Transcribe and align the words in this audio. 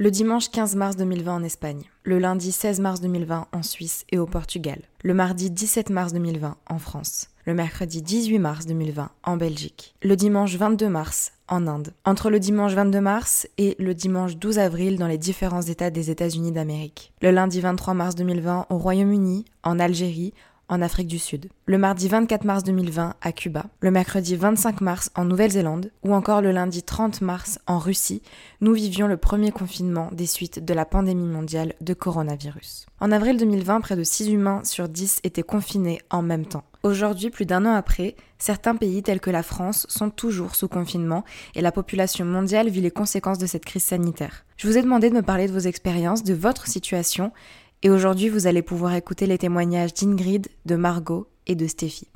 Le 0.00 0.12
dimanche 0.12 0.48
15 0.50 0.76
mars 0.76 0.94
2020 0.94 1.34
en 1.34 1.42
Espagne, 1.42 1.82
le 2.04 2.20
lundi 2.20 2.52
16 2.52 2.78
mars 2.78 3.00
2020 3.00 3.48
en 3.50 3.62
Suisse 3.64 4.04
et 4.12 4.18
au 4.18 4.26
Portugal, 4.26 4.78
le 5.02 5.12
mardi 5.12 5.50
17 5.50 5.90
mars 5.90 6.12
2020 6.12 6.56
en 6.70 6.78
France, 6.78 7.30
le 7.46 7.52
mercredi 7.52 8.00
18 8.00 8.38
mars 8.38 8.66
2020 8.66 9.10
en 9.24 9.36
Belgique, 9.36 9.96
le 10.04 10.14
dimanche 10.14 10.54
22 10.54 10.88
mars 10.88 11.32
en 11.48 11.66
Inde, 11.66 11.92
entre 12.04 12.30
le 12.30 12.38
dimanche 12.38 12.74
22 12.74 13.00
mars 13.00 13.48
et 13.58 13.74
le 13.80 13.92
dimanche 13.92 14.36
12 14.36 14.60
avril 14.60 14.98
dans 14.98 15.08
les 15.08 15.18
différents 15.18 15.62
États 15.62 15.90
des 15.90 16.12
États-Unis 16.12 16.52
d'Amérique, 16.52 17.12
le 17.20 17.32
lundi 17.32 17.60
23 17.60 17.94
mars 17.94 18.14
2020 18.14 18.66
au 18.70 18.78
Royaume-Uni, 18.78 19.46
en 19.64 19.80
Algérie, 19.80 20.32
en 20.68 20.82
Afrique 20.82 21.08
du 21.08 21.18
Sud, 21.18 21.48
le 21.66 21.78
mardi 21.78 22.08
24 22.08 22.44
mars 22.44 22.64
2020 22.64 23.14
à 23.20 23.32
Cuba, 23.32 23.66
le 23.80 23.90
mercredi 23.90 24.36
25 24.36 24.80
mars 24.80 25.10
en 25.14 25.24
Nouvelle-Zélande 25.24 25.90
ou 26.02 26.14
encore 26.14 26.40
le 26.40 26.52
lundi 26.52 26.82
30 26.82 27.20
mars 27.20 27.58
en 27.66 27.78
Russie, 27.78 28.22
nous 28.60 28.72
vivions 28.72 29.06
le 29.06 29.16
premier 29.16 29.50
confinement 29.50 30.10
des 30.12 30.26
suites 30.26 30.64
de 30.64 30.74
la 30.74 30.84
pandémie 30.84 31.26
mondiale 31.26 31.74
de 31.80 31.94
coronavirus. 31.94 32.86
En 33.00 33.12
avril 33.12 33.36
2020, 33.36 33.80
près 33.80 33.96
de 33.96 34.04
6 34.04 34.30
humains 34.30 34.60
sur 34.64 34.88
10 34.88 35.20
étaient 35.24 35.42
confinés 35.42 36.00
en 36.10 36.22
même 36.22 36.46
temps. 36.46 36.64
Aujourd'hui, 36.84 37.30
plus 37.30 37.44
d'un 37.44 37.66
an 37.66 37.74
après, 37.74 38.14
certains 38.38 38.76
pays 38.76 39.02
tels 39.02 39.20
que 39.20 39.30
la 39.30 39.42
France 39.42 39.84
sont 39.88 40.10
toujours 40.10 40.54
sous 40.54 40.68
confinement 40.68 41.24
et 41.56 41.60
la 41.60 41.72
population 41.72 42.24
mondiale 42.24 42.68
vit 42.68 42.80
les 42.80 42.92
conséquences 42.92 43.38
de 43.38 43.46
cette 43.46 43.64
crise 43.64 43.82
sanitaire. 43.82 44.44
Je 44.56 44.68
vous 44.68 44.78
ai 44.78 44.82
demandé 44.82 45.10
de 45.10 45.14
me 45.14 45.22
parler 45.22 45.48
de 45.48 45.52
vos 45.52 45.58
expériences, 45.58 46.22
de 46.22 46.34
votre 46.34 46.68
situation 46.68 47.32
et 47.82 47.90
aujourd'hui, 47.90 48.28
vous 48.28 48.46
allez 48.46 48.62
pouvoir 48.62 48.94
écouter 48.94 49.26
les 49.26 49.38
témoignages 49.38 49.94
d'Ingrid, 49.94 50.48
de 50.66 50.76
Margot 50.76 51.28
et 51.46 51.54
de 51.54 51.66
Stéphie. 51.66 52.08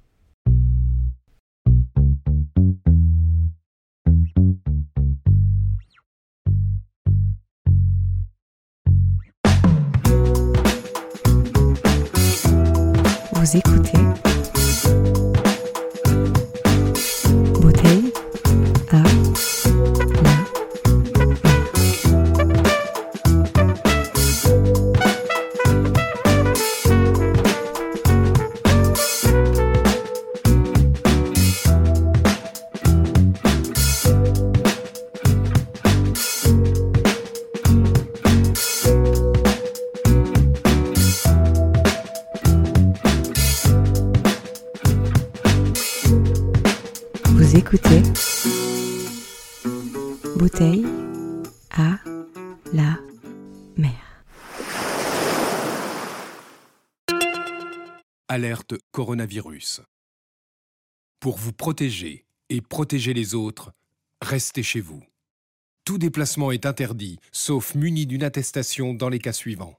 Vous 13.35 13.57
écoutez 13.57 13.99
Alerte 58.33 58.77
coronavirus. 58.93 59.83
Pour 61.21 61.37
vous 61.37 61.53
protéger 61.53 62.25
et 62.49 62.63
protéger 62.63 63.13
les 63.13 63.35
autres, 63.35 63.75
restez 64.23 64.63
chez 64.63 64.81
vous. 64.81 65.03
Tout 65.85 65.99
déplacement 65.99 66.51
est 66.51 66.65
interdit, 66.65 67.19
sauf 67.31 67.75
muni 67.75 68.07
d'une 68.07 68.23
attestation 68.23 68.95
dans 68.95 69.11
les 69.11 69.19
cas 69.19 69.35
suivants. 69.35 69.79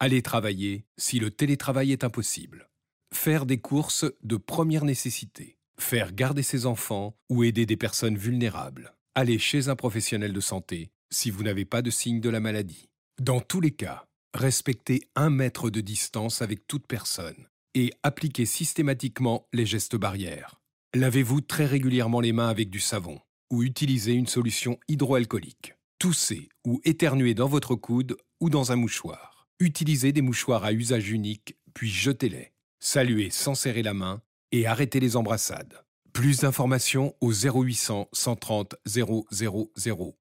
Aller 0.00 0.20
travailler 0.20 0.84
si 0.98 1.18
le 1.18 1.30
télétravail 1.30 1.92
est 1.92 2.04
impossible. 2.04 2.68
Faire 3.10 3.46
des 3.46 3.56
courses 3.56 4.04
de 4.22 4.36
première 4.36 4.84
nécessité. 4.84 5.56
Faire 5.78 6.12
garder 6.12 6.42
ses 6.42 6.66
enfants 6.66 7.16
ou 7.30 7.42
aider 7.42 7.64
des 7.64 7.78
personnes 7.78 8.18
vulnérables. 8.18 8.94
Aller 9.14 9.38
chez 9.38 9.70
un 9.70 9.76
professionnel 9.76 10.34
de 10.34 10.40
santé 10.40 10.90
si 11.08 11.30
vous 11.30 11.42
n'avez 11.42 11.64
pas 11.64 11.80
de 11.80 11.88
signe 11.88 12.20
de 12.20 12.28
la 12.28 12.40
maladie. 12.40 12.90
Dans 13.18 13.40
tous 13.40 13.62
les 13.62 13.70
cas, 13.70 14.04
respectez 14.34 15.08
un 15.16 15.30
mètre 15.30 15.70
de 15.70 15.80
distance 15.80 16.42
avec 16.42 16.66
toute 16.66 16.86
personne 16.86 17.46
et 17.74 17.92
appliquez 18.02 18.46
systématiquement 18.46 19.46
les 19.52 19.66
gestes 19.66 19.96
barrières. 19.96 20.60
Lavez-vous 20.94 21.40
très 21.40 21.66
régulièrement 21.66 22.20
les 22.20 22.32
mains 22.32 22.48
avec 22.48 22.70
du 22.70 22.80
savon 22.80 23.20
ou 23.50 23.62
utilisez 23.62 24.12
une 24.12 24.26
solution 24.26 24.78
hydroalcoolique. 24.88 25.74
Toussez 25.98 26.48
ou 26.64 26.80
éternuez 26.84 27.34
dans 27.34 27.48
votre 27.48 27.74
coude 27.74 28.16
ou 28.40 28.50
dans 28.50 28.72
un 28.72 28.76
mouchoir. 28.76 29.48
Utilisez 29.60 30.12
des 30.12 30.22
mouchoirs 30.22 30.64
à 30.64 30.72
usage 30.72 31.10
unique, 31.10 31.56
puis 31.72 31.90
jetez-les. 31.90 32.52
Saluez 32.80 33.30
sans 33.30 33.54
serrer 33.54 33.82
la 33.82 33.94
main 33.94 34.20
et 34.52 34.66
arrêtez 34.66 35.00
les 35.00 35.16
embrassades. 35.16 35.80
Plus 36.12 36.40
d'informations 36.40 37.14
au 37.20 37.32
0800 37.32 38.08
130 38.12 38.76
000 38.86 39.26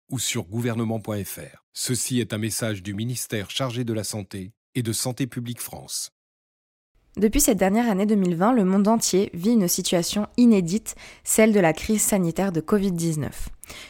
ou 0.10 0.20
sur 0.20 0.44
gouvernement.fr. 0.46 1.66
Ceci 1.74 2.20
est 2.20 2.34
un 2.34 2.38
message 2.38 2.82
du 2.82 2.94
ministère 2.94 3.50
chargé 3.52 3.84
de 3.84 3.94
la 3.94 4.04
Santé 4.04 4.54
et 4.76 4.82
de 4.82 4.94
Santé 4.94 5.28
publique 5.28 5.62
France. 5.62 6.13
Depuis 7.16 7.42
cette 7.42 7.60
dernière 7.60 7.92
année 7.92 8.08
2020, 8.08 8.54
le 8.54 8.66
monde 8.66 8.88
entier 8.88 9.30
vit 9.36 9.52
une 9.52 9.68
situation 9.68 10.26
inédite, 10.36 10.96
celle 11.24 11.54
de 11.54 11.60
la 11.60 11.72
crise 11.72 12.02
sanitaire 12.02 12.52
de 12.52 12.60
Covid-19. 12.60 13.30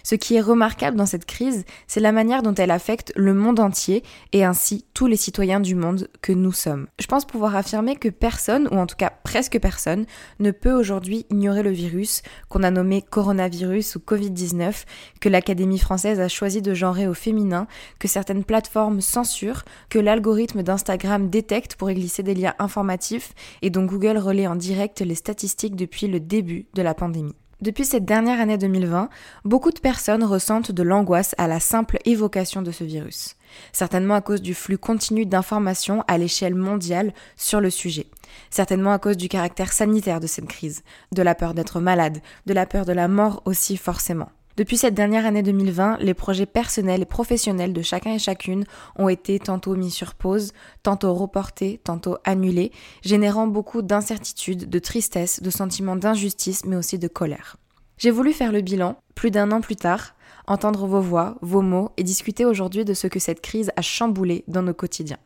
Ce 0.04 0.16
qui 0.16 0.36
est 0.36 0.42
remarquable 0.42 0.98
dans 0.98 1.06
cette 1.06 1.26
crise, 1.26 1.66
c'est 1.88 2.00
la 2.00 2.12
manière 2.12 2.44
dont 2.44 2.54
elle 2.54 2.72
affecte 2.72 3.12
le 3.16 3.34
monde 3.34 3.60
entier 3.60 4.04
et 4.32 4.44
ainsi 4.44 4.86
tous 4.94 5.08
les 5.08 5.16
citoyens 5.16 5.60
du 5.60 5.76
monde 5.76 6.10
que 6.22 6.32
nous 6.32 6.52
sommes. 6.52 6.88
Je 7.00 7.08
pense 7.08 7.26
pouvoir 7.26 7.56
affirmer 7.56 7.96
que 7.96 8.10
personne, 8.10 8.68
ou 8.72 8.76
en 8.76 8.86
tout 8.86 8.96
cas 8.96 9.12
presque 9.24 9.60
personne, 9.60 10.06
ne 10.40 10.52
peut 10.52 10.74
aujourd'hui 10.74 11.26
ignorer 11.30 11.64
le 11.64 11.72
virus 11.72 12.22
qu'on 12.50 12.64
a 12.64 12.72
nommé 12.72 13.02
coronavirus 13.02 13.96
ou 13.96 14.00
Covid-19, 14.00 14.86
que 15.20 15.30
l'Académie 15.30 15.80
française 15.80 16.20
a 16.20 16.28
choisi 16.28 16.62
de 16.62 16.74
genrer 16.74 17.08
au 17.08 17.14
féminin, 17.14 17.68
que 18.00 18.08
certaines 18.08 18.44
plateformes 18.44 19.02
censurent, 19.02 19.64
que 19.90 20.00
l'algorithme 20.00 20.64
d'Instagram 20.64 21.30
détecte 21.30 21.76
pour 21.76 21.90
y 21.90 21.96
glisser 21.96 22.24
des 22.24 22.36
liens 22.36 22.56
informatifs 22.60 23.34
et 23.62 23.70
dont 23.70 23.86
Google 23.86 24.18
relaie 24.18 24.48
en 24.48 24.56
direct 24.56 25.02
les 25.02 25.16
statistiques 25.16 25.76
depuis 25.76 26.08
le 26.08 26.20
début 26.20 26.68
de 26.74 26.82
la 26.82 26.94
pandémie. 26.94 27.36
Depuis 27.64 27.86
cette 27.86 28.04
dernière 28.04 28.42
année 28.42 28.58
2020, 28.58 29.08
beaucoup 29.46 29.72
de 29.72 29.80
personnes 29.80 30.26
ressentent 30.26 30.74
de 30.74 30.84
l'angoisse 30.84 31.34
à 31.38 31.48
la 31.48 31.62
simple 31.62 31.98
évocation 32.04 32.62
de 32.62 32.72
ce 32.72 32.84
virus. 32.84 33.38
Certainement 33.72 34.16
à 34.16 34.22
cause 34.22 34.42
du 34.42 34.54
flux 34.54 34.78
continu 34.78 35.26
d'informations 35.26 36.04
à 36.10 36.18
l'échelle 36.18 36.56
mondiale 36.56 37.14
sur 37.38 37.62
le 37.62 37.70
sujet. 37.70 38.08
Certainement 38.50 38.92
à 38.92 39.00
cause 39.00 39.16
du 39.16 39.30
caractère 39.30 39.72
sanitaire 39.72 40.20
de 40.20 40.28
cette 40.28 40.48
crise, 40.48 40.84
de 41.14 41.22
la 41.22 41.36
peur 41.36 41.54
d'être 41.54 41.80
malade, 41.80 42.18
de 42.48 42.54
la 42.54 42.66
peur 42.66 42.84
de 42.84 42.92
la 42.92 43.08
mort 43.08 43.42
aussi 43.46 43.78
forcément. 43.78 44.28
Depuis 44.56 44.78
cette 44.78 44.94
dernière 44.94 45.26
année 45.26 45.42
2020, 45.42 45.98
les 46.00 46.14
projets 46.14 46.46
personnels 46.46 47.02
et 47.02 47.06
professionnels 47.06 47.74
de 47.74 47.82
chacun 47.82 48.14
et 48.14 48.20
chacune 48.20 48.66
ont 48.96 49.10
été 49.10 49.40
tantôt 49.40 49.76
mis 49.76 49.90
sur 49.90 50.14
pause, 50.14 50.54
tantôt 50.84 51.12
reportés, 51.16 51.82
tantôt 51.84 52.18
annulés, 52.24 52.72
générant 53.02 53.48
beaucoup 53.48 53.82
d'incertitudes, 53.82 54.70
de 54.70 54.80
tristesse, 54.80 55.42
de 55.42 55.50
sentiments 55.50 55.96
d'injustice, 55.96 56.66
mais 56.66 56.76
aussi 56.76 57.00
de 57.00 57.08
colère. 57.08 57.58
J'ai 57.98 58.12
voulu 58.12 58.32
faire 58.32 58.52
le 58.52 58.62
bilan, 58.62 58.96
plus 59.16 59.32
d'un 59.32 59.52
an 59.52 59.60
plus 59.60 59.76
tard, 59.76 60.14
entendre 60.46 60.86
vos 60.86 61.02
voix, 61.02 61.36
vos 61.42 61.62
mots 61.62 61.90
et 61.98 62.04
discuter 62.04 62.46
aujourd'hui 62.46 62.86
de 62.86 62.94
ce 62.94 63.08
que 63.08 63.20
cette 63.20 63.42
crise 63.42 63.72
a 63.76 63.82
chamboulé 63.82 64.44
dans 64.48 64.62
nos 64.62 64.76
quotidiens. 64.76 65.20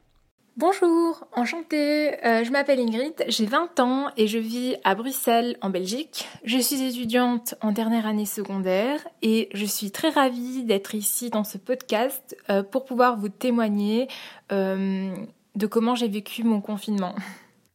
Bonjour, 0.57 1.27
enchantée, 1.33 2.15
euh, 2.25 2.43
je 2.43 2.51
m'appelle 2.51 2.79
Ingrid, 2.79 3.13
j'ai 3.27 3.45
20 3.45 3.79
ans 3.79 4.07
et 4.17 4.25
je 4.25 4.39
vis 4.39 4.75
à 4.83 4.95
Bruxelles 4.95 5.55
en 5.61 5.69
Belgique. 5.69 6.27
Je 6.45 6.57
suis 6.57 6.81
étudiante 6.81 7.53
en 7.61 7.71
dernière 7.71 8.07
année 8.07 8.25
secondaire 8.25 9.07
et 9.21 9.49
je 9.53 9.65
suis 9.65 9.91
très 9.91 10.09
ravie 10.09 10.63
d'être 10.63 10.95
ici 10.95 11.29
dans 11.29 11.43
ce 11.43 11.59
podcast 11.59 12.35
euh, 12.49 12.63
pour 12.63 12.85
pouvoir 12.85 13.19
vous 13.19 13.29
témoigner 13.29 14.07
euh, 14.51 15.13
de 15.53 15.67
comment 15.67 15.93
j'ai 15.93 16.07
vécu 16.07 16.43
mon 16.43 16.59
confinement. 16.59 17.13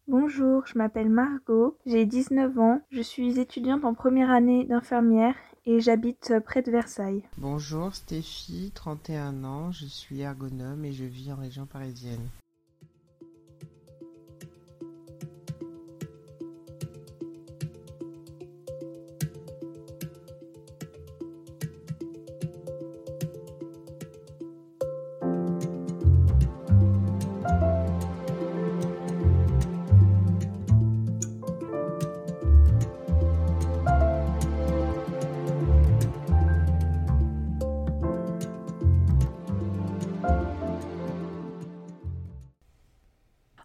Bonjour, 0.08 0.66
je 0.66 0.76
m'appelle 0.76 1.08
Margot, 1.08 1.78
j'ai 1.86 2.04
19 2.04 2.58
ans, 2.58 2.80
je 2.90 3.00
suis 3.00 3.38
étudiante 3.38 3.84
en 3.84 3.94
première 3.94 4.32
année 4.32 4.64
d'infirmière 4.64 5.36
et 5.66 5.78
j'habite 5.78 6.34
près 6.44 6.62
de 6.62 6.72
Versailles. 6.72 7.22
Bonjour 7.38 7.94
Stéphie, 7.94 8.72
31 8.74 9.44
ans, 9.44 9.70
je 9.70 9.86
suis 9.86 10.22
ergonome 10.22 10.84
et 10.84 10.90
je 10.90 11.04
vis 11.04 11.30
en 11.30 11.36
région 11.36 11.64
parisienne. 11.64 12.28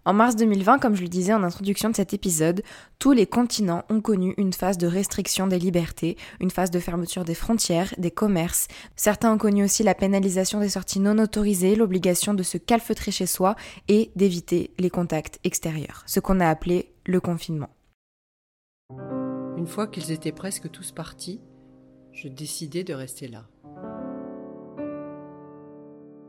En 0.08 0.14
mars 0.14 0.38
2020, 0.38 0.80
comme 0.80 0.96
je 0.96 1.02
le 1.02 1.10
disais 1.10 1.34
en 1.34 1.44
introduction 1.44 1.90
de 1.90 1.96
cet 1.98 2.14
épisode, 2.14 2.64
tous 2.98 3.12
les 3.12 3.28
continents 3.28 3.84
ont 3.90 4.00
connu 4.00 4.34
une 4.38 4.54
phase 4.54 4.78
de 4.78 4.88
restriction 4.88 5.48
des 5.48 5.60
libertés, 5.60 6.16
une 6.40 6.50
phase 6.50 6.72
de 6.72 6.80
fermeture 6.80 7.26
des 7.26 7.34
frontières, 7.34 7.94
des 7.98 8.10
commerces. 8.10 8.70
Certains 8.96 9.34
ont 9.34 9.38
connu 9.38 9.66
aussi 9.66 9.84
la 9.84 9.94
pénalisation 9.94 10.62
des 10.62 10.70
sorties 10.70 11.02
non 11.02 11.20
autorisées, 11.20 11.76
l'obligation 11.76 12.34
de 12.34 12.42
se 12.42 12.58
calfeutrer 12.58 13.12
chez 13.12 13.26
soi 13.26 13.58
et 13.90 14.12
d'éviter 14.16 14.72
les 14.80 14.90
contacts 14.90 15.42
extérieurs, 15.44 16.04
ce 16.06 16.22
qu'on 16.22 16.40
a 16.40 16.48
appelé 16.48 16.94
le 17.06 17.20
confinement. 17.20 17.70
Une 19.58 19.68
fois 19.68 19.88
qu'ils 19.88 20.14
étaient 20.14 20.32
presque 20.32 20.72
tous 20.72 20.94
partis, 20.94 21.42
je 22.14 22.30
décidai 22.30 22.86
de 22.86 22.94
rester 22.94 23.28
là. 23.28 23.44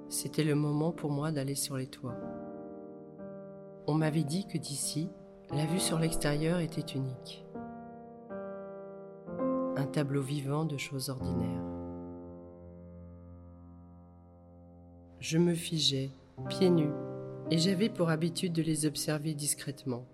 C'était 0.09 0.43
le 0.43 0.57
moment 0.57 0.91
pour 0.91 1.13
moi 1.13 1.31
d'aller 1.31 1.55
sur 1.55 1.77
les 1.77 1.87
toits. 1.87 2.17
On 3.91 3.95
m'avait 3.95 4.23
dit 4.23 4.47
que 4.47 4.59
d'ici, 4.59 5.09
la 5.51 5.65
vue 5.65 5.81
sur 5.81 5.99
l'extérieur 5.99 6.59
était 6.59 6.95
unique. 6.95 7.47
Un 9.77 9.87
tableau 9.87 10.21
vivant 10.21 10.67
de 10.67 10.77
choses 10.77 11.09
ordinaires. 11.09 11.65
Je 15.21 15.39
me 15.39 15.55
figeais, 15.55 16.11
pieds 16.51 16.69
nus, 16.69 16.93
et 17.51 17.57
j'avais 17.57 17.89
pour 17.89 18.11
habitude 18.11 18.53
de 18.53 18.61
les 18.61 18.85
observer 18.85 19.33
discrètement. 19.33 20.05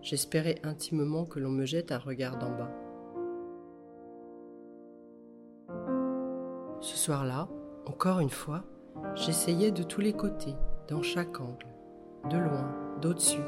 J'espérais 0.00 0.58
intimement 0.62 1.26
que 1.26 1.38
l'on 1.38 1.50
me 1.50 1.66
jette 1.66 1.92
un 1.92 1.98
regard 1.98 2.38
d'en 2.38 2.56
bas. 2.56 2.72
Ce 6.80 6.96
soir-là, 6.96 7.46
encore 7.84 8.20
une 8.20 8.30
fois, 8.30 8.64
j'essayais 9.14 9.70
de 9.70 9.82
tous 9.82 10.00
les 10.00 10.14
côtés, 10.14 10.54
dans 10.88 11.02
chaque 11.02 11.38
angle 11.40 11.69
de 12.28 12.36
loin, 12.36 12.74
d'au-dessus, 13.00 13.42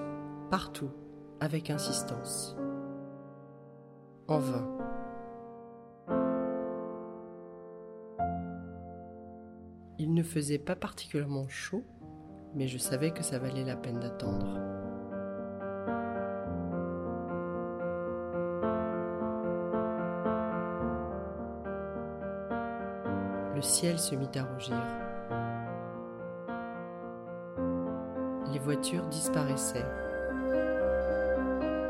partout, 0.51 0.91
avec 1.41 1.71
insistance. 1.71 2.57
En 4.29 4.39
vain. 4.39 4.67
Il 9.99 10.15
ne 10.15 10.23
faisait 10.23 10.59
pas 10.59 10.75
particulièrement 10.75 11.49
chaud, 11.49 11.85
mais 12.55 12.67
je 12.67 12.79
savais 12.79 13.13
que 13.13 13.23
ça 13.23 13.39
valait 13.39 13.65
la 13.65 13.77
peine 13.77 14.01
d'attendre. 14.01 14.59
Le 23.55 23.61
ciel 23.63 23.99
se 23.99 24.17
mit 24.17 24.31
à 24.35 24.43
rougir. 24.43 25.12
Voitures 28.63 29.07
disparaissaient. 29.07 29.85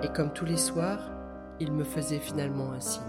Et 0.02 0.08
comme 0.08 0.32
tous 0.32 0.46
les 0.46 0.56
soirs, 0.56 1.10
il 1.60 1.70
me 1.72 1.84
faisait 1.84 2.18
finalement 2.18 2.72
un 2.72 2.80
signe. 2.80 3.02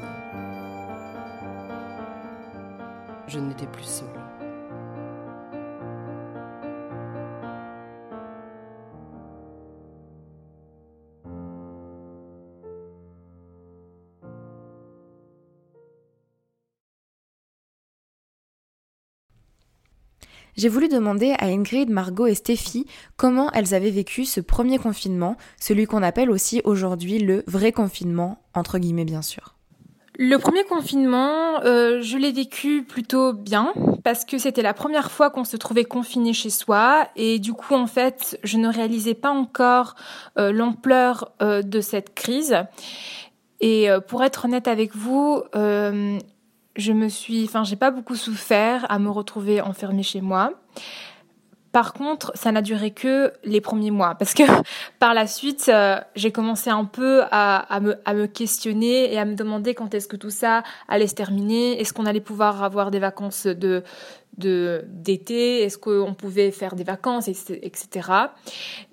Je 3.27 3.39
n'étais 3.39 3.68
plus 3.68 3.83
seule. 3.83 4.23
J'ai 20.63 20.69
voulu 20.69 20.88
demander 20.88 21.36
à 21.39 21.48
Ingrid, 21.48 21.89
Margot 21.89 22.25
et 22.25 22.36
Stéphie 22.36 22.86
comment 23.18 23.51
elles 23.51 23.74
avaient 23.74 23.89
vécu 23.89 24.24
ce 24.24 24.39
premier 24.39 24.77
confinement, 24.77 25.36
celui 25.60 25.88
qu'on 25.88 26.01
appelle 26.01 26.31
aussi 26.31 26.62
aujourd'hui 26.63 27.19
le 27.19 27.44
vrai 27.48 27.74
confinement, 27.74 28.38
entre 28.54 28.77
guillemets 28.80 29.04
bien 29.04 29.21
sûr. 29.21 29.56
Le 30.18 30.38
premier 30.38 30.63
confinement, 30.63 31.62
euh, 31.65 32.00
je 32.01 32.18
l'ai 32.18 32.31
vécu 32.31 32.86
plutôt 32.86 33.33
bien 33.33 33.74
parce 34.06 34.24
que 34.24 34.38
c'était 34.38 34.62
la 34.62 34.74
première 34.74 35.12
fois 35.12 35.30
qu'on 35.31 35.44
se 35.44 35.57
trouvait 35.57 35.83
confiné 35.83 36.31
chez 36.31 36.50
soi 36.50 37.10
et 37.18 37.39
du 37.39 37.51
coup 37.51 37.74
en 37.74 37.88
fait 37.88 38.39
je 38.45 38.57
ne 38.57 38.69
réalisais 38.69 39.15
pas 39.15 39.31
encore 39.31 39.95
euh, 40.39 40.54
l'ampleur 40.54 41.33
euh, 41.42 41.62
de 41.62 41.81
cette 41.81 42.13
crise. 42.13 42.56
Et 43.60 43.88
pour 44.07 44.24
être 44.24 44.44
honnête 44.44 44.68
avec 44.68 44.94
vous, 44.94 45.42
je 46.75 46.92
me 46.92 47.08
suis, 47.08 47.44
enfin, 47.46 47.63
j'ai 47.63 47.75
pas 47.75 47.92
beaucoup 47.92 48.15
souffert 48.15 48.86
à 48.89 49.00
me 49.00 49.10
retrouver 49.10 49.62
enfermée 49.62 50.03
chez 50.03 50.22
moi. 50.22 50.53
Par 51.72 51.94
contre, 51.94 52.32
ça 52.36 52.51
n'a 52.51 52.62
duré 52.62 52.92
que 52.92 53.34
les 53.44 53.60
premiers 53.60 53.89
mois 53.89 54.13
parce 54.13 54.36
que 54.36 54.44
par 55.00 55.15
la 55.15 55.25
suite, 55.25 55.70
euh, 55.70 56.00
j'ai 56.15 56.32
commencé 56.32 56.70
un 56.70 56.86
peu 56.86 57.24
à, 57.32 57.80
me, 57.82 57.96
à 58.06 58.13
me 58.13 58.27
questionner 58.27 59.12
et 59.12 59.18
à 59.18 59.25
me 59.25 59.34
demander 59.34 59.74
quand 59.74 59.94
est-ce 59.96 60.08
que 60.08 60.15
tout 60.15 60.30
ça 60.30 60.62
allait 60.88 61.08
se 61.08 61.15
terminer. 61.15 61.82
Est-ce 61.82 61.92
qu'on 61.92 62.06
allait 62.06 62.22
pouvoir 62.22 62.63
avoir 62.63 62.92
des 62.92 63.00
vacances 63.00 63.48
de 63.48 63.84
d'été? 64.38 65.62
Est-ce 65.62 65.77
qu'on 65.77 66.15
pouvait 66.15 66.51
faire 66.51 66.75
des 66.75 66.84
vacances, 66.84 67.27
etc. 67.27 68.10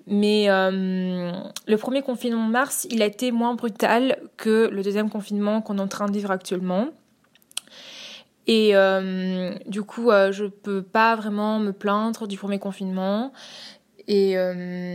Mais 0.07 0.49
euh, 0.49 1.31
le 1.67 1.77
premier 1.77 2.01
confinement 2.01 2.45
de 2.45 2.51
mars, 2.51 2.87
il 2.91 3.01
a 3.01 3.05
été 3.05 3.31
moins 3.31 3.55
brutal 3.55 4.17
que 4.37 4.69
le 4.71 4.83
deuxième 4.83 5.09
confinement 5.09 5.61
qu'on 5.61 5.77
est 5.77 5.81
en 5.81 5.87
train 5.87 6.07
de 6.07 6.13
vivre 6.13 6.31
actuellement. 6.31 6.89
Et 8.47 8.75
euh, 8.75 9.53
du 9.67 9.83
coup, 9.83 10.09
euh, 10.09 10.31
je 10.31 10.45
peux 10.45 10.81
pas 10.81 11.15
vraiment 11.15 11.59
me 11.59 11.71
plaindre 11.71 12.27
du 12.27 12.37
premier 12.37 12.59
confinement. 12.59 13.31
Et 14.07 14.33
euh, 14.35 14.93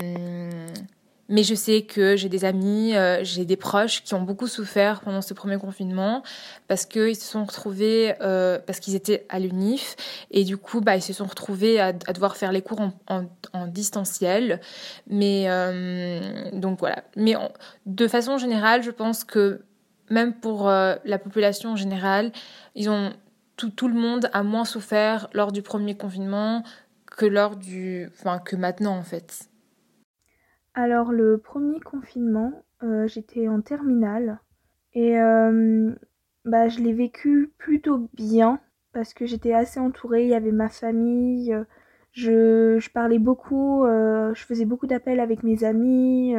mais 1.29 1.43
je 1.43 1.55
sais 1.55 1.83
que 1.83 2.17
j'ai 2.17 2.29
des 2.29 2.45
amis, 2.45 2.95
euh, 2.95 3.21
j'ai 3.23 3.45
des 3.45 3.57
proches 3.57 4.05
qui 4.05 4.15
ont 4.15 4.23
beaucoup 4.23 4.47
souffert 4.47 5.00
pendant 5.00 5.23
ce 5.23 5.35
premier 5.35 5.59
confinement 5.59 6.23
parce 6.69 6.87
qu'ils 6.87 7.17
se 7.17 7.25
sont 7.25 7.45
retrouvés, 7.45 8.15
parce 8.19 8.79
qu'ils 8.81 8.95
étaient 8.95 9.26
à 9.29 9.38
l'UNIF 9.38 9.97
et 10.31 10.45
du 10.45 10.57
coup, 10.57 10.81
bah, 10.81 10.97
ils 10.97 11.03
se 11.03 11.12
sont 11.12 11.26
retrouvés 11.26 11.81
à, 11.81 11.93
devoir 11.93 12.37
faire 12.37 12.53
les 12.53 12.62
cours 12.62 12.81
en, 13.09 13.67
distanciel. 13.67 14.61
Mais 15.09 15.49
donc 16.53 16.79
voilà. 16.79 17.03
Mais 17.17 17.35
de 17.87 18.07
façon 18.07 18.38
générale, 18.38 18.83
je 18.85 18.91
pense 18.91 19.25
que 19.25 19.62
même 20.11 20.33
pour 20.35 20.69
la 20.69 21.19
population 21.19 21.71
en 21.71 21.76
général, 21.76 22.31
ils 22.76 22.88
ont 22.88 23.12
tout, 23.56 23.88
le 23.88 23.94
monde 23.94 24.28
a 24.32 24.42
moins 24.42 24.64
souffert 24.64 25.28
lors 25.32 25.52
du 25.52 25.62
premier 25.62 25.96
confinement 25.96 26.62
que 27.06 27.26
lors 27.26 27.56
du, 27.56 28.06
enfin 28.12 28.38
que 28.38 28.56
maintenant 28.56 28.96
en 28.96 29.02
fait. 29.02 29.48
Alors 30.75 31.12
le 31.12 31.38
premier 31.38 31.80
confinement, 31.80 32.64
euh, 32.82 33.06
j'étais 33.06 33.48
en 33.48 33.62
terminale 33.62 34.40
et 34.92 35.18
euh, 35.18 35.94
bah, 36.44 36.68
je 36.68 36.80
l'ai 36.80 36.92
vécu 36.92 37.52
plutôt 37.58 38.08
bien 38.14 38.60
parce 38.92 39.14
que 39.14 39.26
j'étais 39.26 39.54
assez 39.54 39.80
entourée, 39.80 40.25
il 40.25 40.30
y 40.30 40.34
avait 40.34 40.52
ma 40.52 40.68
famille, 40.68 41.56
je, 42.12 42.78
je 42.78 42.90
parlais 42.90 43.18
beaucoup, 43.18 43.84
euh, 43.84 44.34
je 44.34 44.44
faisais 44.44 44.64
beaucoup 44.64 44.86
d'appels 44.86 45.20
avec 45.20 45.42
mes 45.42 45.64
amis. 45.64 46.34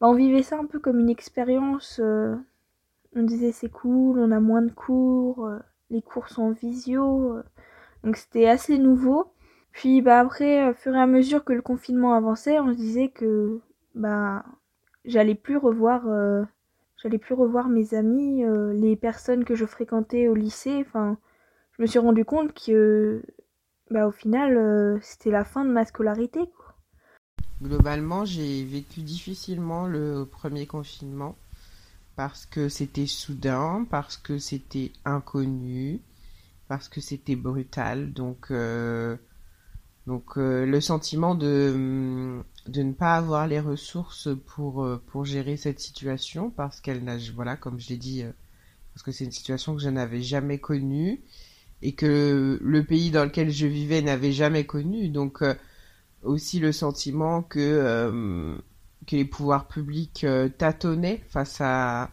Bah, 0.00 0.08
on 0.08 0.14
vivait 0.14 0.42
ça 0.42 0.58
un 0.58 0.66
peu 0.66 0.78
comme 0.78 0.98
une 0.98 1.10
expérience. 1.10 2.00
on 2.00 3.22
disait 3.22 3.52
c'est 3.52 3.70
cool, 3.70 4.18
on 4.18 4.30
a 4.30 4.40
moins 4.40 4.62
de 4.62 4.70
cours 4.70 5.46
les 5.90 6.02
courses 6.02 6.38
en 6.38 6.52
visio. 6.52 7.38
Donc 8.04 8.16
c'était 8.16 8.48
assez 8.48 8.78
nouveau. 8.78 9.32
Puis 9.72 10.02
bah 10.02 10.20
après, 10.20 10.70
au 10.70 10.74
fur 10.74 10.94
et 10.94 11.00
à 11.00 11.06
mesure 11.06 11.44
que 11.44 11.52
le 11.52 11.62
confinement 11.62 12.14
avançait, 12.14 12.58
on 12.58 12.72
se 12.72 12.76
disait 12.76 13.08
que 13.08 13.60
bah 13.94 14.44
j'allais 15.04 15.34
plus 15.34 15.56
revoir 15.56 16.02
j'allais 16.96 17.18
plus 17.18 17.34
revoir 17.34 17.68
mes 17.68 17.94
amis, 17.94 18.42
les 18.74 18.96
personnes 18.96 19.44
que 19.44 19.54
je 19.54 19.66
fréquentais 19.66 20.28
au 20.28 20.34
lycée. 20.34 20.84
Enfin, 20.86 21.18
je 21.72 21.82
me 21.82 21.86
suis 21.86 21.98
rendu 21.98 22.24
compte 22.24 22.52
que 22.52 23.22
bah 23.90 24.06
au 24.06 24.12
final 24.12 24.98
c'était 25.02 25.30
la 25.30 25.44
fin 25.44 25.64
de 25.64 25.70
ma 25.70 25.84
scolarité. 25.84 26.40
Globalement, 27.62 28.24
j'ai 28.24 28.64
vécu 28.64 29.02
difficilement 29.02 29.86
le 29.86 30.24
premier 30.24 30.66
confinement 30.66 31.36
parce 32.20 32.44
que 32.44 32.68
c'était 32.68 33.06
soudain, 33.06 33.86
parce 33.90 34.18
que 34.18 34.36
c'était 34.36 34.92
inconnu, 35.06 36.02
parce 36.68 36.86
que 36.86 37.00
c'était 37.00 37.34
brutal. 37.34 38.12
Donc, 38.12 38.48
euh, 38.50 39.16
donc 40.06 40.36
euh, 40.36 40.66
le 40.66 40.82
sentiment 40.82 41.34
de, 41.34 42.42
de 42.66 42.82
ne 42.82 42.92
pas 42.92 43.16
avoir 43.16 43.46
les 43.46 43.58
ressources 43.58 44.28
pour, 44.48 44.84
euh, 44.84 45.02
pour 45.06 45.24
gérer 45.24 45.56
cette 45.56 45.80
situation, 45.80 46.50
parce 46.50 46.82
qu'elle 46.82 47.04
n'a, 47.04 47.16
voilà, 47.34 47.56
comme 47.56 47.80
je 47.80 47.88
l'ai 47.88 47.96
dit, 47.96 48.22
parce 48.92 49.02
que 49.02 49.12
c'est 49.12 49.24
une 49.24 49.32
situation 49.32 49.74
que 49.74 49.80
je 49.80 49.88
n'avais 49.88 50.20
jamais 50.20 50.58
connue 50.58 51.22
et 51.80 51.92
que 51.94 52.58
le 52.60 52.84
pays 52.84 53.10
dans 53.10 53.24
lequel 53.24 53.50
je 53.50 53.66
vivais 53.66 54.02
n'avait 54.02 54.32
jamais 54.32 54.66
connu. 54.66 55.08
Donc, 55.08 55.42
aussi 56.22 56.60
le 56.60 56.72
sentiment 56.72 57.42
que, 57.42 58.60
que 59.06 59.16
les 59.16 59.24
pouvoirs 59.24 59.66
publics 59.66 60.24
euh, 60.24 60.48
tâtonnaient 60.48 61.22
face 61.28 61.60
à, 61.60 62.10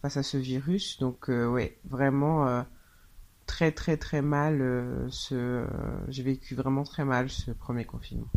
face 0.00 0.16
à 0.16 0.22
ce 0.22 0.36
virus. 0.36 0.98
Donc, 0.98 1.28
euh, 1.28 1.46
ouais, 1.46 1.78
vraiment 1.84 2.64
très, 3.46 3.72
très, 3.72 3.96
très 3.96 4.22
mal. 4.22 5.06
ce, 5.10 5.66
j'ai 6.08 6.22
vécu 6.22 6.54
vraiment 6.54 6.84
très 6.84 7.04
mal 7.04 7.28
ce 7.28 7.50
premier 7.50 7.84
confinement. 7.84 8.28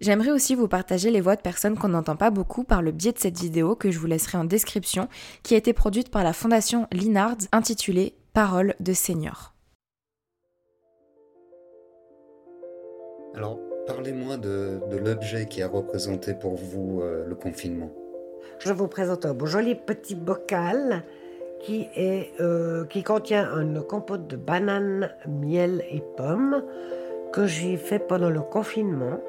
J'aimerais 0.00 0.30
aussi 0.30 0.54
vous 0.54 0.68
partager 0.68 1.10
les 1.10 1.20
voix 1.20 1.34
de 1.34 1.40
personnes 1.40 1.76
qu'on 1.76 1.88
n'entend 1.88 2.14
pas 2.14 2.30
beaucoup 2.30 2.62
par 2.62 2.82
le 2.82 2.92
biais 2.92 3.12
de 3.12 3.18
cette 3.18 3.38
vidéo 3.38 3.74
que 3.74 3.90
je 3.90 3.98
vous 3.98 4.06
laisserai 4.06 4.38
en 4.38 4.44
description, 4.44 5.08
qui 5.42 5.54
a 5.54 5.56
été 5.56 5.72
produite 5.72 6.10
par 6.10 6.22
la 6.22 6.32
fondation 6.32 6.86
Linard 6.92 7.36
intitulée 7.50 8.14
Parole 8.32 8.76
de 8.78 8.92
Seigneur. 8.92 9.54
Alors, 13.34 13.58
Parlez-moi 13.88 14.36
de, 14.36 14.80
l'objet 15.02 15.46
qui 15.46 15.62
a 15.62 15.66
représenté 15.66 16.34
pour 16.34 16.56
vous 16.56 17.00
euh, 17.00 17.24
le 17.26 17.34
confinement. 17.34 17.90
Je 18.58 18.70
vous 18.70 18.86
présente 18.86 19.24
un 19.24 19.32
beau 19.32 19.46
joli 19.46 19.74
petit 19.74 20.14
bocal 20.14 21.04
qui, 21.60 21.88
est, 21.96 22.32
euh, 22.38 22.84
qui 22.84 23.02
contient 23.02 23.48
une 23.58 23.82
compote 23.82 24.26
de 24.26 24.36
bananes, 24.36 25.10
miel 25.26 25.82
et 25.90 26.02
pommes 26.18 26.62
que 27.32 27.46
j'ai 27.46 27.78
fait 27.78 27.98
pendant 27.98 28.28
le 28.28 28.42
confinement. 28.42 29.20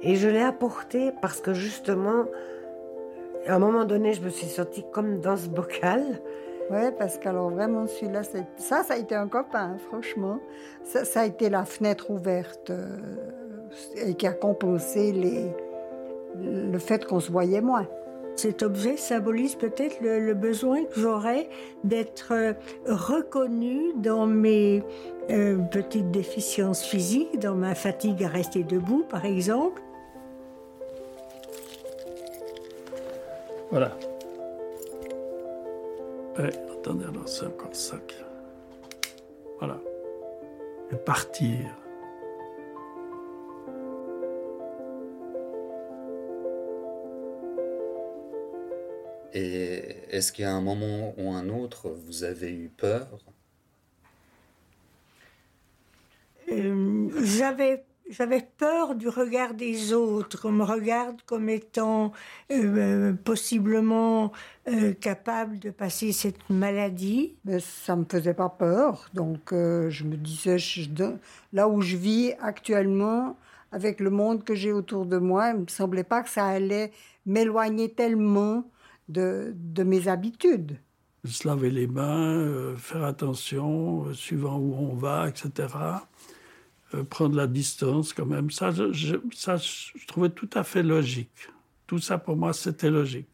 Et 0.00 0.16
je 0.16 0.28
l'ai 0.28 0.42
apporté 0.42 1.12
parce 1.20 1.42
que 1.42 1.52
justement, 1.52 2.24
à 3.46 3.56
un 3.56 3.58
moment 3.58 3.84
donné, 3.84 4.14
je 4.14 4.22
me 4.22 4.30
suis 4.30 4.46
sentie 4.46 4.86
comme 4.90 5.20
dans 5.20 5.36
ce 5.36 5.48
bocal. 5.48 6.02
Ouais, 6.70 6.90
parce 6.92 7.18
qu'alors 7.18 7.50
vraiment 7.50 7.86
celui-là, 7.86 8.22
ça, 8.56 8.82
ça 8.82 8.94
a 8.94 8.96
été 8.96 9.14
un 9.14 9.28
copain, 9.28 9.76
franchement. 9.88 10.40
Ça, 10.82 11.04
ça, 11.04 11.20
a 11.20 11.26
été 11.26 11.50
la 11.50 11.64
fenêtre 11.64 12.10
ouverte. 12.10 12.70
Euh, 12.70 12.96
et 13.96 14.14
qui 14.14 14.26
a 14.26 14.32
compensé 14.32 15.12
les, 15.12 15.50
le 16.40 16.78
fait 16.78 17.04
qu'on 17.04 17.20
se 17.20 17.30
voyait 17.30 17.60
moins. 17.60 17.86
Cet 18.36 18.62
objet 18.62 18.98
symbolise 18.98 19.54
peut-être 19.54 19.96
le, 20.02 20.34
besoin 20.34 20.84
que 20.84 21.00
j'aurais 21.00 21.48
d'être 21.84 22.32
euh, 22.32 22.52
reconnue 22.86 23.94
dans 23.96 24.26
mes 24.26 24.82
euh, 25.30 25.56
petites 25.70 26.10
déficiences 26.10 26.84
physiques, 26.84 27.38
dans 27.38 27.54
ma 27.54 27.74
fatigue 27.74 28.22
à 28.22 28.28
rester 28.28 28.62
debout 28.62 29.04
par 29.08 29.24
exemple. 29.24 29.80
Voilà. 33.70 33.96
attendez, 36.36 37.04
alors 37.04 37.26
c'est 37.26 37.46
encore 37.46 37.74
ça. 37.74 37.96
Voilà. 39.58 39.78
Et 40.92 40.96
partir. 40.96 41.85
Et 49.36 49.82
est-ce 50.08 50.32
qu'il 50.32 50.44
y 50.44 50.48
a 50.48 50.52
un 50.54 50.62
moment 50.62 51.14
ou 51.18 51.30
un 51.32 51.50
autre, 51.50 51.94
vous 52.06 52.24
avez 52.24 52.50
eu 52.50 52.70
peur? 52.74 53.06
Euh, 56.50 57.10
J'avais 57.22 57.84
j'avais 58.08 58.48
peur 58.56 58.94
du 58.94 59.08
regard 59.08 59.52
des 59.52 59.92
autres. 59.92 60.48
On 60.48 60.52
me 60.52 60.64
regarde 60.64 61.20
comme 61.26 61.50
étant 61.50 62.12
euh, 62.50 63.12
possiblement 63.12 64.32
euh, 64.68 64.94
capable 64.94 65.58
de 65.58 65.68
passer 65.70 66.12
cette 66.12 66.48
maladie. 66.48 67.34
Mais 67.44 67.60
ça 67.60 67.94
me 67.94 68.06
faisait 68.10 68.32
pas 68.32 68.48
peur. 68.48 69.10
Donc 69.12 69.50
je 69.50 70.04
me 70.04 70.16
disais, 70.16 70.56
là 71.52 71.68
où 71.68 71.82
je 71.82 71.96
vis 71.96 72.32
actuellement, 72.40 73.36
avec 73.70 74.00
le 74.00 74.08
monde 74.08 74.44
que 74.44 74.54
j'ai 74.54 74.72
autour 74.72 75.04
de 75.04 75.18
moi, 75.18 75.50
il 75.50 75.62
me 75.62 75.68
semblait 75.68 76.04
pas 76.04 76.22
que 76.22 76.30
ça 76.30 76.46
allait 76.46 76.92
m'éloigner 77.26 77.90
tellement 77.90 78.64
de, 79.08 79.82
mes 79.82 80.08
habitudes. 80.08 80.78
Se 81.24 81.46
laver 81.46 81.70
les 81.70 81.86
mains, 81.86 82.38
euh, 82.38 82.76
faire 82.76 83.04
attention, 83.04 84.06
euh, 84.06 84.14
suivant 84.14 84.58
où 84.58 84.74
on 84.74 84.94
va, 84.94 85.28
etc. 85.28 85.68
Euh, 86.94 87.02
prendre 87.02 87.34
la 87.36 87.48
distance 87.48 88.12
quand 88.12 88.26
même. 88.26 88.50
Ça 88.50 88.70
je, 88.70 89.16
trouvais 90.06 90.30
tout 90.30 90.50
à 90.54 90.62
fait 90.62 90.84
logique. 90.84 91.48
Tout 91.86 91.98
ça, 91.98 92.18
pour 92.18 92.36
moi, 92.36 92.52
c'était 92.52 92.90
logique. 92.90 93.28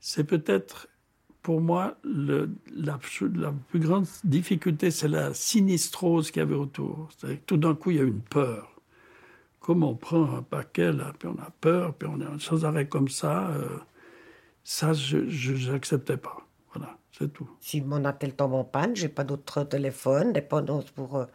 C'est 0.00 0.24
peut-être, 0.24 0.88
pour 1.42 1.60
moi, 1.60 1.98
la, 2.02 2.46
la, 2.74 2.98
plus 2.98 3.80
grande 3.80 4.06
difficulté, 4.24 4.90
c'est 4.90 5.08
la 5.08 5.34
sinistrose 5.34 6.30
qu'il 6.30 6.40
y 6.40 6.42
avait 6.42 6.54
autour. 6.54 7.10
tout 7.46 7.56
d'un 7.56 7.74
coup, 7.74 7.90
il 7.90 7.96
y 7.98 8.00
a 8.00 8.04
une 8.04 8.20
peur. 8.20 8.68
Comme 9.60 9.84
on 9.84 9.94
prend 9.94 10.34
un 10.34 10.42
paquet, 10.42 10.92
là, 10.92 11.12
puis 11.18 11.28
on 11.28 11.40
a 11.40 11.50
peur, 11.60 11.94
puis 11.94 12.08
on 12.10 12.20
est 12.20 12.40
sans 12.40 12.64
arrêt 12.64 12.88
comme 12.88 13.08
ça. 13.08 13.54
Ça, 14.64 14.92
je 14.92 15.70
n'acceptais 15.70 16.16
pas. 16.16 16.46
Voilà, 16.74 16.96
c'est 17.16 17.32
tout. 17.32 17.48
Si 17.60 17.80
mon 17.80 18.04
attel 18.04 18.34
tombe 18.34 18.54
en 18.54 18.64
panne, 18.64 18.96
j'ai 18.96 19.08
pas 19.08 19.24
d'autre 19.24 19.64
téléphone, 19.64 20.32
dépendance 20.32 20.90
pour. 20.90 21.16
Euh, 21.16 21.26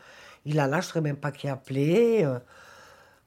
il 0.45 0.59
a 0.59 0.67
là, 0.67 0.81
je 0.81 0.97
ne 0.97 1.03
même 1.03 1.17
pas 1.17 1.31
qui 1.31 1.47
appeler. 1.47 2.23
Euh, 2.23 2.39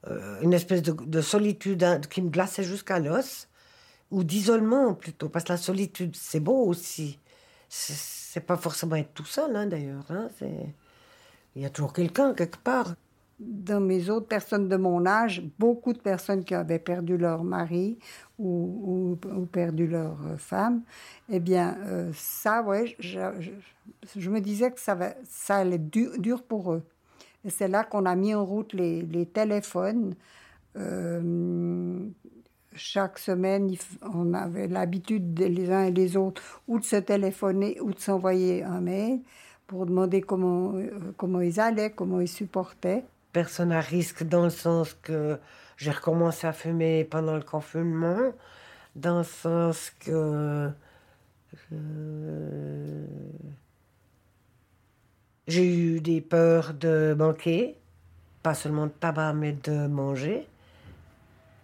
euh, 0.09 0.41
une 0.41 0.55
espèce 0.55 0.83
de, 0.83 1.21
solitude 1.21 1.85
hein, 1.85 2.01
qui 2.01 2.23
me 2.23 2.31
glaçait 2.31 2.65
jusqu'à 2.65 2.99
l'os, 2.99 3.49
ou 4.11 4.25
d'isolement 4.25 4.95
plutôt, 4.95 5.29
parce 5.29 5.45
que 5.45 5.53
la 5.53 5.59
solitude, 5.59 6.17
c'est 6.17 6.41
beau 6.41 6.65
aussi. 6.65 7.19
C'est 7.69 8.41
pas 8.41 8.57
forcément 8.57 8.97
être 8.97 9.13
tout 9.13 9.27
seul, 9.27 9.55
hein, 9.55 9.67
d'ailleurs. 9.67 10.05
Hein, 10.09 10.29
il 11.55 11.63
y 11.63 11.67
a 11.67 11.71
toujours 11.71 11.93
quelqu'un 11.93 12.33
quelque 12.35 12.59
part 12.59 12.95
dans 13.41 13.81
mes 13.81 14.11
autres 14.11 14.27
personnes 14.27 14.69
de 14.69 14.77
mon 14.77 15.07
âge, 15.07 15.43
beaucoup 15.59 15.95
de 15.95 15.99
personnes 15.99 16.45
qui 16.45 16.55
avaient 16.55 16.79
perdu 16.79 17.17
leur 17.17 17.43
mari 17.43 17.99
ou, 18.39 19.19
perdu 19.51 19.87
leur 19.87 20.17
euh, 20.27 20.37
femme, 20.37 20.83
eh 21.31 21.41
bien, 21.41 21.77
euh, 21.87 22.11
ça, 22.15 22.63
ouais, 22.63 22.95
je, 22.99 24.31
me 24.31 24.41
disais 24.41 24.71
que 24.71 24.81
ça, 24.81 24.95
va, 24.95 25.15
ça 25.25 25.57
allait 25.57 25.77
être 25.77 25.91
dur, 25.91 26.43
pour 26.43 26.73
eux. 26.73 26.83
Et 27.45 27.51
c'est 27.51 27.69
là 27.69 27.85
qu'on 27.85 28.05
a 28.05 28.15
mis 28.15 28.35
en 28.35 28.45
route 28.45 28.73
les, 28.75 29.03
les 29.03 29.27
téléphones. 29.27 30.15
Euh, 30.77 32.07
chaque 32.75 33.19
semaine, 33.19 33.75
on 34.03 34.35
avait 34.35 34.69
l'habitude, 34.69 35.39
les 35.39 35.71
uns 35.71 35.85
et 35.85 35.91
les 35.91 36.17
autres, 36.17 36.43
ou 36.69 36.79
de 36.79 36.85
se 36.85 36.97
téléphoner 36.97 37.81
ou 37.81 37.93
de 37.93 37.99
s'envoyer 37.99 38.63
un 38.63 38.81
mail 38.81 39.21
pour 39.67 39.87
demander 39.87 40.21
comment, 40.21 40.75
comment 41.17 41.41
ils 41.41 41.59
allaient, 41.59 41.91
comment 41.91 42.21
ils 42.21 42.29
supportaient 42.29 43.05
personne 43.33 43.73
à 43.73 43.81
risque 43.81 44.25
dans 44.25 44.45
le 44.45 44.51
sens 44.51 44.95
que 45.03 45.39
j'ai 45.77 45.91
recommencé 45.91 46.47
à 46.47 46.53
fumer 46.53 47.05
pendant 47.05 47.37
le 47.37 47.43
confinement, 47.43 48.33
dans 48.97 49.19
le 49.19 49.25
sens 49.25 49.91
que 50.01 50.71
euh, 51.73 53.07
j'ai 55.47 55.75
eu 55.75 56.01
des 56.01 56.21
peurs 56.21 56.75
de 56.75 57.15
manquer, 57.19 57.77
pas 58.43 58.55
seulement 58.55 58.87
de 58.87 58.93
tabac, 58.93 59.33
mais 59.33 59.53
de 59.53 59.87
manger, 59.87 60.47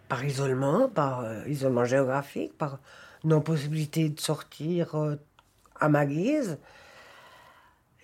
par 0.09 0.25
isolement, 0.25 0.89
par 0.89 1.21
euh, 1.21 1.43
isolement 1.47 1.85
géographique, 1.85 2.57
par 2.57 2.79
non-possibilité 3.25 4.09
de 4.09 4.21
sortir 4.21 4.95
euh, 4.95 5.17
à 5.81 5.89
ma 5.89 6.07
guise. 6.07 6.59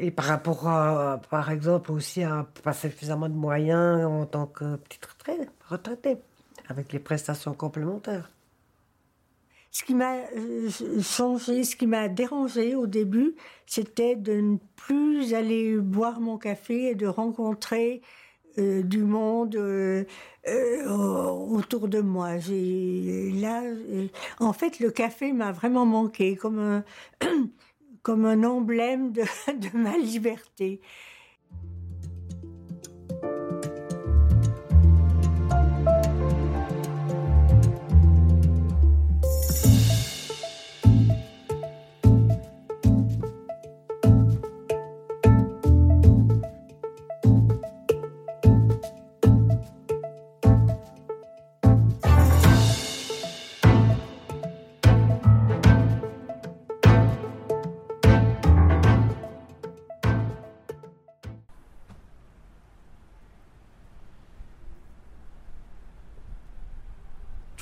Et 0.02 0.10
par 0.10 0.24
rapport 0.24 0.66
à, 0.66 1.20
par 1.30 1.48
exemple, 1.52 1.92
aussi 1.92 2.24
à 2.24 2.44
pas 2.64 2.72
suffisamment 2.72 3.28
de 3.28 3.34
moyens 3.34 4.04
en 4.04 4.26
tant 4.26 4.46
que 4.46 4.74
petite 4.74 5.06
retraite, 5.06 5.48
retraité, 5.68 6.16
avec 6.68 6.92
les 6.92 6.98
prestations 6.98 7.54
complémentaires. 7.54 8.28
ce 9.70 9.84
qui 9.84 9.94
m'a 9.94 10.16
changé, 11.00 11.62
ce 11.62 11.76
qui 11.76 11.86
m'a 11.86 12.08
dérangé 12.08 12.74
au 12.74 12.88
début, 12.88 13.36
c'était 13.64 14.16
de 14.16 14.32
ne 14.32 14.56
plus 14.74 15.34
aller 15.34 15.76
boire 15.76 16.18
mon 16.18 16.36
café 16.36 16.90
et 16.90 16.94
de 16.96 17.06
rencontrer 17.06 18.02
du 18.58 19.04
monde 19.04 19.54
autour 20.44 21.86
de 21.86 22.00
moi. 22.00 22.32
Là, 22.34 23.62
en 24.40 24.52
fait, 24.52 24.80
le 24.80 24.90
café 24.90 25.32
m'a 25.32 25.52
vraiment 25.52 25.86
manqué 25.86 26.34
comme 26.34 26.58
un, 26.58 26.84
comme 28.02 28.24
un 28.24 28.44
emblème 28.44 29.12
de, 29.12 29.22
ma 29.74 29.96
liberté. 29.96 30.80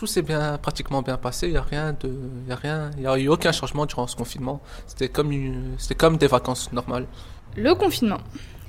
Tout 0.00 0.06
s'est 0.06 0.22
bien, 0.22 0.56
pratiquement 0.56 1.02
bien 1.02 1.18
passé. 1.18 1.48
Il 1.48 1.52
n'y 1.52 1.58
a 1.58 1.62
rien 1.62 1.94
de, 2.00 2.10
il 2.46 2.50
a 2.50 2.56
rien, 2.56 2.90
il 2.96 3.02
y 3.02 3.06
a 3.06 3.18
eu 3.18 3.28
aucun 3.28 3.52
changement 3.52 3.84
durant 3.84 4.06
ce 4.06 4.16
confinement. 4.16 4.62
C'était 4.86 5.10
comme 5.10 5.30
c'était 5.76 5.94
comme 5.94 6.16
des 6.16 6.26
vacances 6.26 6.72
normales. 6.72 7.06
Le 7.54 7.74
confinement, 7.74 8.22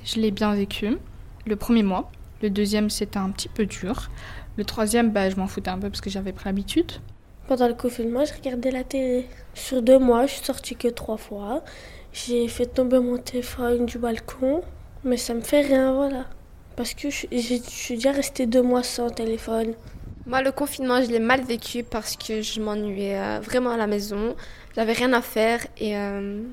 je 0.04 0.20
l'ai 0.20 0.32
bien 0.32 0.54
vécu. 0.54 0.98
Le 1.46 1.56
premier 1.56 1.84
mois, 1.84 2.12
le 2.42 2.50
deuxième 2.50 2.90
c'était 2.90 3.18
un 3.18 3.30
petit 3.30 3.48
peu 3.48 3.66
dur. 3.66 4.10
Le 4.58 4.66
troisième, 4.66 5.12
bah, 5.12 5.30
je 5.30 5.38
m'en 5.38 5.48
foutais 5.48 5.70
un 5.70 5.80
peu 5.80 5.90
parce 5.90 6.02
que 6.02 6.10
j'avais 6.10 6.34
pris 6.34 6.50
l'habitude. 6.50 6.92
Pendant 7.48 7.70
le 7.70 7.76
confinement, 7.76 8.26
je 8.26 8.34
regardais 8.34 8.72
la 8.72 8.84
télé. 8.84 9.26
Sur 9.54 9.82
deux 9.82 10.00
mois, 10.00 10.26
je 10.26 10.34
suis 10.34 10.46
sortie 10.46 10.76
que 10.76 10.90
trois 10.90 11.16
fois. 11.16 11.64
J'ai 12.12 12.50
fait 12.50 12.66
tomber 12.66 13.00
mon 13.00 13.18
téléphone 13.18 13.86
du 13.86 14.00
balcon, 14.00 14.64
mais 15.06 15.16
ça 15.16 15.34
me 15.34 15.40
fait 15.40 15.62
rien, 15.62 15.94
voilà. 15.94 16.26
Parce 16.76 16.94
que 16.94 17.10
je, 17.10 17.28
je 17.32 17.56
suis 17.70 17.96
déjà 17.96 18.12
restée 18.12 18.48
deux 18.48 18.62
mois 18.62 18.84
sans 18.84 19.10
téléphone. 19.10 19.76
Moi, 20.28 20.44
le 20.44 20.52
confinement, 20.52 21.02
je 21.02 21.10
l'ai 21.10 21.20
mal 21.20 21.42
vécu 21.42 21.84
parce 21.84 22.16
que 22.16 22.42
je 22.42 22.62
m'ennuyais 22.62 23.18
euh, 23.18 23.40
vraiment 23.40 23.72
à 23.72 23.78
la 23.78 23.88
maison. 23.88 24.36
J'avais 24.76 24.94
rien 24.94 25.12
à 25.14 25.22
faire 25.22 25.66
et, 25.78 25.98
euh, 25.98 26.44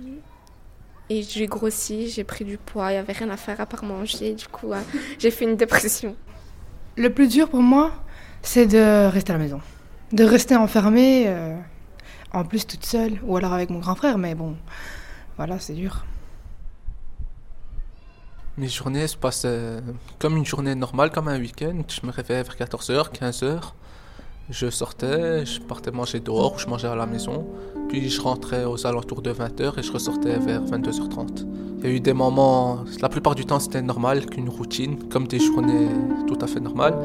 et 1.10 1.22
j'ai 1.22 1.46
grossi, 1.46 2.08
j'ai 2.08 2.24
pris 2.24 2.44
du 2.46 2.56
poids, 2.56 2.90
il 2.90 2.94
n'y 2.94 2.98
avait 2.98 3.12
rien 3.12 3.28
à 3.28 3.36
faire 3.36 3.60
à 3.60 3.66
part 3.66 3.84
manger. 3.84 4.34
Du 4.34 4.48
coup, 4.48 4.72
euh, 4.72 4.80
j'ai 5.18 5.30
fait 5.30 5.44
une 5.44 5.56
dépression. 5.56 6.16
Le 6.96 7.12
plus 7.12 7.28
dur 7.28 7.50
pour 7.50 7.60
moi, 7.60 7.92
c'est 8.42 8.66
de 8.66 9.06
rester 9.06 9.32
à 9.32 9.36
la 9.36 9.42
maison. 9.42 9.60
De 10.12 10.24
rester 10.24 10.56
enfermée, 10.56 11.30
en 12.32 12.44
plus 12.44 12.66
toute 12.66 12.86
seule, 12.86 13.18
ou 13.24 13.36
alors 13.36 13.52
avec 13.52 13.68
mon 13.68 13.78
grand 13.78 13.94
frère, 13.94 14.16
mais 14.16 14.34
bon, 14.34 14.56
voilà, 15.36 15.58
c'est 15.58 15.74
dur. 15.74 16.06
Mes 18.58 18.66
journées 18.66 19.06
se 19.06 19.16
passent 19.16 19.46
comme 20.18 20.36
une 20.36 20.44
journée 20.44 20.74
normale, 20.74 21.12
comme 21.12 21.28
un 21.28 21.38
week-end. 21.38 21.80
Je 21.88 22.04
me 22.04 22.10
réveillais 22.10 22.42
vers 22.42 22.56
14h, 22.56 23.12
15h. 23.12 23.60
Je 24.50 24.68
sortais, 24.68 25.46
je 25.46 25.60
partais 25.60 25.92
manger 25.92 26.18
dehors 26.18 26.56
ou 26.56 26.58
je 26.58 26.66
mangeais 26.66 26.88
à 26.88 26.96
la 26.96 27.06
maison. 27.06 27.46
Puis 27.88 28.10
je 28.10 28.20
rentrais 28.20 28.64
aux 28.64 28.84
alentours 28.84 29.22
de 29.22 29.32
20h 29.32 29.78
et 29.78 29.82
je 29.84 29.92
ressortais 29.92 30.40
vers 30.40 30.64
22h30. 30.64 31.46
Il 31.78 31.84
y 31.84 31.86
a 31.86 31.90
eu 31.94 32.00
des 32.00 32.12
moments, 32.12 32.84
la 33.00 33.08
plupart 33.08 33.36
du 33.36 33.46
temps 33.46 33.60
c'était 33.60 33.80
normal, 33.80 34.26
qu'une 34.26 34.48
routine, 34.48 35.08
comme 35.08 35.28
des 35.28 35.38
journées 35.38 35.86
tout 36.26 36.38
à 36.40 36.48
fait 36.48 36.58
normales. 36.58 36.98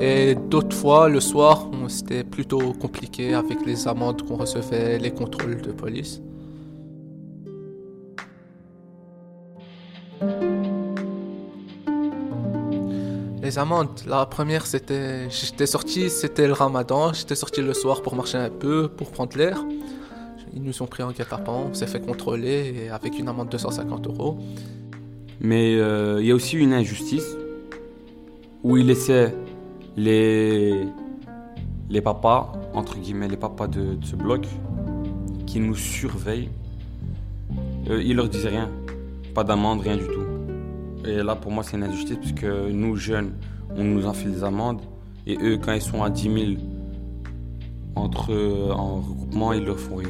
Et 0.00 0.36
d'autres 0.36 0.76
fois, 0.76 1.08
le 1.08 1.18
soir, 1.18 1.68
c'était 1.88 2.22
plutôt 2.22 2.74
compliqué 2.74 3.34
avec 3.34 3.66
les 3.66 3.88
amendes 3.88 4.22
qu'on 4.22 4.36
recevait, 4.36 5.00
les 5.00 5.10
contrôles 5.10 5.62
de 5.62 5.72
police. 5.72 6.20
Les 13.46 13.60
amendes, 13.60 14.00
la 14.08 14.26
première 14.26 14.66
c'était, 14.66 15.30
j'étais 15.30 15.66
sorti, 15.66 16.10
c'était 16.10 16.48
le 16.48 16.52
ramadan, 16.52 17.12
j'étais 17.12 17.36
sorti 17.36 17.62
le 17.62 17.74
soir 17.74 18.02
pour 18.02 18.16
marcher 18.16 18.38
un 18.38 18.50
peu, 18.50 18.88
pour 18.88 19.12
prendre 19.12 19.36
l'air. 19.38 19.64
Ils 20.52 20.64
nous 20.64 20.82
ont 20.82 20.86
pris 20.86 21.04
en 21.04 21.12
guet-apens, 21.12 21.68
on 21.70 21.72
s'est 21.72 21.86
fait 21.86 22.04
contrôler 22.04 22.88
avec 22.90 23.16
une 23.20 23.28
amende 23.28 23.46
de 23.46 23.52
250 23.52 24.08
euros. 24.08 24.38
Mais 25.40 25.76
euh, 25.76 26.20
il 26.20 26.26
y 26.26 26.32
a 26.32 26.34
aussi 26.34 26.56
une 26.56 26.72
injustice 26.72 27.36
où 28.64 28.78
ils 28.78 28.86
laissaient 28.88 29.32
les, 29.96 30.84
les 31.88 32.00
papas, 32.00 32.52
entre 32.74 32.98
guillemets 32.98 33.28
les 33.28 33.36
papas 33.36 33.68
de, 33.68 33.96
ce 34.02 34.16
bloc, 34.16 34.44
qui 35.46 35.60
nous 35.60 35.76
surveillent. 35.76 36.50
Euh, 37.90 38.02
ils 38.02 38.16
leur 38.16 38.28
disaient 38.28 38.48
rien, 38.48 38.72
pas 39.36 39.44
d'amende, 39.44 39.82
rien 39.82 39.98
du 39.98 40.06
tout. 40.08 40.25
Et 41.06 41.22
là, 41.22 41.36
pour 41.36 41.52
moi, 41.52 41.62
c'est 41.62 41.76
une 41.76 41.84
injustice 41.84 42.16
puisque 42.16 42.44
nous, 42.44 42.96
jeunes, 42.96 43.32
on 43.76 43.84
nous 43.84 44.06
enfile 44.06 44.32
des 44.32 44.44
amendes. 44.44 44.80
Et 45.26 45.36
eux, 45.40 45.58
quand 45.58 45.72
ils 45.72 45.82
sont 45.82 46.02
à 46.02 46.10
10 46.10 46.22
000 46.22 46.36
entre, 47.94 48.32
en 48.72 48.96
regroupement, 48.96 49.52
ils 49.52 49.64
leur 49.64 49.78
font 49.78 49.96
rien. 49.96 50.08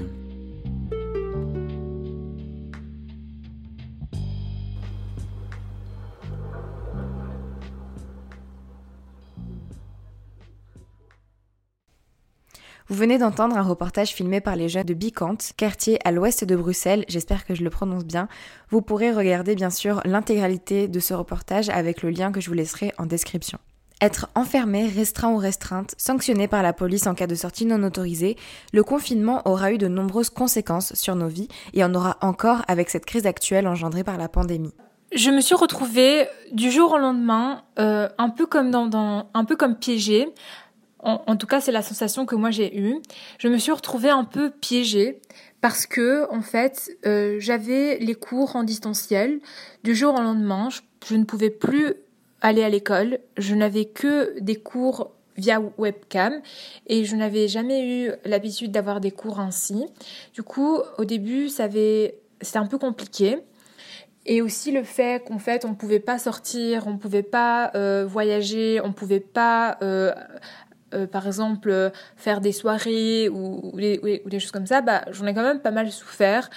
Vous 12.88 12.94
venez 12.94 13.18
d'entendre 13.18 13.56
un 13.56 13.62
reportage 13.62 14.10
filmé 14.10 14.40
par 14.40 14.54
les 14.54 14.68
jeunes 14.68 14.84
de 14.84 14.94
Bicante, 14.94 15.50
quartier 15.56 15.98
à 16.06 16.12
l'ouest 16.12 16.44
de 16.44 16.54
Bruxelles, 16.54 17.04
j'espère 17.08 17.44
que 17.44 17.52
je 17.52 17.64
le 17.64 17.70
prononce 17.70 18.04
bien. 18.04 18.28
Vous 18.70 18.80
pourrez 18.80 19.10
regarder 19.10 19.56
bien 19.56 19.70
sûr 19.70 20.00
l'intégralité 20.04 20.86
de 20.86 21.00
ce 21.00 21.12
reportage 21.12 21.68
avec 21.68 22.04
le 22.04 22.10
lien 22.10 22.30
que 22.30 22.40
je 22.40 22.48
vous 22.48 22.54
laisserai 22.54 22.92
en 22.96 23.06
description. 23.06 23.58
Être 24.00 24.28
enfermé, 24.36 24.86
restreint 24.86 25.32
ou 25.32 25.36
restreinte, 25.36 25.96
sanctionné 25.98 26.46
par 26.46 26.62
la 26.62 26.72
police 26.72 27.08
en 27.08 27.14
cas 27.14 27.26
de 27.26 27.34
sortie 27.34 27.66
non 27.66 27.82
autorisée, 27.82 28.36
le 28.72 28.84
confinement 28.84 29.42
aura 29.46 29.72
eu 29.72 29.78
de 29.78 29.88
nombreuses 29.88 30.30
conséquences 30.30 30.94
sur 30.94 31.16
nos 31.16 31.28
vies 31.28 31.48
et 31.74 31.82
en 31.82 31.92
aura 31.92 32.18
encore 32.20 32.62
avec 32.68 32.88
cette 32.88 33.06
crise 33.06 33.26
actuelle 33.26 33.66
engendrée 33.66 34.04
par 34.04 34.16
la 34.16 34.28
pandémie. 34.28 34.74
Je 35.12 35.30
me 35.30 35.40
suis 35.40 35.54
retrouvée 35.54 36.26
du 36.52 36.70
jour 36.70 36.92
au 36.92 36.98
lendemain, 36.98 37.62
euh, 37.78 38.08
un 38.18 38.28
peu 38.28 38.44
comme 38.46 38.70
dans, 38.70 39.28
un 39.32 39.44
peu 39.44 39.56
comme 39.56 39.76
piégée, 39.76 40.28
en, 41.06 41.36
tout 41.36 41.46
cas, 41.46 41.60
c'est 41.60 41.72
la 41.72 41.82
sensation 41.82 42.26
que 42.26 42.34
moi 42.34 42.50
j'ai 42.50 42.76
eue. 42.76 42.96
Je 43.38 43.46
me 43.46 43.58
suis 43.58 43.70
retrouvée 43.70 44.10
un 44.10 44.24
peu 44.24 44.50
piégée 44.50 45.20
parce 45.60 45.86
que, 45.86 46.28
en 46.32 46.42
fait, 46.42 46.90
euh, 47.06 47.36
j'avais 47.38 47.98
les 47.98 48.16
cours 48.16 48.56
en 48.56 48.64
distanciel. 48.64 49.40
Du 49.84 49.94
jour 49.94 50.14
au 50.14 50.20
lendemain, 50.20 50.68
je, 51.08 51.14
ne 51.14 51.24
pouvais 51.24 51.50
plus 51.50 51.94
aller 52.40 52.64
à 52.64 52.68
l'école. 52.68 53.20
Je 53.36 53.54
n'avais 53.54 53.84
que 53.84 54.38
des 54.40 54.56
cours 54.56 55.12
via 55.36 55.62
webcam 55.78 56.40
et 56.88 57.04
je 57.04 57.14
n'avais 57.14 57.46
jamais 57.46 57.86
eu 57.86 58.10
l'habitude 58.24 58.72
d'avoir 58.72 59.00
des 59.00 59.12
cours 59.12 59.38
ainsi. 59.38 59.86
Du 60.34 60.42
coup, 60.42 60.80
au 60.98 61.04
début, 61.04 61.48
c'était 61.48 62.20
un 62.54 62.66
peu 62.66 62.78
compliqué. 62.78 63.38
Et 64.28 64.42
aussi 64.42 64.72
le 64.72 64.82
fait 64.82 65.24
qu'en 65.24 65.38
fait 65.38 65.64
on 65.64 65.74
pouvait 65.74 66.00
pas 66.00 66.18
sortir, 66.18 66.88
on 66.88 66.98
pouvait 66.98 67.22
pas 67.22 67.70
euh, 67.76 68.04
voyager, 68.04 68.80
on 68.82 68.92
pouvait 68.92 69.20
pas 69.20 69.78
euh, 69.82 70.12
euh, 70.96 71.06
par 71.06 71.26
exemple 71.26 71.68
euh, 71.70 71.90
faire 72.16 72.40
des 72.40 72.52
soirées 72.52 73.28
ou, 73.28 73.72
des, 73.76 74.40
choses 74.40 74.50
comme 74.50 74.66
ça, 74.66 74.80
bah, 74.80 75.04
j'en 75.10 75.26
ai 75.26 75.34
quand 75.34 75.42
même 75.42 75.60
pas 75.60 75.70
mal 75.70 75.90
souffert 75.90 76.50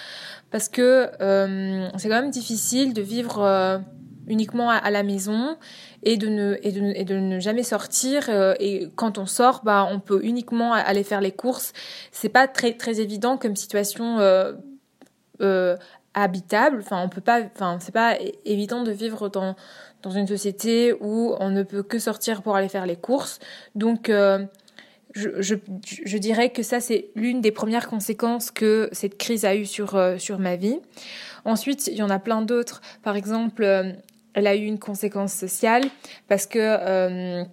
parce 0.50 0.68
que 0.68 1.08
euh, 1.20 1.88
c'est 1.98 2.08
quand 2.08 2.20
même 2.20 2.30
difficile 2.30 2.92
de 2.92 3.02
vivre 3.02 3.80
uniquement 4.26 4.70
à, 4.70 4.90
la 4.90 5.02
maison 5.02 5.56
et 6.02 6.16
de 6.16 6.28
ne 6.28 7.40
jamais 7.40 7.62
sortir 7.62 8.28
et 8.58 8.88
quand 8.96 9.18
on 9.18 9.26
sort 9.26 9.62
bah 9.64 9.88
on 9.90 10.00
peut 10.00 10.20
uniquement 10.22 10.72
aller 10.72 11.04
faire 11.04 11.20
les 11.20 11.32
courses. 11.32 11.72
C'est 12.10 12.28
pas 12.28 12.48
très 12.48 12.72
très 12.72 13.00
évident 13.00 13.36
comme 13.36 13.54
situation 13.54 14.18
habitable 16.14 16.78
enfin 16.80 17.00
on 17.04 17.08
peut 17.08 17.20
pas 17.20 17.40
enfin 17.54 17.78
c'est 17.80 17.92
pas 17.92 18.16
évident 18.44 18.82
de 18.82 18.90
vivre 18.90 19.28
dans 19.28 19.54
dans 20.02 20.10
une 20.10 20.26
société 20.26 20.94
où 21.00 21.34
on 21.40 21.50
ne 21.50 21.62
peut 21.62 21.82
que 21.82 21.98
sortir 21.98 22.42
pour 22.42 22.56
aller 22.56 22.68
faire 22.68 22.86
les 22.86 22.96
courses. 22.96 23.38
Donc, 23.74 24.08
euh, 24.08 24.44
je, 25.14 25.28
je, 25.40 25.54
je, 25.82 26.18
dirais 26.18 26.50
que 26.50 26.62
ça, 26.62 26.80
c'est 26.80 27.10
l'une 27.16 27.40
des 27.40 27.50
premières 27.50 27.88
conséquences 27.88 28.50
que 28.50 28.88
cette 28.92 29.18
crise 29.18 29.44
a 29.44 29.54
eu 29.54 29.66
sur, 29.66 29.96
euh, 29.96 30.18
sur 30.18 30.38
ma 30.38 30.56
vie. 30.56 30.78
Ensuite, 31.44 31.88
il 31.88 31.96
y 31.96 32.02
en 32.02 32.10
a 32.10 32.18
plein 32.18 32.42
d'autres. 32.42 32.80
Par 33.02 33.16
exemple, 33.16 33.64
euh, 33.64 33.92
elle 34.34 34.46
a 34.46 34.54
eu 34.54 34.64
une 34.64 34.78
conséquence 34.78 35.32
sociale 35.32 35.84
parce 36.28 36.46
que 36.46 37.44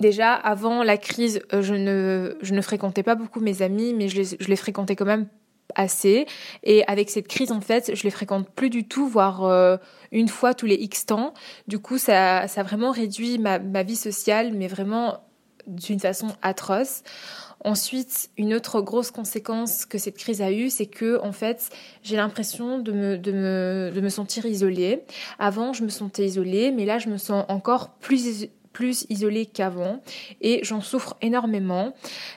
Déjà, 0.00 0.32
avant 0.32 0.82
la 0.84 0.96
crise, 0.96 1.40
euh, 1.52 1.62
je 1.62 1.74
ne, 1.74 2.36
je 2.40 2.54
ne 2.54 2.60
fréquentais 2.60 3.02
pas 3.02 3.16
beaucoup 3.16 3.40
mes 3.40 3.62
amis, 3.62 3.94
mais 3.94 4.08
je 4.08 4.16
les, 4.16 4.24
je 4.38 4.48
les 4.48 4.56
fréquentais 4.56 4.94
quand 4.94 5.04
même 5.04 5.26
assez. 5.74 6.26
Et 6.62 6.84
avec 6.86 7.10
cette 7.10 7.28
crise, 7.28 7.52
en 7.52 7.60
fait, 7.60 7.94
je 7.94 8.02
les 8.04 8.10
fréquente 8.10 8.48
plus 8.50 8.70
du 8.70 8.86
tout, 8.86 9.08
voire 9.08 9.44
euh, 9.44 9.76
une 10.12 10.28
fois 10.28 10.54
tous 10.54 10.66
les 10.66 10.76
X 10.76 11.06
temps. 11.06 11.34
Du 11.66 11.78
coup, 11.78 11.98
ça, 11.98 12.48
ça 12.48 12.60
a 12.60 12.64
vraiment 12.64 12.90
réduit 12.90 13.38
ma, 13.38 13.58
ma 13.58 13.82
vie 13.82 13.96
sociale, 13.96 14.52
mais 14.54 14.68
vraiment 14.68 15.20
d'une 15.66 16.00
façon 16.00 16.28
atroce. 16.42 17.02
Ensuite, 17.64 18.30
une 18.38 18.54
autre 18.54 18.80
grosse 18.80 19.10
conséquence 19.10 19.84
que 19.84 19.98
cette 19.98 20.16
crise 20.16 20.40
a 20.40 20.52
eue, 20.52 20.70
c'est 20.70 20.86
que 20.86 21.20
en 21.22 21.32
fait, 21.32 21.70
j'ai 22.02 22.16
l'impression 22.16 22.78
de 22.78 22.92
me, 22.92 23.18
de, 23.18 23.32
me, 23.32 23.90
de 23.92 24.00
me 24.00 24.08
sentir 24.08 24.46
isolée. 24.46 25.02
Avant, 25.40 25.72
je 25.72 25.82
me 25.82 25.88
sentais 25.88 26.24
isolée, 26.24 26.70
mais 26.70 26.84
là, 26.84 26.98
je 26.98 27.08
me 27.08 27.16
sens 27.16 27.44
encore 27.48 27.90
plus 27.94 28.48
plus 28.78 29.06
isolée 29.08 29.44
qu'avant 29.44 30.00
et 30.40 30.60
j'en 30.62 30.80
souffre 30.80 31.16
énormément 31.20 31.94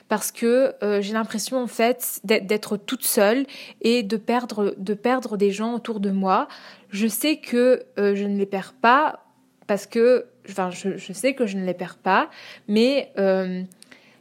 parce 0.08 0.32
que 0.32 0.74
euh, 0.82 1.00
j'ai 1.00 1.12
l'impression 1.12 1.62
en 1.62 1.68
fait 1.68 2.20
d'être 2.24 2.76
toute 2.76 3.04
seule 3.04 3.46
et 3.80 4.02
de 4.02 4.16
perdre 4.16 4.74
de 4.76 4.94
perdre 4.94 5.36
des 5.36 5.52
gens 5.52 5.72
autour 5.72 6.00
de 6.00 6.10
moi. 6.10 6.48
Je 6.90 7.06
sais 7.06 7.36
que 7.36 7.84
euh, 7.96 8.16
je 8.16 8.24
ne 8.24 8.36
les 8.36 8.46
perds 8.46 8.72
pas 8.72 9.24
parce 9.68 9.86
que 9.86 10.26
enfin 10.50 10.70
je, 10.72 11.12
sais 11.12 11.34
que 11.34 11.46
je 11.46 11.56
ne 11.56 11.64
les 11.64 11.74
perds 11.74 11.98
pas 11.98 12.28
mais 12.66 13.12
euh, 13.18 13.62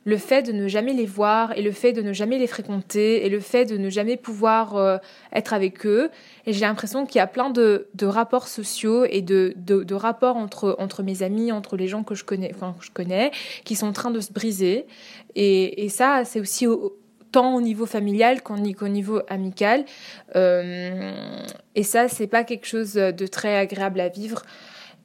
le 0.04 0.18
fait 0.18 0.42
de 0.42 0.52
ne 0.52 0.68
jamais 0.68 0.94
les 0.94 1.06
voir 1.06 1.56
et 1.58 1.62
le 1.62 1.72
fait 1.72 1.94
de 1.94 2.02
ne 2.02 2.12
jamais 2.12 2.40
les 2.40 2.48
fréquenter 2.48 3.26
et 3.26 3.30
le 3.30 3.40
fait 3.40 3.66
de 3.66 3.78
ne 3.78 3.90
jamais 3.90 4.18
pouvoir 4.18 4.76
euh, 4.76 4.98
être 5.34 5.54
avec 5.54 5.86
eux. 5.86 6.10
Et 6.46 6.54
j'ai 6.54 6.62
l'impression 6.62 7.06
qu'il 7.06 7.18
y 7.18 7.22
a 7.22 7.28
plein 7.28 7.52
de, 7.52 7.88
de 7.94 8.06
rapports 8.08 8.48
sociaux 8.48 9.06
et 9.06 9.22
de, 9.22 9.54
de, 9.58 9.96
rapports 9.96 10.38
entre, 10.38 10.76
entre 10.80 11.04
mes 11.04 11.22
amis, 11.22 11.52
entre 11.52 11.78
les 11.78 11.88
gens 11.88 12.04
que 12.04 12.16
je 12.16 12.24
connais, 12.24 12.52
enfin, 12.56 12.76
que 12.80 12.86
je 12.86 12.92
connais, 12.92 13.32
qui 13.64 13.76
sont 13.76 13.88
en 13.88 13.94
train 13.94 14.12
de 14.12 14.20
se 14.20 14.34
briser. 14.34 14.88
Et, 15.36 15.86
et 15.86 15.90
ça, 15.90 16.24
c'est 16.26 16.40
aussi 16.40 16.66
au, 16.66 16.98
tant 17.32 17.56
au 17.56 17.62
niveau 17.62 17.86
familial 17.86 18.42
qu'au 18.42 18.58
niveau 18.58 19.22
amical. 19.28 19.86
Euh, 20.36 21.14
et 21.76 21.84
ça, 21.84 22.08
c'est 22.08 22.28
pas 22.28 22.44
quelque 22.44 22.66
chose 22.66 22.94
de 22.94 23.28
très 23.28 23.56
agréable 23.56 24.00
à 24.00 24.10
vivre. 24.10 24.42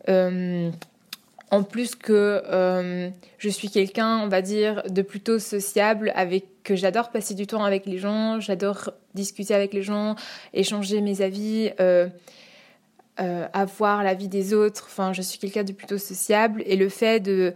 Euh, 0.08 0.70
en 1.50 1.62
plus 1.62 1.94
que 1.94 2.42
euh, 2.46 3.08
je 3.38 3.48
suis 3.48 3.70
quelqu'un, 3.70 4.18
on 4.18 4.28
va 4.28 4.42
dire, 4.42 4.82
de 4.88 5.02
plutôt 5.02 5.38
sociable, 5.38 6.12
avec 6.16 6.62
que 6.64 6.74
j'adore 6.74 7.10
passer 7.10 7.34
du 7.34 7.46
temps 7.46 7.64
avec 7.64 7.86
les 7.86 7.98
gens, 7.98 8.40
j'adore 8.40 8.90
discuter 9.14 9.54
avec 9.54 9.72
les 9.72 9.82
gens, 9.82 10.16
échanger 10.52 11.00
mes 11.00 11.22
avis, 11.22 11.70
euh, 11.78 12.08
euh, 13.20 13.46
avoir 13.52 14.02
l'avis 14.02 14.26
des 14.26 14.54
autres. 14.54 14.86
Enfin, 14.88 15.12
je 15.12 15.22
suis 15.22 15.38
quelqu'un 15.38 15.62
de 15.62 15.72
plutôt 15.72 15.98
sociable 15.98 16.64
et 16.66 16.74
le 16.74 16.88
fait 16.88 17.20
de, 17.20 17.54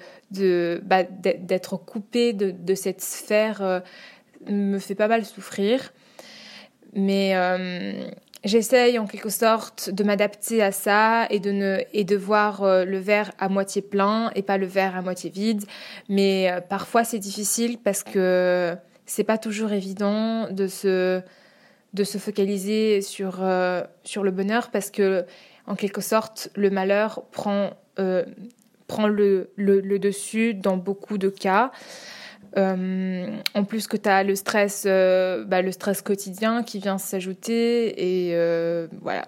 bah, 0.85 1.03
d'être 1.03 1.76
coupé 1.76 2.33
de, 2.33 2.53
de, 2.53 2.74
cette 2.76 3.00
sphère 3.00 3.83
me 4.46 4.79
fait 4.79 4.94
pas 4.94 5.09
mal 5.09 5.24
souffrir. 5.24 5.92
Mais 6.92 7.35
J'essaye 8.42 8.98
en 8.98 9.07
quelque 9.07 9.29
sorte 9.29 9.90
de 9.90 10.03
m'adapter 10.03 10.62
à 10.62 10.72
ça 10.72 11.26
et 11.29 11.40
de 11.40 11.50
ne 11.50 11.79
et 11.92 12.05
de 12.05 12.16
voir 12.16 12.62
euh, 12.62 12.87
le 12.87 12.98
verre 12.98 13.33
à 13.38 13.50
moitié 13.50 13.83
plein 13.83 14.31
et 14.35 14.40
pas 14.40 14.57
le 14.57 14.64
verre 14.64 14.96
à 14.96 15.03
moitié 15.03 15.29
vide. 15.29 15.64
Mais 16.09 16.50
euh, 16.50 16.62
parfois 16.62 17.05
c'est 17.05 17.18
difficile 17.18 17.76
parce 17.76 18.03
que 18.03 18.74
c'est 19.05 19.24
pas 19.24 19.37
toujours 19.37 19.72
évident 19.72 20.50
de 20.50 20.68
se 20.68 21.20
de 21.92 22.05
se 22.05 22.16
focaliser 22.16 23.03
sur 23.03 23.40
euh, 23.42 23.83
sur 24.05 24.22
le 24.22 24.31
bonheur 24.31 24.70
parce 24.70 24.90
que 24.90 25.26
en 25.66 25.74
quelque 25.74 26.00
sorte 26.00 26.48
le 26.55 26.70
malheur 26.70 27.22
prend 27.33 27.70
prend 28.87 29.07
le, 29.07 29.50
le, 29.57 29.81
le 29.81 29.98
dessus 29.98 30.55
dans 30.55 30.79
beaucoup 30.79 31.18
de 31.18 31.29
cas. 31.29 31.70
Euh, 32.57 33.37
en 33.55 33.65
plus 33.65 33.87
que 33.87 33.97
tu 33.97 34.09
as 34.09 34.25
le 34.25 34.35
stress, 34.35 34.85
euh, 34.87 35.45
bah, 35.45 35.63
le 35.63 35.71
stress 35.73 36.03
quotidien 36.03 36.63
qui 36.63 36.81
vient 36.81 36.99
s'ajouter 36.99 38.29
et 38.29 38.35
euh, 38.35 38.89
voilà. 39.03 39.27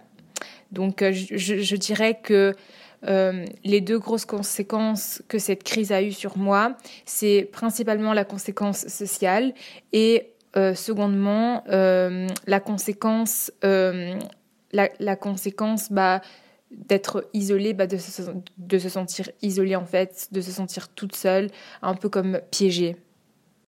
Donc 0.73 1.05
je, 1.05 1.77
dirais 1.77 2.19
que 2.23 2.55
les 3.03 3.81
deux 3.83 3.99
grosses 3.99 4.25
conséquences 4.25 5.23
que 5.29 5.39
cette 5.39 5.65
crise 5.65 5.93
a 5.93 6.03
eues 6.03 6.13
sur 6.13 6.39
moi, 6.39 6.77
c'est 7.05 7.49
principalement 7.53 8.15
la 8.15 8.25
conséquence 8.25 8.87
sociale 8.89 9.53
et 9.93 10.31
secondement 10.55 11.63
la 11.67 12.61
conséquence, 12.61 13.53
la, 13.63 15.17
conséquence 15.17 15.93
bah, 15.93 16.23
d'être 16.71 17.29
isolée, 17.35 17.75
bah, 17.75 17.87
de, 17.87 17.99
se, 17.99 18.89
sentir 18.89 19.29
isolée 19.43 19.77
en 19.77 19.85
fait, 19.85 20.29
de 20.33 20.41
se 20.41 20.53
sentir 20.53 20.89
toute 20.89 21.15
seule, 21.15 21.51
un 21.83 21.95
peu 21.95 22.09
comme 22.09 22.41
piégée. 22.51 22.97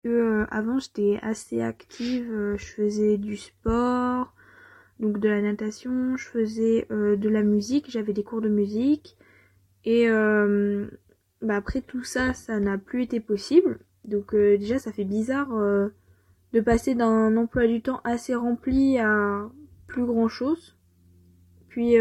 Euh, 0.05 0.45
avant 0.51 0.79
j'étais 0.79 1.17
assez 1.21 1.61
active, 1.61 2.29
euh, 2.29 2.57
je 2.57 2.65
faisais 2.65 3.17
du 3.17 3.37
sport, 3.37 4.33
donc 4.99 5.19
de 5.19 5.29
la 5.29 5.41
natation, 5.41 6.17
je 6.17 6.27
faisais 6.27 6.87
euh, 6.91 7.15
de 7.15 7.29
la 7.29 7.41
musique, 7.41 7.89
j'avais 7.89 8.11
des 8.11 8.23
cours 8.23 8.41
de 8.41 8.49
musique 8.49 9.17
et 9.85 10.07
bah 11.41 11.57
après 11.57 11.81
tout 11.81 12.03
ça 12.03 12.33
ça 12.33 12.59
n'a 12.59 12.77
plus 12.77 13.03
été 13.03 13.19
possible. 13.19 13.79
Donc 14.05 14.35
déjà 14.35 14.79
ça 14.79 14.91
fait 14.93 15.03
bizarre 15.03 15.49
de 16.53 16.61
passer 16.61 16.95
d'un 16.95 17.35
emploi 17.37 17.67
du 17.67 17.81
temps 17.81 18.01
assez 18.05 18.35
rempli 18.35 18.97
à 18.99 19.49
plus 19.87 20.05
grand 20.05 20.29
chose. 20.29 20.77
Puis 21.69 21.97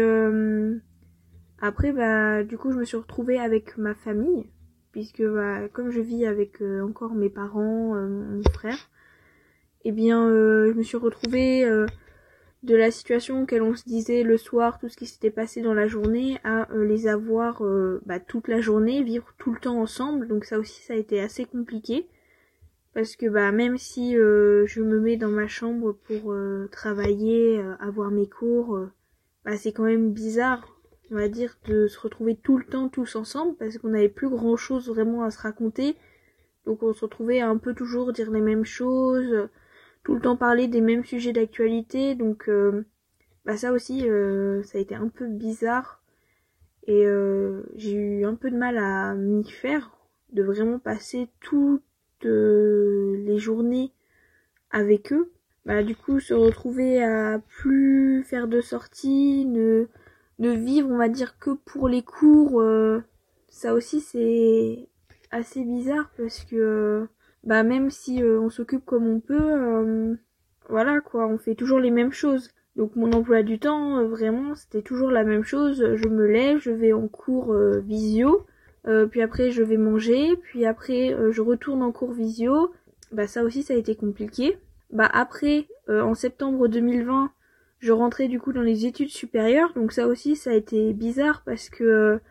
après 1.59 1.91
bah 1.91 2.43
du 2.43 2.57
coup 2.57 2.71
je 2.71 2.77
me 2.77 2.85
suis 2.85 2.97
retrouvée 2.97 3.39
avec 3.39 3.77
ma 3.77 3.95
famille 3.95 4.45
puisque 4.93 5.23
bah, 5.23 5.67
comme 5.73 5.89
je 5.89 5.99
vis 5.99 6.25
avec 6.25 6.61
euh, 6.61 6.81
encore 6.81 7.15
mes 7.15 7.29
parents, 7.29 7.95
euh, 7.95 8.07
mon 8.07 8.43
frère, 8.53 8.77
eh 9.83 9.91
bien 9.91 10.25
euh, 10.25 10.71
je 10.71 10.77
me 10.77 10.83
suis 10.83 10.97
retrouvée 10.97 11.67
de 12.61 12.75
la 12.75 12.91
situation 12.91 13.41
auquel 13.41 13.61
on 13.63 13.75
se 13.75 13.83
disait 13.83 14.23
le 14.23 14.37
soir, 14.37 14.79
tout 14.79 14.87
ce 14.87 14.95
qui 14.95 15.07
s'était 15.07 15.31
passé 15.31 15.61
dans 15.61 15.73
la 15.73 15.87
journée, 15.87 16.39
à 16.45 16.69
les 16.73 17.07
avoir 17.07 17.61
bah, 18.05 18.21
toute 18.21 18.47
la 18.47 18.61
journée, 18.61 19.03
vivre 19.03 19.33
tout 19.37 19.51
le 19.51 19.59
temps 19.59 19.81
ensemble. 19.81 20.29
Donc 20.29 20.45
ça 20.45 20.57
aussi 20.57 20.81
ça 20.81 20.93
a 20.93 20.97
été 20.97 21.19
assez 21.19 21.43
compliqué. 21.43 22.07
Parce 22.93 23.15
que 23.17 23.25
bah 23.25 23.51
même 23.51 23.77
si 23.77 24.13
je 24.13 24.81
me 24.81 24.99
mets 25.01 25.17
dans 25.17 25.31
ma 25.31 25.47
chambre 25.47 25.91
pour 25.91 26.33
travailler, 26.71 27.61
avoir 27.81 28.11
mes 28.11 28.29
cours, 28.29 28.79
bah 29.43 29.57
c'est 29.57 29.73
quand 29.73 29.83
même 29.83 30.13
bizarre 30.13 30.72
on 31.13 31.17
va 31.17 31.29
dire, 31.29 31.57
de 31.65 31.87
se 31.87 31.99
retrouver 31.99 32.35
tout 32.35 32.57
le 32.57 32.65
temps 32.65 32.89
tous 32.89 33.15
ensemble 33.15 33.55
parce 33.57 33.77
qu'on 33.77 33.89
n'avait 33.89 34.09
plus 34.09 34.29
grand 34.29 34.57
chose 34.57 34.89
vraiment 34.89 35.23
à 35.23 35.29
se 35.29 35.39
raconter. 35.39 35.95
Donc 36.65 36.81
on 36.81 36.93
se 36.93 37.01
retrouvait 37.01 37.39
un 37.39 37.57
peu 37.57 37.73
toujours 37.75 38.13
dire 38.13 38.31
les 38.31 38.41
mêmes 38.41 38.65
choses, 38.65 39.49
tout 40.03 40.15
le 40.15 40.21
temps 40.21 40.35
parler 40.35 40.67
des 40.67 40.81
mêmes 40.81 41.05
sujets 41.05 41.33
d'actualité. 41.33 42.15
Donc 42.15 42.49
euh, 42.49 42.85
bah 43.45 43.57
ça 43.57 43.73
aussi, 43.73 44.09
euh, 44.09 44.63
ça 44.63 44.79
a 44.79 44.81
été 44.81 44.95
un 44.95 45.07
peu 45.07 45.27
bizarre. 45.27 46.01
Et 46.87 47.05
euh, 47.05 47.61
j'ai 47.75 47.93
eu 47.93 48.25
un 48.25 48.35
peu 48.35 48.49
de 48.49 48.57
mal 48.57 48.77
à 48.79 49.13
m'y 49.13 49.47
faire, 49.47 49.91
de 50.31 50.41
vraiment 50.41 50.79
passer 50.79 51.29
toutes 51.41 51.83
les 52.23 53.37
journées 53.37 53.91
avec 54.71 55.13
eux. 55.13 55.31
Bah 55.65 55.83
du 55.83 55.95
coup 55.95 56.19
se 56.19 56.33
retrouver 56.33 57.03
à 57.03 57.39
plus 57.59 58.23
faire 58.23 58.47
de 58.47 58.61
sorties, 58.61 59.45
ne 59.45 59.87
de 60.39 60.49
vivre, 60.49 60.89
on 60.89 60.97
va 60.97 61.09
dire, 61.09 61.37
que 61.39 61.51
pour 61.51 61.87
les 61.87 62.01
cours, 62.01 62.61
euh, 62.61 63.01
ça 63.49 63.73
aussi 63.73 64.01
c'est 64.01 64.87
assez 65.31 65.63
bizarre 65.63 66.09
parce 66.17 66.43
que 66.43 66.55
euh, 66.55 67.05
bah 67.43 67.63
même 67.63 67.89
si 67.89 68.21
euh, 68.23 68.39
on 68.39 68.49
s'occupe 68.49 68.85
comme 68.85 69.07
on 69.07 69.19
peut, 69.19 70.17
voilà 70.69 71.01
quoi, 71.01 71.27
on 71.27 71.37
fait 71.37 71.55
toujours 71.55 71.79
les 71.79 71.91
mêmes 71.91 72.13
choses. 72.13 72.49
Donc 72.75 72.95
mon 72.95 73.11
emploi 73.11 73.43
du 73.43 73.59
temps, 73.59 74.03
vraiment, 74.07 74.55
c'était 74.55 74.81
toujours 74.81 75.11
la 75.11 75.23
même 75.23 75.43
chose. 75.43 75.95
Je 75.95 76.07
me 76.07 76.25
lève, 76.25 76.57
je 76.59 76.71
vais 76.71 76.93
en 76.93 77.07
cours 77.07 77.55
visio, 77.83 78.47
puis 79.11 79.21
après 79.21 79.51
je 79.51 79.61
vais 79.61 79.77
manger, 79.77 80.35
puis 80.37 80.65
après 80.65 81.15
je 81.31 81.41
retourne 81.41 81.83
en 81.83 81.91
cours 81.91 82.13
visio. 82.13 82.73
Bah 83.11 83.27
ça 83.27 83.43
aussi 83.43 83.61
ça 83.61 83.75
a 83.75 83.77
été 83.77 83.95
compliqué. 83.95 84.57
Bah 84.91 85.09
après, 85.13 85.67
en 85.87 86.15
septembre 86.15 86.67
2020, 86.67 87.31
je 87.83 87.91
rentrais 87.91 88.29
du 88.29 88.39
coup 88.39 88.53
dans 88.53 88.61
les 88.61 88.85
études 88.85 89.09
supérieures, 89.09 89.73
donc 89.73 89.91
ça 89.91 90.07
aussi 90.07 90.37
ça 90.37 90.51
a 90.51 90.53
été 90.53 90.93
bizarre 90.93 91.43
parce 91.45 91.67
que 91.67 92.21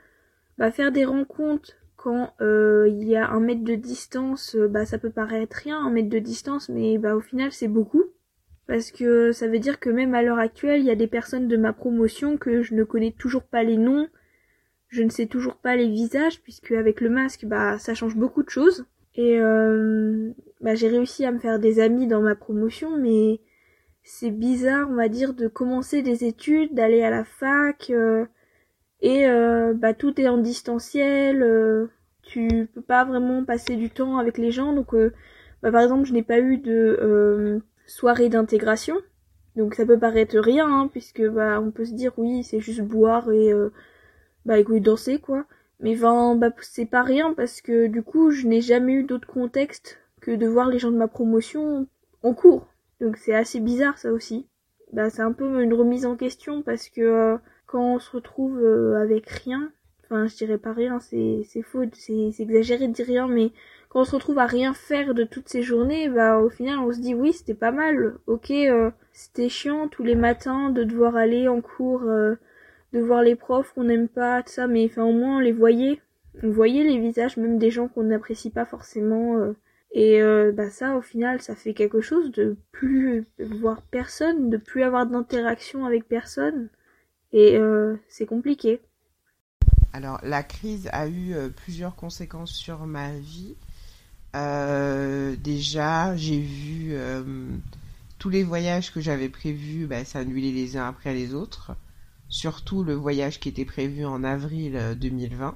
bah, 0.57 0.71
faire 0.71 0.93
des 0.93 1.05
rencontres 1.05 1.75
quand 1.97 2.33
euh, 2.41 2.89
il 2.89 3.07
y 3.07 3.17
a 3.17 3.29
un 3.29 3.39
mètre 3.39 3.63
de 3.63 3.75
distance, 3.75 4.57
euh, 4.57 4.67
bah 4.67 4.87
ça 4.87 4.97
peut 4.97 5.11
paraître 5.11 5.55
rien, 5.63 5.79
un 5.79 5.91
mètre 5.91 6.09
de 6.09 6.19
distance, 6.19 6.71
mais 6.71 6.97
bah 6.97 7.15
au 7.15 7.21
final 7.21 7.53
c'est 7.53 7.69
beaucoup. 7.69 8.03
Parce 8.67 8.91
que 8.93 9.33
ça 9.33 9.47
veut 9.47 9.59
dire 9.59 9.79
que 9.79 9.91
même 9.91 10.15
à 10.15 10.23
l'heure 10.23 10.39
actuelle, 10.39 10.81
il 10.81 10.87
y 10.87 10.91
a 10.91 10.95
des 10.97 11.07
personnes 11.07 11.49
de 11.49 11.57
ma 11.59 11.75
promotion 11.75 12.39
que 12.39 12.63
je 12.63 12.75
ne 12.75 12.85
connais 12.85 13.13
toujours 13.13 13.43
pas 13.43 13.63
les 13.63 13.77
noms, 13.77 14.09
je 14.89 15.03
ne 15.03 15.11
sais 15.11 15.27
toujours 15.27 15.57
pas 15.57 15.77
les 15.77 15.89
visages, 15.91 16.41
puisque 16.41 16.73
avec 16.73 17.03
le 17.03 17.11
masque, 17.11 17.45
bah 17.45 17.79
ça 17.79 17.93
change 17.93 18.17
beaucoup 18.17 18.43
de 18.43 18.49
choses. 18.49 18.87
Et 19.17 19.39
euh, 19.39 20.31
bah, 20.63 20.75
j'ai 20.75 20.89
réussi 20.89 21.27
à 21.27 21.33
me 21.33 21.39
faire 21.39 21.59
des 21.59 21.79
amis 21.79 22.07
dans 22.07 22.23
ma 22.23 22.35
promotion, 22.35 22.97
mais 22.97 23.41
c'est 24.03 24.31
bizarre, 24.31 24.89
on 24.91 24.95
va 24.95 25.09
dire, 25.09 25.35
de 25.35 25.49
commencer 25.49 26.03
des 26.03 26.25
études, 26.25 26.75
d'aller 26.75 27.03
à 27.03 27.11
la 27.11 27.25
fac, 27.25 27.91
euh, 27.91 28.27
et 29.01 29.27
euh, 29.29 29.75
bah 29.75 29.95
tout 29.95 30.21
est 30.21 30.29
en 30.29 30.39
distanciel, 30.39 31.43
euh, 31.43 31.89
tu 32.23 32.69
peux 32.75 32.83
pas 32.83 33.05
vraiment 33.05 33.45
passer 33.45 33.77
du 33.77 33.91
temps 33.91 34.19
avec 34.19 34.39
les 34.39 34.51
gens. 34.53 34.73
Donc, 34.75 34.95
bah, 35.63 35.73
par 35.73 35.83
exemple, 35.83 36.07
je 36.07 36.13
n'ai 36.15 36.23
pas 36.23 36.41
eu 36.41 36.59
de 36.59 37.63
soirée 37.87 38.29
d'intégration. 38.29 38.97
Donc 39.57 39.75
ça 39.75 39.87
peut 39.87 39.99
paraître 39.99 40.39
rien, 40.39 40.67
hein, 40.67 40.89
puisque 40.89 41.23
bah 41.29 41.61
on 41.61 41.71
peut 41.71 41.85
se 41.85 41.93
dire 41.93 42.13
oui 42.17 42.43
c'est 42.43 42.61
juste 42.61 42.81
boire 42.81 43.31
et 43.31 43.53
bah 44.47 44.59
écoute 44.59 44.83
danser 44.83 45.19
quoi. 45.19 45.47
Mais 45.81 45.97
ben, 45.97 46.37
bah, 46.37 46.51
c'est 46.61 46.87
pas 46.87 47.03
rien 47.03 47.35
parce 47.35 47.61
que 47.61 47.89
du 47.89 48.03
coup, 48.03 48.31
je 48.31 48.47
n'ai 48.47 48.61
jamais 48.61 48.95
eu 48.95 49.05
d'autre 49.05 49.27
contexte 49.27 49.99
que 50.21 50.31
de 50.31 50.47
voir 50.47 50.69
les 50.69 50.79
gens 50.79 50.93
de 50.93 50.97
ma 50.97 51.09
promotion 51.09 51.89
en 52.23 52.35
cours. 52.35 52.72
Donc 53.03 53.17
c'est 53.17 53.35
assez 53.35 53.59
bizarre 53.59 53.99
ça 53.99 54.13
aussi. 54.13 54.47
Bah, 54.93 55.11
c'est 55.11 55.23
un 55.23 55.33
peu 55.33 55.63
une 55.63 55.75
remise 55.75 56.07
en 56.07 56.17
question 56.17 56.63
parce 56.63 56.89
que 56.89 57.01
euh, 57.01 57.37
quand 57.67 57.95
on 57.95 57.99
se 57.99 58.13
retrouve 58.13 58.61
euh, 58.63 58.95
avec 59.03 59.29
rien, 59.29 59.73
enfin 60.05 60.29
je 60.29 60.37
dirais 60.37 60.59
pas 60.59 60.73
rien, 60.73 61.01
c'est 61.01 61.45
faux, 61.63 61.85
c'est 61.95 62.33
exagéré 62.39 62.87
de 62.87 62.93
dire 62.93 63.07
rien, 63.07 63.27
mais 63.27 63.51
quand 63.89 64.03
on 64.03 64.05
se 64.05 64.15
retrouve 64.15 64.39
à 64.39 64.47
rien 64.47 64.73
faire 64.73 65.15
de 65.15 65.25
toutes 65.25 65.49
ces 65.49 65.63
journées, 65.63 66.09
bah 66.09 66.39
au 66.39 66.49
final 66.49 66.79
on 66.79 66.93
se 66.93 67.01
dit 67.01 67.15
oui 67.15 67.33
c'était 67.33 67.55
pas 67.55 67.73
mal, 67.73 68.15
ok 68.29 68.53
euh, 68.53 68.91
c'était 69.13 69.49
chiant 69.49 69.89
tous 69.89 70.05
les 70.05 70.15
matins 70.15 70.71
de 70.71 70.85
devoir 70.85 71.17
aller 71.17 71.49
en 71.49 71.61
cours 71.61 72.03
de 72.03 73.01
voir 73.01 73.23
les 73.23 73.35
profs 73.35 73.73
qu'on 73.73 73.85
n'aime 73.85 74.09
pas, 74.09 74.43
tout 74.43 74.53
ça, 74.53 74.69
mais 74.69 74.85
enfin 74.85 75.03
au 75.03 75.13
moins 75.13 75.39
on 75.39 75.41
les 75.41 75.53
voyait. 75.53 76.01
On 76.43 76.51
voyait 76.51 76.85
les 76.85 76.99
visages 76.99 77.37
même 77.37 77.59
des 77.59 77.71
gens 77.71 77.89
qu'on 77.89 78.05
n'apprécie 78.05 78.51
pas 78.51 78.65
forcément. 78.65 79.55
Euh. 79.95 79.99
et 79.99 80.23
euh, 80.23 80.53
bah 80.53 80.71
ça 80.71 80.97
au 80.97 81.03
final 81.03 81.41
ça 81.41 81.55
fait 81.55 81.75
quelque 81.75 82.01
chose 82.01 82.33
de 82.33 82.57
plus 82.73 83.27
voir 83.39 83.83
personne, 83.83 84.51
de 84.51 84.57
plus 84.57 84.83
avoir 84.83 85.07
d'interaction 85.07 85.85
avec 85.85 86.09
personne. 86.09 86.69
Et 87.33 87.57
euh, 87.57 87.97
c'est 88.09 88.27
compliqué. 88.27 88.81
Alors 89.93 90.19
la 90.23 90.43
crise 90.43 90.89
a 90.93 91.09
eu 91.09 91.35
plusieurs 91.57 91.97
conséquences 91.97 92.53
sur 92.53 92.87
ma 92.87 93.13
vie. 93.13 93.57
déjà 94.35 96.17
j'ai 96.17 96.41
vu 96.41 96.95
tous 98.19 98.31
les 98.31 98.43
voyages 98.43 98.93
que 98.93 99.01
j'avais 99.01 99.29
prévus 99.29 99.87
bah, 99.87 100.05
s'annuler 100.05 100.53
les 100.53 100.77
uns 100.77 100.89
après 100.89 101.13
les 101.15 101.35
autres 101.35 101.73
surtout 102.33 102.83
le 102.83 102.95
voyage 102.95 103.39
qui 103.39 103.51
était 103.51 103.67
prévu 103.67 104.05
en 104.05 104.25
avril 104.25 104.97
2020. 104.99 105.47
Euh, 105.47 105.53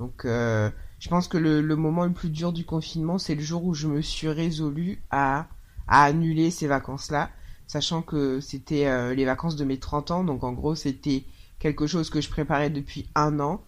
Donc 0.00 0.24
euh, 0.24 0.70
je 0.98 1.08
pense 1.08 1.28
que 1.28 1.38
le, 1.38 1.62
moment 1.76 2.04
le 2.04 2.12
plus 2.12 2.30
dur 2.30 2.52
du 2.52 2.64
confinement, 2.64 3.18
c'est 3.18 3.34
le 3.34 3.42
jour 3.42 3.64
où 3.64 3.74
je 3.74 3.86
me 3.86 4.00
suis 4.02 4.28
résolue 4.28 5.02
à, 5.10 5.48
annuler 5.88 6.50
ces 6.50 6.66
vacances-là, 6.66 7.30
sachant 7.66 8.02
que 8.02 8.40
c'était 8.40 8.86
euh, 8.86 9.14
les 9.14 9.24
vacances 9.24 9.56
de 9.56 9.64
mes 9.64 9.78
30 9.78 10.10
ans, 10.10 10.24
donc 10.24 10.42
en 10.42 10.52
gros 10.52 10.74
c'était 10.74 11.24
quelque 11.60 11.86
chose 11.86 12.10
que 12.10 12.20
je 12.20 12.28
préparais 12.28 12.70
depuis 12.70 13.08
un 13.14 13.38
an. 13.40 13.62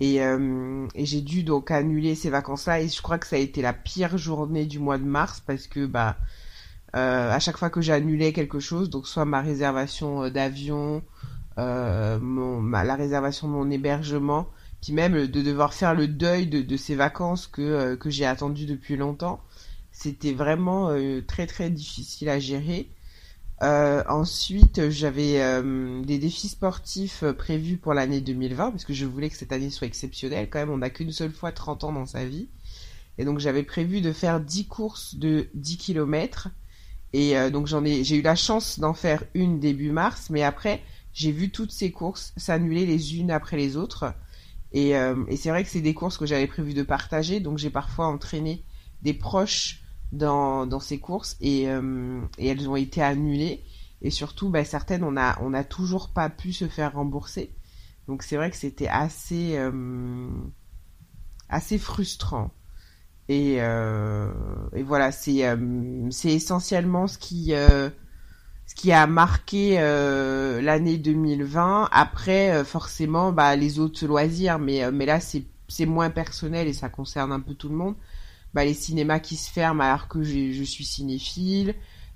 Et, 0.00 0.20
j'ai 0.96 1.20
dû 1.20 1.44
donc 1.44 1.70
annuler 1.70 2.14
ces 2.14 2.28
vacances-là 2.28 2.80
et 2.80 2.88
je 2.88 3.00
crois 3.00 3.18
que 3.18 3.26
ça 3.26 3.36
a 3.36 3.38
été 3.38 3.62
la 3.62 3.72
pire 3.72 4.18
journée 4.18 4.66
du 4.66 4.78
mois 4.78 4.98
de 4.98 5.04
mars 5.04 5.42
parce 5.46 5.66
que 5.66 5.86
bah 5.86 6.18
à 6.92 7.38
chaque 7.38 7.56
fois 7.56 7.70
que 7.70 7.80
j'annulais 7.80 8.32
quelque 8.32 8.60
chose, 8.60 8.90
donc 8.90 9.06
soit 9.06 9.24
ma 9.24 9.40
réservation 9.40 10.28
d'avion, 10.28 11.02
euh, 11.58 12.18
mon, 12.20 12.62
la 12.62 12.96
réservation 12.96 13.46
de 13.46 13.52
mon 13.52 13.70
hébergement, 13.70 14.48
même 14.92 15.26
de 15.26 15.42
devoir 15.42 15.74
faire 15.74 15.94
le 15.94 16.08
deuil 16.08 16.46
de, 16.46 16.76
ces 16.76 16.94
vacances 16.94 17.46
que, 17.46 17.62
euh, 17.62 17.96
que 17.96 18.10
j'ai 18.10 18.26
attendu 18.26 18.66
depuis 18.66 18.96
longtemps. 18.96 19.40
C'était 19.92 20.32
vraiment 20.32 20.90
euh, 20.90 21.22
très 21.26 21.46
très 21.46 21.70
difficile 21.70 22.28
à 22.28 22.38
gérer. 22.38 22.88
ensuite, 23.60 24.90
j'avais 24.90 25.40
des 26.04 26.18
défis 26.18 26.48
sportifs 26.48 27.24
prévus 27.38 27.78
pour 27.78 27.94
l'année 27.94 28.20
2020, 28.20 28.72
parce 28.72 28.84
que 28.84 28.92
je 28.92 29.06
voulais 29.06 29.30
que 29.30 29.36
cette 29.36 29.52
année 29.52 29.70
soit 29.70 29.86
exceptionnelle. 29.86 30.50
Quand 30.50 30.58
même, 30.58 30.70
on 30.70 30.78
n'a 30.78 30.90
qu'une 30.90 31.12
seule 31.12 31.32
fois 31.32 31.52
30 31.52 31.84
ans 31.84 31.92
dans 31.92 32.06
sa 32.06 32.24
vie. 32.26 32.48
Et 33.16 33.24
donc, 33.24 33.38
j'avais 33.38 33.62
prévu 33.62 34.00
de 34.02 34.12
faire 34.12 34.40
10 34.40 34.66
courses 34.66 35.14
de 35.14 35.48
10 35.54 35.78
km. 35.78 36.48
Et 37.14 37.34
donc, 37.50 37.68
j'en 37.68 37.84
ai, 37.84 38.04
j'ai 38.04 38.16
eu 38.16 38.22
la 38.22 38.36
chance 38.36 38.80
d'en 38.80 38.92
faire 38.92 39.22
une 39.34 39.60
début 39.60 39.92
mars, 39.92 40.28
mais 40.30 40.42
après, 40.42 40.82
j'ai 41.14 41.30
vu 41.30 41.50
toutes 41.50 41.72
ces 41.72 41.92
courses 41.92 42.34
s'annuler 42.36 42.84
les 42.84 43.16
unes 43.16 43.30
après 43.30 43.56
les 43.56 43.76
autres. 43.76 44.12
Euh, 44.74 45.24
et, 45.28 45.36
c'est 45.36 45.50
vrai 45.50 45.62
que 45.62 45.70
c'est 45.70 45.80
des 45.80 45.94
courses 45.94 46.18
que 46.18 46.26
j'avais 46.26 46.46
prévu 46.46 46.74
de 46.74 46.82
partager, 46.82 47.40
donc 47.40 47.58
j'ai 47.58 47.70
parfois 47.70 48.06
entraîné 48.06 48.64
des 49.02 49.14
proches 49.14 49.82
dans, 50.12 50.66
dans 50.66 50.80
ces 50.80 50.98
courses 50.98 51.36
et, 51.40 51.68
euh, 51.68 52.20
et, 52.38 52.48
elles 52.48 52.68
ont 52.68 52.76
été 52.76 53.02
annulées. 53.02 53.64
Et 54.02 54.10
surtout, 54.10 54.50
bah, 54.50 54.64
certaines, 54.64 55.04
on 55.04 55.12
n'a 55.12 55.38
on 55.40 55.54
a 55.54 55.64
toujours 55.64 56.10
pas 56.12 56.28
pu 56.28 56.52
se 56.52 56.68
faire 56.68 56.94
rembourser. 56.94 57.54
Donc 58.06 58.22
c'est 58.22 58.36
vrai 58.36 58.50
que 58.50 58.56
c'était 58.56 58.88
assez, 58.88 59.56
euh, 59.56 60.28
assez 61.48 61.78
frustrant. 61.78 62.50
Et, 63.28 63.54
et 63.54 64.82
voilà, 64.82 65.10
c'est 65.10 65.40
essentiellement 66.24 67.06
ce 67.06 67.16
qui 67.16 67.54
ce 68.66 68.74
qui 68.74 68.92
a 68.92 69.06
marqué 69.06 69.76
euh, 69.78 70.60
l'année 70.62 70.96
2020. 70.96 71.88
Après, 71.92 72.50
euh, 72.52 72.64
forcément, 72.64 73.32
bah, 73.32 73.56
les 73.56 73.78
autres 73.78 74.06
loisirs, 74.06 74.58
mais, 74.58 74.84
euh, 74.84 74.90
mais 74.92 75.06
là, 75.06 75.20
c'est, 75.20 75.44
moins 75.86 76.10
personnel 76.10 76.68
et 76.68 76.72
ça 76.72 76.88
concerne 76.88 77.32
un 77.32 77.40
peu 77.40 77.54
tout 77.54 77.68
le 77.68 77.74
monde. 77.74 77.96
Bah, 78.54 78.64
les 78.64 78.74
cinémas 78.74 79.18
qui 79.18 79.36
se 79.36 79.50
ferment 79.50 79.82
alors 79.82 80.06
que 80.08 80.22
je 80.22 80.62
suis 80.62 80.84
cinéphile. 80.84 81.74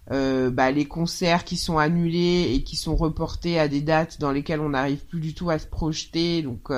bah, 0.09 0.71
les 0.71 0.87
concerts 0.87 1.45
qui 1.45 1.57
sont 1.57 1.77
annulés 1.79 2.53
et 2.55 2.63
qui 2.63 2.77
sont 2.77 2.95
reportés 2.97 3.59
à 3.59 3.69
des 3.69 3.81
dates 3.81 4.21
dans 4.21 4.31
lesquelles 4.31 4.61
on 4.61 4.71
n'arrive 4.71 5.05
plus 5.07 5.21
du 5.21 5.35
tout 5.35 5.51
à 5.51 5.59
se 5.59 5.67
projeter. 5.67 6.43
Donc, 6.43 6.71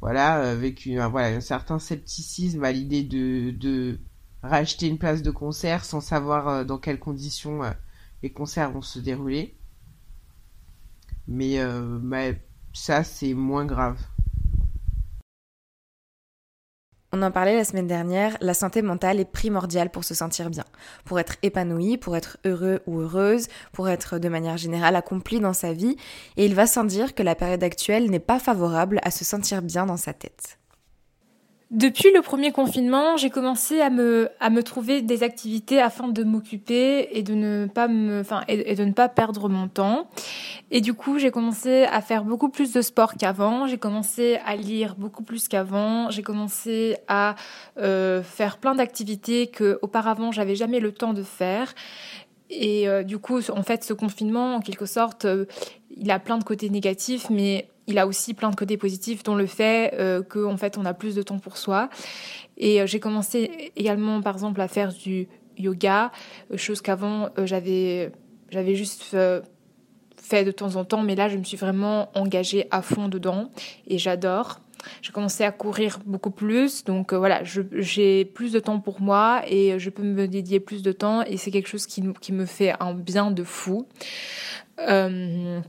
voilà, 0.00 0.34
avec 0.50 0.86
une, 0.86 1.04
voilà, 1.06 1.36
un 1.36 1.40
certain 1.40 1.80
scepticisme 1.80 2.62
à 2.62 2.70
l'idée 2.70 3.02
de, 3.02 3.50
de 3.50 3.98
racheter 4.42 4.86
une 4.86 4.98
place 4.98 5.22
de 5.22 5.30
concert 5.32 5.84
sans 5.84 6.00
savoir 6.00 6.64
dans 6.64 6.78
quelles 6.78 7.00
conditions 7.00 7.62
les 8.22 8.32
concerts 8.32 8.72
vont 8.72 8.82
se 8.82 8.98
dérouler. 8.98 9.56
Mais, 11.26 11.58
euh, 11.58 12.32
ça, 12.72 13.04
c'est 13.04 13.34
moins 13.34 13.66
grave. 13.66 13.98
On 17.14 17.20
en 17.20 17.30
parlait 17.30 17.56
la 17.56 17.64
semaine 17.64 17.86
dernière, 17.86 18.38
la 18.40 18.54
santé 18.54 18.80
mentale 18.80 19.20
est 19.20 19.30
primordiale 19.30 19.90
pour 19.90 20.02
se 20.02 20.14
sentir 20.14 20.48
bien, 20.48 20.64
pour 21.04 21.20
être 21.20 21.36
épanoui, 21.42 21.98
pour 21.98 22.16
être 22.16 22.38
heureux 22.46 22.80
ou 22.86 23.00
heureuse, 23.00 23.48
pour 23.72 23.90
être 23.90 24.18
de 24.18 24.30
manière 24.30 24.56
générale 24.56 24.96
accompli 24.96 25.38
dans 25.38 25.52
sa 25.52 25.74
vie, 25.74 25.98
et 26.38 26.46
il 26.46 26.54
va 26.54 26.66
sans 26.66 26.84
dire 26.84 27.14
que 27.14 27.22
la 27.22 27.34
période 27.34 27.62
actuelle 27.62 28.10
n'est 28.10 28.18
pas 28.18 28.38
favorable 28.38 28.98
à 29.02 29.10
se 29.10 29.26
sentir 29.26 29.60
bien 29.60 29.84
dans 29.84 29.98
sa 29.98 30.14
tête. 30.14 30.58
Depuis 31.72 32.12
le 32.14 32.20
premier 32.20 32.52
confinement, 32.52 33.16
j'ai 33.16 33.30
commencé 33.30 33.80
à 33.80 33.88
me, 33.88 34.28
à 34.40 34.50
me 34.50 34.62
trouver 34.62 35.00
des 35.00 35.22
activités 35.22 35.80
afin 35.80 36.08
de 36.08 36.22
m'occuper 36.22 37.08
et 37.16 37.22
de 37.22 37.32
ne 37.32 37.66
pas 37.66 37.88
me, 37.88 38.20
enfin, 38.20 38.42
et, 38.46 38.74
de 38.74 38.84
ne 38.84 38.92
pas 38.92 39.08
perdre 39.08 39.48
mon 39.48 39.68
temps. 39.68 40.10
Et 40.70 40.82
du 40.82 40.92
coup, 40.92 41.18
j'ai 41.18 41.30
commencé 41.30 41.84
à 41.84 42.02
faire 42.02 42.24
beaucoup 42.24 42.50
plus 42.50 42.74
de 42.74 42.82
sport 42.82 43.14
qu'avant. 43.14 43.66
J'ai 43.66 43.78
commencé 43.78 44.38
à 44.44 44.54
lire 44.54 44.96
beaucoup 44.96 45.22
plus 45.22 45.48
qu'avant. 45.48 46.10
J'ai 46.10 46.22
commencé 46.22 46.98
à 47.08 47.36
euh, 47.78 48.22
faire 48.22 48.58
plein 48.58 48.74
d'activités 48.74 49.46
que 49.46 49.78
auparavant 49.80 50.30
j'avais 50.30 50.56
jamais 50.56 50.78
le 50.78 50.92
temps 50.92 51.14
de 51.14 51.22
faire. 51.22 51.74
Et 52.50 52.86
euh, 52.86 53.02
du 53.02 53.16
coup, 53.16 53.40
en 53.50 53.62
fait, 53.62 53.82
ce 53.82 53.94
confinement, 53.94 54.56
en 54.56 54.60
quelque 54.60 54.84
sorte, 54.84 55.24
euh, 55.24 55.46
il 55.96 56.10
a 56.10 56.18
plein 56.18 56.36
de 56.36 56.44
côtés 56.44 56.68
négatifs, 56.68 57.30
mais 57.30 57.66
il 57.86 57.98
a 57.98 58.06
aussi 58.06 58.34
plein 58.34 58.50
de 58.50 58.56
côtés 58.56 58.76
positifs, 58.76 59.22
dont 59.22 59.34
le 59.34 59.46
fait 59.46 59.94
euh, 59.94 60.22
qu'en 60.22 60.56
fait, 60.56 60.78
on 60.78 60.84
a 60.84 60.94
plus 60.94 61.14
de 61.14 61.22
temps 61.22 61.38
pour 61.38 61.56
soi. 61.56 61.88
Et 62.56 62.80
euh, 62.80 62.86
j'ai 62.86 63.00
commencé 63.00 63.72
également, 63.76 64.20
par 64.20 64.34
exemple, 64.34 64.60
à 64.60 64.68
faire 64.68 64.92
du 64.92 65.28
yoga, 65.58 66.12
euh, 66.50 66.56
chose 66.56 66.80
qu'avant, 66.80 67.30
j'avais, 67.44 68.12
j'avais 68.50 68.74
juste 68.74 69.16
fait 70.16 70.44
de 70.44 70.52
temps 70.52 70.76
en 70.76 70.84
temps, 70.84 71.02
mais 71.02 71.16
là, 71.16 71.28
je 71.28 71.36
me 71.36 71.44
suis 71.44 71.56
vraiment 71.56 72.10
engagée 72.14 72.66
à 72.70 72.82
fond 72.82 73.08
dedans 73.08 73.50
et 73.88 73.98
j'adore. 73.98 74.60
J'ai 75.00 75.12
commencé 75.12 75.44
à 75.44 75.52
courir 75.52 76.00
beaucoup 76.06 76.32
plus, 76.32 76.82
donc 76.82 77.14
voilà, 77.14 77.42
j'ai 77.44 78.24
plus 78.24 78.50
de 78.50 78.58
temps 78.58 78.80
pour 78.80 79.00
moi 79.00 79.42
et 79.46 79.78
je 79.78 79.90
peux 79.90 80.02
me 80.02 80.26
dédier 80.26 80.58
plus 80.58 80.82
de 80.82 80.90
temps 80.90 81.22
et 81.22 81.36
c'est 81.36 81.52
quelque 81.52 81.68
chose 81.68 81.86
qui, 81.86 82.02
qui, 82.20 82.32
me 82.32 82.46
fait 82.46 82.74
un 82.80 82.92
bien 82.92 83.30
de 83.30 83.44
fou. 83.44 83.86
Euh, 84.80 85.60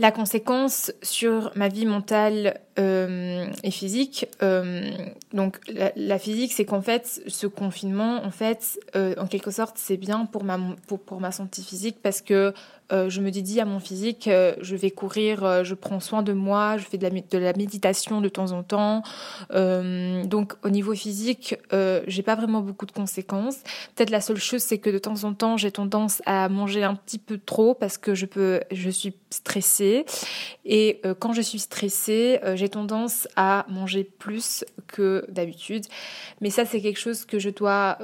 la 0.00 0.10
conséquence 0.10 0.92
sur 1.02 1.52
ma 1.54 1.68
vie 1.68 1.84
mentale 1.84 2.62
euh, 2.80 3.46
et 3.62 3.70
physique, 3.70 4.26
euh, 4.42 4.90
donc 5.34 5.58
la, 5.68 6.18
physique, 6.18 6.52
c'est 6.52 6.64
qu'en 6.64 6.80
fait, 6.80 7.20
ce 7.26 7.46
confinement, 7.46 8.24
en 8.24 8.30
fait, 8.30 8.80
euh, 8.96 9.14
en 9.18 9.26
quelque 9.26 9.50
sorte, 9.50 9.76
c'est 9.76 9.98
bien 9.98 10.24
pour 10.24 10.44
ma, 10.44 10.58
pour, 10.86 10.98
pour, 10.98 11.20
ma 11.20 11.30
santé 11.30 11.60
physique 11.62 11.98
parce 12.02 12.22
que 12.22 12.54
je 12.92 13.20
me 13.20 13.30
dédie 13.30 13.60
à 13.60 13.64
mon 13.64 13.78
physique, 13.78 14.28
je 14.28 14.74
vais 14.74 14.90
courir, 14.90 15.62
je 15.62 15.74
prends 15.76 16.00
soin 16.00 16.22
de 16.24 16.32
moi, 16.32 16.76
je 16.76 16.82
fais 16.82 16.98
de 16.98 17.04
la, 17.04 17.10
de 17.10 17.38
la 17.38 17.52
méditation 17.52 18.20
de 18.20 18.28
temps 18.28 18.50
en 18.50 18.64
temps. 18.64 19.04
donc 19.52 20.54
au 20.64 20.70
niveau 20.70 20.92
physique, 20.96 21.54
j'ai 21.70 22.22
pas 22.24 22.34
vraiment 22.34 22.62
beaucoup 22.62 22.86
de 22.86 22.90
conséquences. 22.90 23.58
Peut-être 23.94 24.10
la 24.10 24.20
seule 24.20 24.38
chose, 24.38 24.62
c'est 24.62 24.78
que 24.78 24.90
de 24.90 24.98
temps 24.98 25.22
en 25.22 25.34
temps, 25.34 25.56
j'ai 25.56 25.70
tendance 25.70 26.20
à 26.26 26.48
manger 26.48 26.82
un 26.82 26.96
petit 26.96 27.18
peu 27.18 27.38
trop 27.38 27.74
parce 27.74 27.96
que 27.96 28.16
je 28.16 28.26
peux, 28.26 28.60
je 28.72 28.90
suis 28.90 29.14
stressée. 29.30 30.04
Et 30.64 31.00
quand 31.20 31.32
je 31.32 31.42
suis 31.42 31.60
stressée, 31.60 32.40
j'ai 32.56 32.69
tendance 32.70 33.28
à 33.36 33.66
manger 33.68 34.04
plus 34.04 34.64
que 34.86 35.24
d'habitude. 35.28 35.84
Mais 36.40 36.50
ça, 36.50 36.64
c'est 36.64 36.80
quelque 36.80 36.98
chose 36.98 37.24
que 37.24 37.38
je 37.38 37.50
dois 37.50 37.98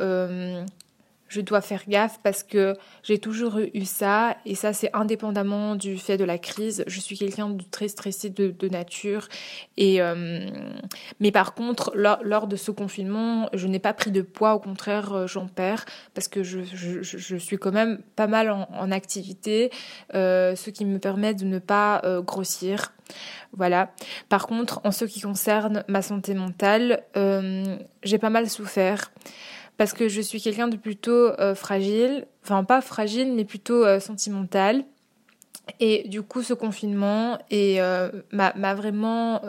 je 1.29 1.41
dois 1.41 1.61
faire 1.61 1.83
gaffe 1.89 2.19
parce 2.23 2.43
que 2.43 2.75
j'ai 3.03 3.19
toujours 3.19 3.59
eu 3.59 3.85
ça 3.85 4.37
et 4.45 4.55
ça 4.55 4.73
c'est 4.73 4.91
indépendamment 4.95 5.75
du 5.75 5.99
fait 5.99 6.17
de 6.17 6.25
la 6.25 6.39
crise. 6.39 6.85
Je 6.87 7.01
suis 7.01 7.19
quelqu'un 7.19 7.51
de 7.51 7.65
très 7.71 7.89
stressé 7.89 8.31
de, 8.31 8.69
nature 8.69 9.29
et 9.77 10.03
euh, 10.03 10.49
mais 11.21 11.31
par 11.31 11.55
contre 11.55 11.93
lors, 11.95 12.47
de 12.47 12.57
ce 12.57 12.71
confinement 12.71 13.49
je 13.53 13.67
n'ai 13.67 13.79
pas 13.79 13.93
pris 13.93 14.11
de 14.11 14.23
poids 14.23 14.55
au 14.55 14.59
contraire 14.59 15.13
euh, 15.13 15.27
j'en 15.27 15.47
perds 15.47 15.85
parce 16.15 16.29
que 16.29 16.43
je, 16.43 16.61
je, 16.63 17.37
suis 17.37 17.59
quand 17.59 17.73
même 17.73 18.01
pas 18.17 18.27
mal 18.27 18.51
en, 18.51 18.91
activité 18.91 19.71
euh, 20.15 20.55
ce 20.57 20.71
qui 20.71 20.85
me 20.85 20.99
permet 20.99 21.35
de 21.35 21.45
ne 21.45 21.59
pas 21.59 22.03
grossir. 22.25 22.93
Voilà. 23.53 23.93
Par 24.29 24.47
contre 24.47 24.81
en 24.85 24.91
ce 24.91 25.05
qui 25.05 25.21
concerne 25.21 25.85
ma 25.89 26.03
santé 26.03 26.35
mentale 26.35 27.03
j'ai 28.03 28.19
pas 28.19 28.31
mal 28.31 28.49
souffert 28.49 29.11
parce 29.77 29.93
que 29.93 30.09
je 30.09 30.21
suis 30.21 30.41
quelqu'un 30.41 30.69
de 30.69 30.77
plutôt 30.77 31.31
euh, 31.41 31.55
fragile, 31.55 32.27
enfin 32.43 32.65
pas 32.65 32.81
fragile, 32.81 33.33
mais 33.35 33.45
plutôt 33.45 33.85
euh, 33.85 34.01
sentimental. 34.01 34.85
Et 35.81 36.09
du 36.09 36.23
coup, 36.23 36.43
ce 36.43 36.55
confinement 36.55 37.39
euh, 37.53 38.11
m'a 38.33 38.75
vraiment, 38.75 39.43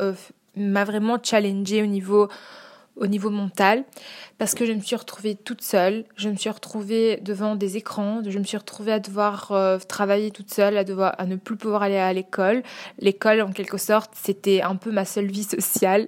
m'a 0.56 0.84
vraiment 0.84 1.18
challengé 1.22 1.84
au 1.84 1.86
niveau 1.86 2.28
au 2.97 3.07
niveau 3.07 3.29
mental 3.29 3.83
parce 4.38 4.53
que 4.53 4.65
je 4.65 4.71
me 4.71 4.81
suis 4.81 4.95
retrouvée 4.95 5.36
toute 5.36 5.62
seule, 5.62 6.05
je 6.15 6.29
me 6.29 6.36
suis 6.36 6.49
retrouvée 6.49 7.17
devant 7.17 7.55
des 7.55 7.77
écrans, 7.77 8.21
je 8.27 8.38
me 8.38 8.43
suis 8.43 8.57
retrouvée 8.57 8.91
à 8.91 8.99
devoir 8.99 9.51
euh, 9.51 9.79
travailler 9.79 10.31
toute 10.31 10.53
seule, 10.53 10.77
à 10.77 10.83
devoir 10.83 11.15
à 11.17 11.25
ne 11.25 11.36
plus 11.36 11.55
pouvoir 11.57 11.81
aller 11.81 11.97
à 11.97 12.13
l'école. 12.13 12.62
L'école 12.99 13.41
en 13.41 13.51
quelque 13.51 13.77
sorte, 13.77 14.12
c'était 14.13 14.62
un 14.62 14.75
peu 14.75 14.91
ma 14.91 15.05
seule 15.05 15.27
vie 15.27 15.43
sociale. 15.43 16.07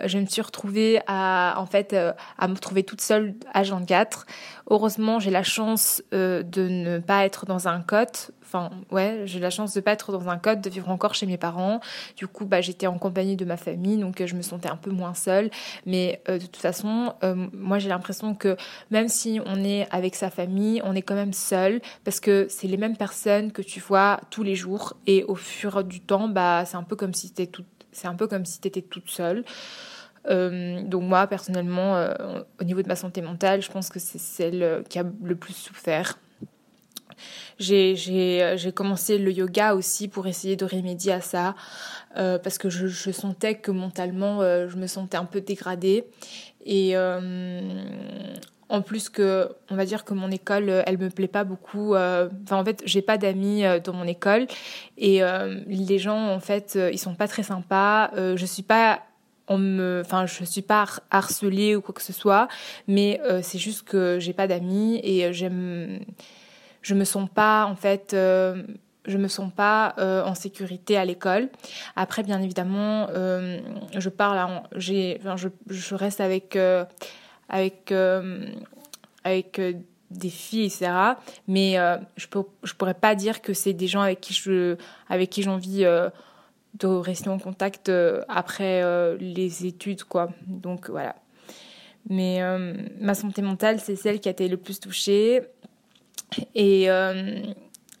Euh, 0.00 0.08
je 0.08 0.18
me 0.18 0.26
suis 0.26 0.42
retrouvée 0.42 1.00
à 1.06 1.54
en 1.58 1.66
fait 1.66 1.92
euh, 1.92 2.12
à 2.38 2.48
me 2.48 2.56
trouver 2.56 2.82
toute 2.82 3.02
seule 3.02 3.34
à 3.52 3.62
Jean 3.62 3.84
4. 3.84 4.26
Heureusement, 4.70 5.20
j'ai 5.20 5.30
la 5.30 5.42
chance 5.42 6.02
de 6.10 6.44
ne 6.68 6.98
pas 6.98 7.24
être 7.24 7.46
dans 7.46 7.68
un 7.68 7.80
cote 7.82 8.32
Enfin, 8.46 8.70
ouais, 8.92 9.22
j'ai 9.24 9.40
la 9.40 9.50
chance 9.50 9.74
de 9.74 9.80
pas 9.80 9.90
être 9.90 10.12
dans 10.12 10.28
un 10.28 10.38
code, 10.38 10.60
de 10.60 10.70
vivre 10.70 10.88
encore 10.88 11.14
chez 11.14 11.26
mes 11.26 11.36
parents. 11.36 11.80
Du 12.16 12.28
coup, 12.28 12.44
bah, 12.44 12.60
j'étais 12.60 12.86
en 12.86 12.96
compagnie 12.96 13.34
de 13.34 13.44
ma 13.44 13.56
famille, 13.56 13.96
donc 13.96 14.20
euh, 14.20 14.26
je 14.28 14.36
me 14.36 14.42
sentais 14.42 14.68
un 14.68 14.76
peu 14.76 14.92
moins 14.92 15.14
seule. 15.14 15.50
Mais 15.84 16.22
euh, 16.28 16.38
de 16.38 16.46
toute 16.46 16.56
façon, 16.56 17.14
euh, 17.24 17.34
moi, 17.52 17.80
j'ai 17.80 17.88
l'impression 17.88 18.36
que 18.36 18.56
même 18.92 19.08
si 19.08 19.40
on 19.44 19.64
est 19.64 19.88
avec 19.90 20.14
sa 20.14 20.30
famille, 20.30 20.80
on 20.84 20.94
est 20.94 21.02
quand 21.02 21.16
même 21.16 21.32
seul 21.32 21.80
parce 22.04 22.20
que 22.20 22.46
c'est 22.48 22.68
les 22.68 22.76
mêmes 22.76 22.96
personnes 22.96 23.50
que 23.50 23.62
tu 23.62 23.80
vois 23.80 24.20
tous 24.30 24.44
les 24.44 24.54
jours. 24.54 24.94
Et 25.08 25.24
au 25.24 25.34
fur 25.34 25.82
du 25.82 26.00
temps, 26.00 26.28
bah, 26.28 26.64
c'est 26.66 26.76
un 26.76 26.84
peu 26.84 26.94
comme 26.94 27.14
si 27.14 27.30
t'étais 27.30 27.50
toute, 27.50 27.66
c'est 27.90 28.06
un 28.06 28.14
peu 28.14 28.28
comme 28.28 28.44
si 28.44 28.60
t'étais 28.60 28.82
toute 28.82 29.10
seule. 29.10 29.44
donc 30.28 31.02
moi, 31.02 31.26
personnellement, 31.26 32.08
au 32.60 32.64
niveau 32.64 32.82
de 32.82 32.88
ma 32.88 32.96
santé 32.96 33.22
mentale, 33.22 33.62
je 33.62 33.70
pense 33.70 33.88
que 33.88 33.98
c'est 33.98 34.18
celle 34.18 34.84
qui 34.88 34.98
a 34.98 35.04
le 35.22 35.34
plus 35.34 35.54
souffert. 35.54 36.18
Euh, 37.60 38.56
j'ai 38.56 38.72
commencé 38.72 39.18
le 39.18 39.32
yoga 39.32 39.74
aussi 39.74 40.08
pour 40.08 40.26
essayer 40.26 40.56
de 40.56 40.64
remédier 40.64 41.12
à 41.12 41.20
ça, 41.20 41.54
euh, 42.16 42.38
parce 42.38 42.58
que 42.58 42.70
je, 42.70 43.10
sentais 43.10 43.56
que 43.56 43.70
mentalement, 43.70 44.40
euh, 44.42 44.68
je 44.68 44.76
me 44.76 44.86
sentais 44.86 45.16
un 45.16 45.24
peu 45.24 45.40
dégradée. 45.40 46.04
Et 46.64 46.96
en 48.68 48.82
plus 48.82 49.08
que, 49.08 49.48
on 49.70 49.76
va 49.76 49.84
dire 49.84 50.04
que 50.04 50.12
mon 50.12 50.32
école, 50.32 50.82
elle 50.86 50.98
me 50.98 51.08
plaît 51.08 51.28
pas 51.28 51.44
beaucoup. 51.44 51.94
Enfin, 51.94 52.26
en 52.50 52.64
fait, 52.64 52.82
j'ai 52.84 53.02
pas 53.02 53.18
d'amis 53.18 53.62
dans 53.84 53.92
mon 53.92 54.06
école 54.06 54.48
et 54.98 55.20
les 55.68 55.98
gens, 56.00 56.28
en 56.28 56.40
fait, 56.40 56.76
ils 56.92 56.98
sont 56.98 57.14
pas 57.14 57.28
très 57.28 57.44
sympas. 57.44 58.10
je 58.16 58.44
suis 58.44 58.64
pas 58.64 59.02
enfin 59.48 60.26
je 60.26 60.42
suis 60.42 60.62
pas 60.62 60.86
harcelée 61.12 61.76
ou 61.76 61.80
quoi 61.80 61.94
que 61.94 62.02
ce 62.02 62.12
soit 62.12 62.48
mais 62.88 63.20
c'est 63.42 63.58
juste 63.58 63.84
que 63.84 64.18
j'ai 64.18 64.32
pas 64.32 64.48
d'amis 64.48 65.00
et 65.04 65.32
j'aime 65.32 66.00
je 66.86 66.94
me 66.94 67.04
sens 67.04 67.28
pas 67.28 67.66
en 67.66 67.74
fait 67.74 68.14
euh, 68.14 68.62
je 69.06 69.18
me 69.18 69.26
sens 69.26 69.52
pas 69.52 69.94
euh, 69.98 70.24
en 70.24 70.34
sécurité 70.34 70.96
à 70.96 71.04
l'école. 71.04 71.48
Après, 71.94 72.24
bien 72.24 72.40
évidemment, 72.42 73.06
euh, 73.10 73.60
je 73.96 74.08
parle, 74.08 74.62
j'ai, 74.74 75.20
je, 75.36 75.48
je, 75.68 75.94
reste 75.94 76.20
avec 76.20 76.58
avec 77.48 77.92
avec 79.22 79.60
des 80.10 80.28
filles, 80.28 80.64
etc. 80.64 80.90
Mais 81.46 81.76
je 82.16 82.26
peux, 82.26 82.42
je 82.64 82.72
pourrais 82.74 82.94
pas 82.94 83.14
dire 83.14 83.42
que 83.42 83.52
c'est 83.52 83.72
des 83.72 83.86
gens 83.86 84.00
avec 84.00 84.20
qui 84.20 84.34
je, 84.34 84.76
avec 85.08 85.30
qui 85.30 85.42
j'ai 85.42 85.50
envie 85.50 85.84
de 85.84 86.86
rester 86.86 87.28
en 87.28 87.38
contact 87.38 87.92
après 88.28 88.82
les 89.18 89.66
études, 89.66 90.02
quoi. 90.02 90.30
Donc 90.48 90.90
voilà. 90.90 91.14
Mais 92.08 92.40
ma 93.00 93.14
santé 93.14 93.40
mentale, 93.40 93.78
c'est 93.78 93.96
celle 93.96 94.18
qui 94.18 94.28
a 94.28 94.32
été 94.32 94.48
le 94.48 94.56
plus 94.56 94.80
touchée. 94.80 95.42
Et 96.54 96.90
euh, 96.90 97.42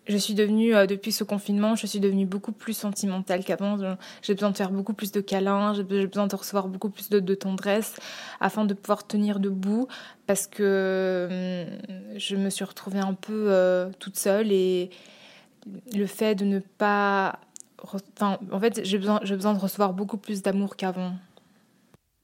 je 0.08 0.16
suis 0.16 0.34
devenue, 0.34 0.74
euh, 0.74 0.86
depuis 0.86 1.12
ce 1.12 1.24
confinement, 1.24 1.74
je 1.74 1.86
suis 1.86 2.00
devenue 2.00 2.26
beaucoup 2.26 2.52
plus 2.52 2.74
sentimentale 2.74 3.44
qu'avant. 3.44 3.96
J'ai 4.22 4.34
besoin 4.34 4.50
de 4.50 4.56
faire 4.56 4.70
beaucoup 4.70 4.94
plus 4.94 5.12
de 5.12 5.20
câlins, 5.20 5.74
j'ai 5.74 5.82
besoin 5.82 6.26
de 6.26 6.36
recevoir 6.36 6.68
beaucoup 6.68 6.90
plus 6.90 7.08
de, 7.08 7.34
tendresse 7.34 7.94
afin 8.40 8.64
de 8.64 8.74
pouvoir 8.74 9.06
tenir 9.06 9.40
debout 9.40 9.88
parce 10.26 10.46
que 10.46 10.62
euh, 10.62 11.66
je 12.16 12.36
me 12.36 12.50
suis 12.50 12.64
retrouvée 12.64 13.00
un 13.00 13.14
peu 13.14 13.52
toute 13.98 14.16
seule 14.16 14.52
et 14.52 14.90
le 15.94 16.06
fait 16.06 16.34
de 16.34 16.44
ne 16.44 16.58
pas. 16.58 17.40
En 18.50 18.58
fait, 18.58 18.84
j'ai 18.84 18.98
besoin, 18.98 19.20
besoin 19.20 19.54
de 19.54 19.58
recevoir 19.58 19.92
beaucoup 19.92 20.16
plus 20.16 20.42
d'amour 20.42 20.76
qu'avant. 20.76 21.12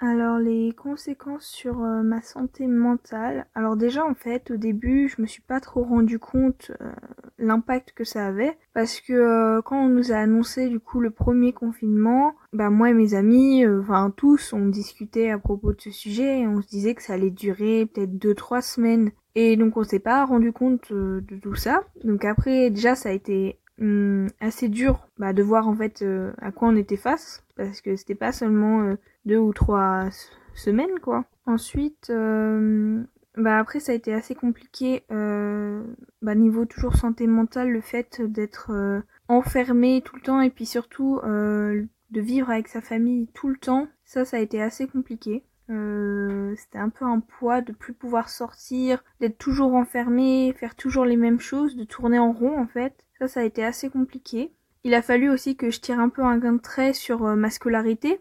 Alors 0.05 0.41
les 0.41 0.73
conséquences 0.73 1.47
sur 1.47 1.85
euh, 1.85 2.03
ma 2.03 2.23
santé 2.23 2.67
mentale. 2.67 3.47
Alors 3.55 3.77
déjà 3.77 4.05
en 4.05 4.15
fait 4.15 4.51
au 4.51 4.57
début 4.57 5.09
je 5.09 5.23
me 5.23 5.29
suis 5.29 5.43
pas 5.43 5.61
trop 5.61 5.85
rendu 5.85 6.19
compte 6.19 6.73
euh, 6.81 6.91
l'impact 7.39 7.93
que 7.93 8.03
ça 8.03 8.27
avait 8.27 8.59
parce 8.75 9.01
que 9.01 9.13
euh, 9.13 9.63
quand 9.63 9.85
on 9.85 9.89
nous 9.89 10.11
a 10.11 10.17
annoncé 10.17 10.69
du 10.69 10.81
coup 10.81 10.99
le 10.99 11.11
premier 11.11 11.53
confinement, 11.53 12.35
bah 12.53 12.69
moi 12.69 12.91
et 12.91 12.95
mes 12.95 13.15
amis, 13.15 13.65
enfin 13.65 14.13
tous 14.17 14.53
on 14.53 14.67
discutait 14.67 15.31
à 15.31 15.39
propos 15.39 15.73
de 15.73 15.81
ce 15.81 15.93
sujet 15.93 16.41
et 16.41 16.49
on 16.49 16.61
se 16.63 16.67
disait 16.67 16.97
que 16.97 17.03
ça 17.03 17.13
allait 17.13 17.31
durer 17.31 17.87
peut-être 17.87 18.19
deux 18.19 18.35
trois 18.35 18.61
semaines 18.61 19.13
et 19.37 19.57
donc 19.57 19.77
on 19.77 19.85
s'est 19.85 20.01
pas 20.01 20.25
rendu 20.25 20.51
compte 20.51 20.93
de 20.93 21.37
tout 21.41 21.55
ça. 21.55 21.85
Donc 22.03 22.25
après 22.25 22.71
déjà 22.71 22.97
ça 22.97 23.11
a 23.11 23.13
été 23.13 23.61
hum, 23.81 24.27
assez 24.41 24.69
dur 24.69 25.07
bah, 25.17 25.33
de 25.33 25.45
voir 25.45 25.69
en 25.69 25.77
fait 25.77 26.05
à 26.39 26.51
quoi 26.51 26.67
on 26.67 26.77
était 26.77 26.97
face 26.97 27.45
parce 27.55 27.81
que 27.81 27.95
c'était 27.95 28.17
pas 28.17 28.33
seulement 28.33 28.97
deux 29.25 29.39
ou 29.39 29.53
trois 29.53 30.09
semaines 30.55 30.99
quoi. 31.01 31.25
Ensuite, 31.47 32.11
euh, 32.11 33.03
bah 33.37 33.59
après 33.59 33.81
ça 33.81 33.93
a 33.93 33.95
été 33.95 34.13
assez 34.13 34.35
compliqué. 34.35 35.05
Euh, 35.11 35.83
bah 36.21 36.35
niveau 36.35 36.65
toujours 36.65 36.95
santé 36.97 37.27
mentale, 37.27 37.71
le 37.71 37.81
fait 37.81 38.21
d'être 38.23 38.71
euh, 38.73 39.01
enfermé 39.29 40.03
tout 40.05 40.17
le 40.17 40.23
temps 40.23 40.41
et 40.41 40.51
puis 40.51 40.67
surtout 40.67 41.21
de 41.23 42.21
vivre 42.21 42.51
avec 42.51 42.69
sa 42.69 42.81
famille 42.83 43.29
tout 43.35 43.49
le 43.49 43.57
temps, 43.57 43.89
ça 44.05 44.25
ça 44.25 44.37
a 44.37 44.41
été 44.41 44.63
assez 44.63 44.87
compliqué. 44.87 45.45
c'était 45.69 46.79
un 46.79 46.91
peu 46.91 47.05
un 47.07 47.21
poids 47.21 47.63
de 47.63 47.73
plus 47.73 47.95
pouvoir 47.95 48.29
sortir, 48.29 49.03
d'être 49.21 49.39
toujours 49.39 49.75
enfermé, 49.75 50.53
faire 50.59 50.75
toujours 50.75 51.07
les 51.07 51.17
mêmes 51.17 51.41
choses, 51.41 51.77
de 51.77 51.85
tourner 51.85 52.19
en 52.19 52.33
rond 52.33 52.59
en 52.59 52.67
fait. 52.67 52.95
Ça 53.19 53.29
ça 53.29 53.41
a 53.41 53.45
été 53.45 53.65
assez 53.65 53.89
compliqué. 53.89 54.53
Il 54.85 54.95
a 54.95 55.03
fallu 55.03 55.31
aussi 55.31 55.57
que 55.57 55.71
je 55.71 55.81
tire 55.81 56.01
un 56.01 56.09
peu 56.09 56.23
un 56.23 56.39
gain 56.39 56.55
de 56.55 56.61
trait 56.61 56.93
sur 56.93 57.23
ma 57.37 57.51
scolarité 57.51 58.21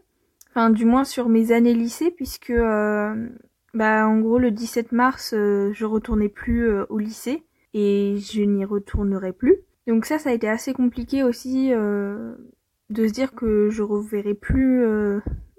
enfin 0.52 0.70
du 0.70 0.86
moins 0.86 1.04
sur 1.04 1.30
mes 1.30 1.52
années 1.52 1.74
lycée 1.74 2.12
puisque 2.12 2.50
euh, 2.50 3.30
bah 3.74 4.08
en 4.08 4.20
gros 4.20 4.38
le 4.38 4.52
17 4.52 4.92
mars 4.92 5.34
euh, 5.34 5.72
je 5.74 5.86
retournais 5.86 6.30
plus 6.30 6.68
euh, 6.68 6.86
au 6.90 6.98
lycée 6.98 7.44
et 7.74 8.18
je 8.20 8.42
n'y 8.42 8.66
retournerai 8.66 9.32
plus. 9.32 9.56
Donc 9.88 10.06
ça 10.06 10.20
ça 10.20 10.30
a 10.30 10.34
été 10.34 10.50
assez 10.50 10.74
compliqué 10.74 11.24
aussi 11.24 11.72
de 11.72 13.08
se 13.08 13.14
dire 13.14 13.34
que 13.34 13.70
je 13.70 13.82
reverrai 13.82 14.34
plus 14.34 14.86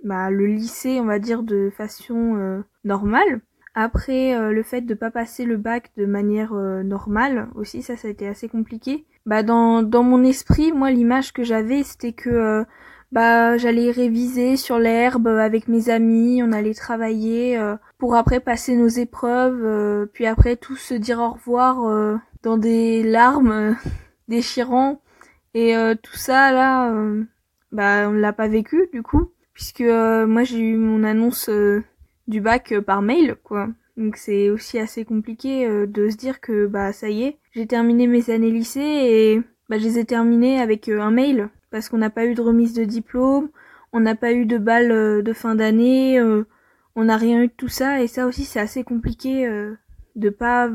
bah, 0.05 0.31
le 0.31 0.47
lycée 0.47 1.01
on 1.01 1.07
va 1.07 1.19
dire 1.19 1.43
de 1.43 1.71
façon 1.77 2.63
normale. 2.85 3.41
Après 3.75 4.53
le 4.53 4.63
fait 4.63 4.83
de 4.83 4.95
pas 4.95 5.11
passer 5.11 5.45
le 5.45 5.57
bac 5.57 5.91
de 5.97 6.07
manière 6.07 6.53
normale 6.53 7.49
aussi 7.55 7.83
ça 7.83 7.97
ça 7.97 8.09
a 8.09 8.11
été 8.11 8.29
assez 8.29 8.49
compliqué. 8.49 9.07
Bah 9.27 9.43
dans 9.43 9.83
dans 9.83 10.03
mon 10.03 10.23
esprit 10.23 10.71
moi 10.73 10.91
l'image 10.91 11.33
que 11.33 11.43
j'avais 11.43 11.83
c'était 11.83 12.13
que 12.13 12.65
bah 13.13 13.59
j'allais 13.59 13.91
réviser 13.91 14.57
sur 14.57 14.79
l'herbe 14.79 15.29
avec 15.29 15.69
mes 15.69 15.91
amis, 15.91 16.43
on 16.43 16.51
allait 16.51 16.73
travailler 16.73 17.59
euh, 17.59 17.77
pour 17.99 18.17
après 18.17 18.41
passer 18.41 18.75
nos 18.75 18.89
épreuves, 18.89 19.63
euh, 19.63 20.07
puis 20.07 20.25
après 20.27 20.57
tous 20.57 20.77
se 20.77 20.95
dire 20.95 21.21
au 21.21 21.33
revoir 21.33 21.85
euh, 21.85 22.17
dans 22.43 22.57
des 22.57 23.03
larmes 23.03 23.77
déchirants 24.29 25.03
et 25.55 25.75
tout 26.03 26.17
ça 26.17 26.51
là 26.51 26.91
bah 27.73 28.09
on 28.09 28.13
l'a 28.13 28.33
pas 28.33 28.49
vécu 28.49 28.89
du 28.91 29.03
coup 29.03 29.31
puisque 29.53 29.83
moi 29.83 30.45
j'ai 30.45 30.61
eu 30.61 30.79
mon 30.79 31.05
annonce 31.05 31.51
du 32.27 32.41
bac 32.41 32.73
par 32.81 33.03
mail 33.03 33.37
quoi. 33.45 33.69
Donc 33.99 34.17
c'est 34.17 34.49
aussi 34.49 34.79
assez 34.79 35.05
compliqué 35.05 35.69
de 35.87 36.09
se 36.09 36.17
dire 36.17 36.41
que 36.41 36.67
bah 36.67 36.95
ça 36.95 37.11
y 37.11 37.25
est, 37.25 37.39
j'ai 37.55 37.67
terminé 37.67 38.07
mes 38.07 38.31
années 38.31 38.51
lycée 38.51 38.81
et 38.81 39.43
bah 39.69 39.77
je 39.77 39.85
les 39.85 39.99
ai 39.99 40.07
terminées 40.07 40.59
avec 40.59 40.89
un 40.89 41.11
mail 41.11 41.51
parce 41.73 41.89
qu'on 41.89 41.99
n'a 41.99 42.11
pas 42.11 42.27
eu 42.27 42.35
de 42.35 42.41
remise 42.41 42.75
de 42.75 42.85
diplôme, 42.85 43.49
on 43.93 43.99
n'a 43.99 44.15
pas 44.15 44.33
eu 44.33 44.47
de 44.47 44.59
bal 44.59 45.23
de 45.23 45.33
fin 45.33 45.57
d'année, 45.57 46.23
on 46.95 47.05
n'a 47.05 47.17
rien 47.17 47.43
eu 47.43 47.49
de 47.49 47.53
tout 47.53 47.69
ça 47.69 48.03
et 48.03 48.07
ça 48.07 48.27
aussi 48.27 48.45
c'est 48.45 48.61
assez 48.61 48.85
compliqué 48.85 49.51
de 50.15 50.31
pas 50.31 50.71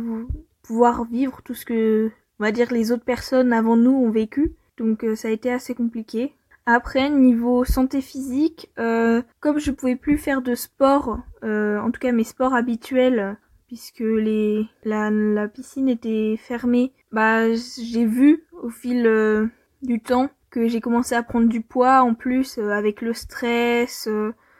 pouvoir 0.64 1.06
vivre 1.06 1.41
tout 1.43 1.54
ce 1.54 1.66
que 1.66 2.12
on 2.39 2.43
va 2.43 2.52
dire 2.52 2.74
les 2.74 2.91
autres 2.91 3.06
personnes 3.06 3.54
avant 3.54 3.78
nous 3.78 3.95
ont 3.95 4.12
vécu. 4.12 4.54
Donc 4.78 5.06
ça 5.16 5.30
a 5.30 5.32
été 5.32 5.52
assez 5.52 5.74
compliqué. 5.74 6.34
Après, 6.70 7.10
niveau 7.10 7.64
santé 7.64 8.02
physique, 8.02 8.70
euh, 8.78 9.22
comme 9.39 9.58
je 9.58 9.72
pouvais 9.72 9.95
plus 9.95 10.18
faire 10.18 10.41
de 10.41 10.54
sport, 10.54 11.18
euh, 11.45 11.80
en 11.80 11.91
tout 11.91 12.02
cas 12.02 12.12
mes 12.12 12.26
sports 12.26 12.54
habituels, 12.54 13.38
puisque 13.68 14.02
les 14.02 14.68
la, 14.84 15.10
la 15.10 15.48
piscine 15.48 15.88
était 15.88 16.36
fermée, 16.38 16.91
bah 17.14 17.54
j'ai 17.54 18.06
vu 18.06 18.43
au 18.62 18.70
fil 18.70 19.08
euh, 19.08 19.48
du 19.82 20.02
temps 20.02 20.30
que 20.50 20.68
j'ai 20.68 20.82
commencé 20.82 21.16
à 21.16 21.24
prendre 21.24 21.48
du 21.48 21.62
poids 21.62 22.02
en 22.02 22.14
plus 22.14 22.58
avec 22.58 23.02
le 23.02 23.14
stress, 23.14 24.08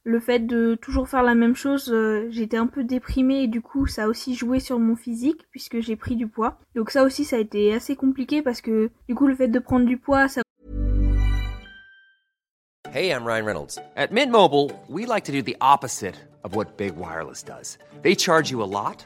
le 0.04 0.20
fait 0.20 0.40
de 0.40 0.76
toujours 0.76 1.10
faire 1.10 1.24
la 1.24 1.36
même 1.36 1.56
chose, 1.56 1.94
j'étais 2.30 2.58
un 2.58 2.68
peu 2.68 2.84
déprimée 2.84 3.44
et 3.44 3.48
du 3.48 3.62
coup 3.62 3.88
ça 3.88 4.04
a 4.04 4.08
aussi 4.08 4.36
joué 4.36 4.60
sur 4.60 4.80
mon 4.80 4.96
physique 4.96 5.46
puisque 5.52 5.80
j'ai 5.80 5.96
pris 5.96 6.16
du 6.16 6.28
poids. 6.28 6.60
Donc 6.76 6.92
ça 6.92 7.04
aussi 7.04 7.26
ça 7.26 7.36
a 7.36 7.40
été 7.40 7.74
assez 7.74 7.96
compliqué 7.96 8.42
parce 8.42 8.62
que 8.62 8.90
du 9.08 9.16
coup 9.16 9.28
le 9.28 9.36
fait 9.36 9.48
de 9.50 9.60
prendre 9.60 9.86
du 9.86 9.98
poids 9.98 10.28
ça 10.28 10.42
Hey, 12.94 13.12
I'm 13.12 13.26
Ryan 13.26 13.46
Reynolds. 13.46 13.78
At 13.96 14.12
Mint 14.12 14.32
Mobile, 14.32 14.72
we 14.88 15.06
like 15.06 15.26
to 15.26 15.32
do 15.32 15.42
the 15.42 15.58
opposite 15.60 16.16
of 16.44 16.56
what 16.56 16.78
Big 16.78 16.96
Wireless 16.96 17.44
does. 17.44 17.78
They 18.02 18.16
charge 18.16 18.50
you 18.50 18.64
a 18.64 18.66
lot, 18.66 19.06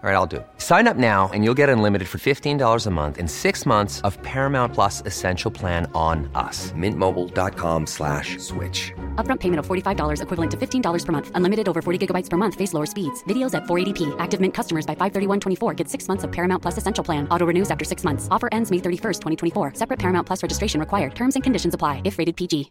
All 0.00 0.08
right, 0.08 0.14
I'll 0.14 0.26
do 0.28 0.36
it. 0.36 0.46
Sign 0.58 0.86
up 0.86 0.96
now 0.96 1.28
and 1.34 1.42
you'll 1.42 1.58
get 1.58 1.68
unlimited 1.68 2.06
for 2.06 2.18
$15 2.18 2.86
a 2.86 2.90
month 2.90 3.18
and 3.18 3.28
six 3.28 3.66
months 3.66 4.00
of 4.02 4.16
Paramount 4.22 4.72
Plus 4.72 5.02
Essential 5.04 5.50
Plan 5.50 5.90
on 5.92 6.30
us. 6.36 6.70
Mintmobile.com 6.70 7.84
slash 7.84 8.38
switch. 8.38 8.92
Upfront 9.16 9.40
payment 9.40 9.58
of 9.58 9.66
$45 9.66 10.22
equivalent 10.22 10.50
to 10.52 10.56
$15 10.56 11.04
per 11.04 11.12
month. 11.12 11.30
Unlimited 11.34 11.68
over 11.68 11.82
40 11.82 12.06
gigabytes 12.06 12.30
per 12.30 12.36
month. 12.36 12.54
Face 12.54 12.72
lower 12.74 12.86
speeds. 12.86 13.24
Videos 13.24 13.54
at 13.54 13.64
480p. 13.64 14.14
Active 14.20 14.40
Mint 14.40 14.54
customers 14.54 14.86
by 14.86 14.94
531.24 14.94 15.76
get 15.76 15.88
six 15.88 16.06
months 16.06 16.22
of 16.22 16.30
Paramount 16.30 16.62
Plus 16.62 16.78
Essential 16.78 17.02
Plan. 17.02 17.26
Auto 17.32 17.46
renews 17.46 17.68
after 17.68 17.84
six 17.84 18.04
months. 18.04 18.28
Offer 18.30 18.48
ends 18.52 18.70
May 18.70 18.78
31st, 18.78 19.20
2024. 19.20 19.72
Separate 19.74 19.98
Paramount 19.98 20.28
Plus 20.28 20.44
registration 20.44 20.78
required. 20.78 21.16
Terms 21.16 21.34
and 21.34 21.42
conditions 21.42 21.74
apply 21.74 22.02
if 22.04 22.18
rated 22.18 22.36
PG. 22.36 22.70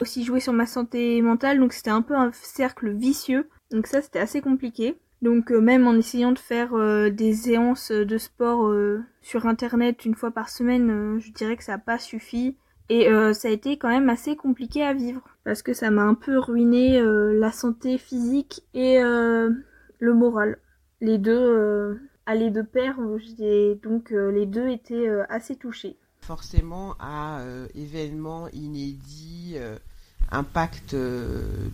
Aussi 0.00 0.24
joué 0.24 0.40
sur 0.40 0.54
ma 0.54 0.64
santé 0.64 1.20
mentale, 1.20 1.60
donc 1.60 1.74
c'était 1.74 1.90
un 1.90 2.00
peu 2.00 2.16
un 2.16 2.32
cercle 2.32 2.90
vicieux. 2.90 3.50
Donc 3.70 3.86
ça 3.86 4.02
c'était 4.02 4.18
assez 4.18 4.40
compliqué. 4.40 4.96
Donc 5.22 5.52
euh, 5.52 5.60
même 5.60 5.86
en 5.86 5.94
essayant 5.94 6.32
de 6.32 6.38
faire 6.38 6.74
euh, 6.74 7.10
des 7.10 7.34
séances 7.34 7.90
de 7.92 8.18
sport 8.18 8.66
euh, 8.66 9.02
sur 9.20 9.46
internet 9.46 10.04
une 10.04 10.14
fois 10.14 10.30
par 10.30 10.48
semaine, 10.48 11.18
je 11.20 11.30
dirais 11.32 11.56
que 11.56 11.64
ça 11.64 11.72
n'a 11.72 11.78
pas 11.78 11.98
suffi. 11.98 12.56
Et 12.92 13.08
ça 13.34 13.46
a 13.46 13.52
été 13.52 13.78
quand 13.78 13.88
même 13.88 14.08
assez 14.08 14.34
compliqué 14.34 14.82
à 14.82 14.92
vivre 14.92 15.22
parce 15.44 15.62
que 15.62 15.72
ça 15.72 15.92
m'a 15.92 16.02
un 16.02 16.14
peu 16.14 16.38
ruiné 16.38 17.00
la 17.00 17.52
santé 17.52 17.98
physique 17.98 18.64
et 18.74 18.98
le 19.00 20.12
moral. 20.12 20.58
Les 21.00 21.16
deux 21.16 22.00
allaient 22.26 22.50
de 22.50 22.62
pair, 22.62 22.98
donc 23.80 24.10
les 24.10 24.46
deux 24.46 24.66
étaient 24.66 25.08
assez 25.28 25.54
touchés. 25.54 25.98
Forcément 26.18 26.96
à 26.98 27.44
événements 27.76 28.48
inédits, 28.48 29.56
impact 30.30 30.96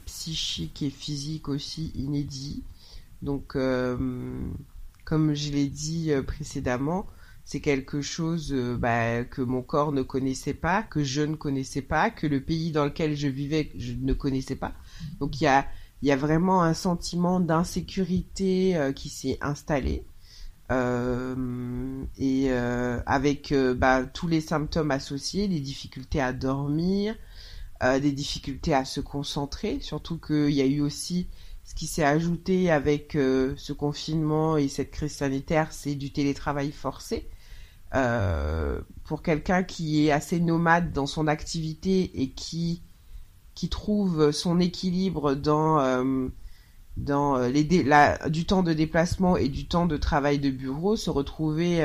psychique 0.07 0.83
et 0.83 0.91
physique 0.91 1.49
aussi 1.49 1.93
inédit. 1.95 2.63
Donc, 3.23 3.57
euh, 3.57 3.97
comme 5.05 5.35
je 5.35 5.51
l'ai 5.53 5.67
dit 5.67 6.13
euh, 6.13 6.23
précédemment, 6.23 7.07
c'est 7.45 7.61
quelque 7.61 8.01
chose 8.03 8.53
euh, 8.53 8.77
bah, 8.77 9.25
que 9.25 9.43
mon 9.43 9.63
corps 9.63 9.93
ne 9.93 10.03
connaissait 10.03 10.55
pas, 10.55 10.83
que 10.83 11.03
je 11.03 11.23
ne 11.23 11.37
connaissais 11.37 11.83
pas, 11.83 12.11
que 12.11 12.27
le 12.27 12.41
pays 12.41 12.73
dans 12.73 12.85
lequel 12.85 13.17
je 13.17 13.29
vivais 13.29 13.71
je 13.79 13.93
ne 13.93 14.13
connaissais 14.13 14.57
pas. 14.57 14.73
Donc 15.21 15.41
il 15.41 15.45
y 15.45 15.49
a, 15.49 16.17
vraiment 16.17 16.63
un 16.63 16.75
sentiment 16.75 17.41
d'insécurité 17.41 18.93
qui 18.95 19.09
s'est 19.09 19.39
installé. 19.41 20.05
et 20.71 22.51
avec 22.51 23.55
bah, 23.77 24.05
tous 24.05 24.29
les 24.29 24.41
symptômes 24.41 24.91
associés, 24.91 25.49
des 25.49 25.61
difficultés 25.61 26.21
à 26.21 26.33
dormir, 26.33 27.17
des 27.81 28.13
difficultés 28.13 28.75
à 28.75 28.85
se 28.85 29.01
concentrer, 29.01 29.79
surtout 29.81 30.19
qu'il 30.19 30.51
y 30.51 30.63
a 30.63 30.67
eu 30.67 30.81
aussi 30.81 31.29
ce 31.67 31.75
qui 31.75 31.87
s'est 31.89 32.05
ajouté 32.05 32.71
avec 32.71 33.17
euh, 33.17 33.53
ce 33.57 33.73
confinement 33.73 34.57
et 34.57 34.69
cette 34.69 34.93
crise 34.93 35.13
sanitaire, 35.13 35.73
c'est 35.73 35.97
du 35.97 36.13
télétravail 36.13 36.71
forcé. 36.71 37.29
Euh, 37.95 38.81
pour 39.05 39.23
quelqu'un 39.23 39.65
qui 39.65 40.07
est 40.07 40.13
assez 40.13 40.39
nomade 40.39 40.93
dans 40.93 41.07
son 41.07 41.27
activité 41.27 42.23
et 42.23 42.31
qui, 42.31 42.83
qui 43.55 43.69
trouve 43.69 44.31
son 44.31 44.61
équilibre 44.61 45.35
dans, 45.35 45.81
euh, 45.81 46.29
dans 46.97 47.39
les 47.39 47.65
du 47.65 48.47
temps 48.47 48.63
de 48.63 48.73
déplacement 48.73 49.37
et 49.37 49.49
du 49.49 49.67
temps 49.67 49.87
de 49.87 49.97
travail 49.97 50.39
de 50.39 50.51
bureau, 50.51 50.95
se 50.95 51.11
retrouver 51.11 51.85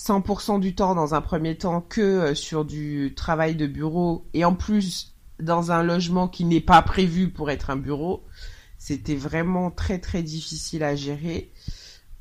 100% 0.00 0.60
du 0.60 0.74
temps 0.74 0.94
dans 0.94 1.14
un 1.14 1.20
premier 1.20 1.58
temps 1.58 1.82
que 1.82 2.32
sur 2.32 2.64
du 2.64 3.12
travail 3.14 3.54
de 3.54 3.66
bureau 3.66 4.24
et 4.32 4.46
en 4.46 4.54
plus 4.54 5.14
dans 5.38 5.72
un 5.72 5.82
logement 5.82 6.26
qui 6.26 6.46
n'est 6.46 6.62
pas 6.62 6.80
prévu 6.80 7.28
pour 7.28 7.50
être 7.50 7.68
un 7.68 7.76
bureau, 7.76 8.24
c'était 8.78 9.14
vraiment 9.14 9.70
très 9.70 9.98
très 9.98 10.22
difficile 10.22 10.84
à 10.84 10.96
gérer. 10.96 11.52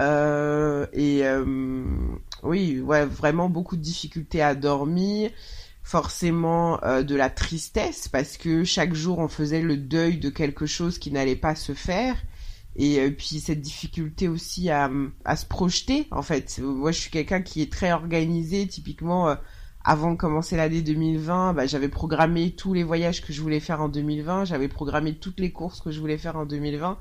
Euh, 0.01 0.87
et 0.91 1.23
euh, 1.23 1.85
oui, 2.43 2.81
ouais, 2.81 3.05
vraiment 3.05 3.49
beaucoup 3.49 3.77
de 3.77 3.81
difficultés 3.81 4.41
à 4.41 4.55
dormir, 4.55 5.31
forcément 5.81 6.83
euh, 6.83 7.01
de 7.01 7.15
la 7.15 7.29
tristesse 7.29 8.09
parce 8.09 8.35
que 8.35 8.65
chaque 8.65 8.93
jour 8.93 9.19
on 9.19 9.29
faisait 9.29 9.61
le 9.61 9.77
deuil 9.77 10.17
de 10.17 10.29
quelque 10.29 10.65
chose 10.65 10.99
qui 10.99 11.11
n'allait 11.11 11.37
pas 11.37 11.55
se 11.55 11.73
faire. 11.73 12.17
Et 12.75 13.11
puis 13.11 13.39
cette 13.39 13.61
difficulté 13.61 14.27
aussi 14.27 14.69
à, 14.69 14.89
à 15.25 15.35
se 15.35 15.45
projeter, 15.45 16.07
en 16.11 16.21
fait. 16.21 16.59
Moi, 16.63 16.91
je 16.91 16.99
suis 16.99 17.11
quelqu'un 17.11 17.41
qui 17.41 17.61
est 17.61 17.71
très 17.71 17.91
organisé, 17.91 18.67
typiquement 18.67 19.35
avant 19.83 20.11
de 20.11 20.17
commencer 20.17 20.57
l'année 20.57 20.81
2020, 20.81 21.53
bah, 21.53 21.65
j'avais 21.65 21.87
programmé 21.87 22.51
tous 22.51 22.73
les 22.73 22.83
voyages 22.83 23.21
que 23.21 23.31
je 23.31 23.41
voulais 23.41 23.59
faire 23.59 23.81
en 23.81 23.89
2020, 23.89 24.45
j'avais 24.45 24.67
programmé 24.67 25.15
toutes 25.15 25.39
les 25.39 25.51
courses 25.51 25.79
que 25.79 25.91
je 25.91 25.99
voulais 25.99 26.17
faire 26.17 26.35
en 26.35 26.45
2020. 26.45 26.97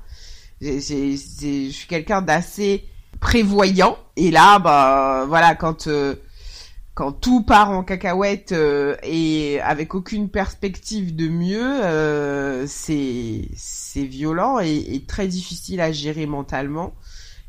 je 0.61 1.69
suis 1.71 1.87
quelqu'un 1.87 2.21
d'assez 2.21 2.85
prévoyant 3.19 3.97
et 4.15 4.31
là, 4.31 4.59
bah 4.59 5.25
voilà, 5.27 5.55
quand 5.55 5.87
euh, 5.87 6.15
quand 6.99 7.13
tout 7.13 7.43
part 7.43 7.71
en 7.71 7.81
cacahuète 7.81 8.51
euh, 8.51 8.97
et 9.03 9.61
avec 9.61 9.95
aucune 9.95 10.27
perspective 10.27 11.15
de 11.15 11.29
mieux, 11.29 11.81
euh, 11.85 12.65
c'est 12.67 13.47
violent 13.95 14.59
et, 14.59 14.75
et, 14.75 15.05
très 15.05 15.29
difficile 15.29 15.79
à 15.79 15.93
gérer 15.93 16.25
mentalement. 16.25 16.93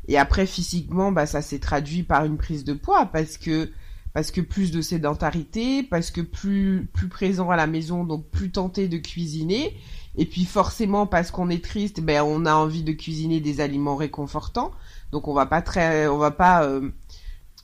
Et 0.07 0.17
après 0.17 0.45
physiquement, 0.45 1.11
bah 1.11 1.25
ça 1.25 1.41
s'est 1.41 1.59
traduit 1.59 2.03
par 2.03 2.23
une 2.23 2.37
prise 2.37 2.63
de 2.63 2.71
poids 2.71 3.07
parce 3.07 3.35
que 3.35 3.69
parce 4.13 4.31
que 4.31 4.39
plus 4.39 4.71
de 4.71 4.81
sédentarité, 4.81 5.83
parce 5.83 6.11
que 6.11 6.21
plus 6.21 6.87
plus 6.93 7.09
présent 7.09 7.49
à 7.49 7.57
la 7.57 7.67
maison, 7.67 8.05
donc 8.05 8.29
plus 8.29 8.51
tenté 8.51 8.87
de 8.87 8.99
cuisiner. 8.99 9.75
Et 10.15 10.25
puis 10.25 10.45
forcément 10.45 11.07
parce 11.07 11.29
qu'on 11.29 11.49
est 11.49 11.63
triste, 11.63 11.99
ben 11.99 12.23
on 12.23 12.45
a 12.45 12.53
envie 12.53 12.83
de 12.83 12.93
cuisiner 12.93 13.41
des 13.41 13.59
aliments 13.59 13.97
réconfortants. 13.97 14.71
Donc 15.11 15.27
on 15.27 15.33
va 15.33 15.45
pas 15.45 15.61
très, 15.61 16.07
on 16.07 16.17
va 16.17 16.31
pas 16.31 16.63
euh, 16.63 16.89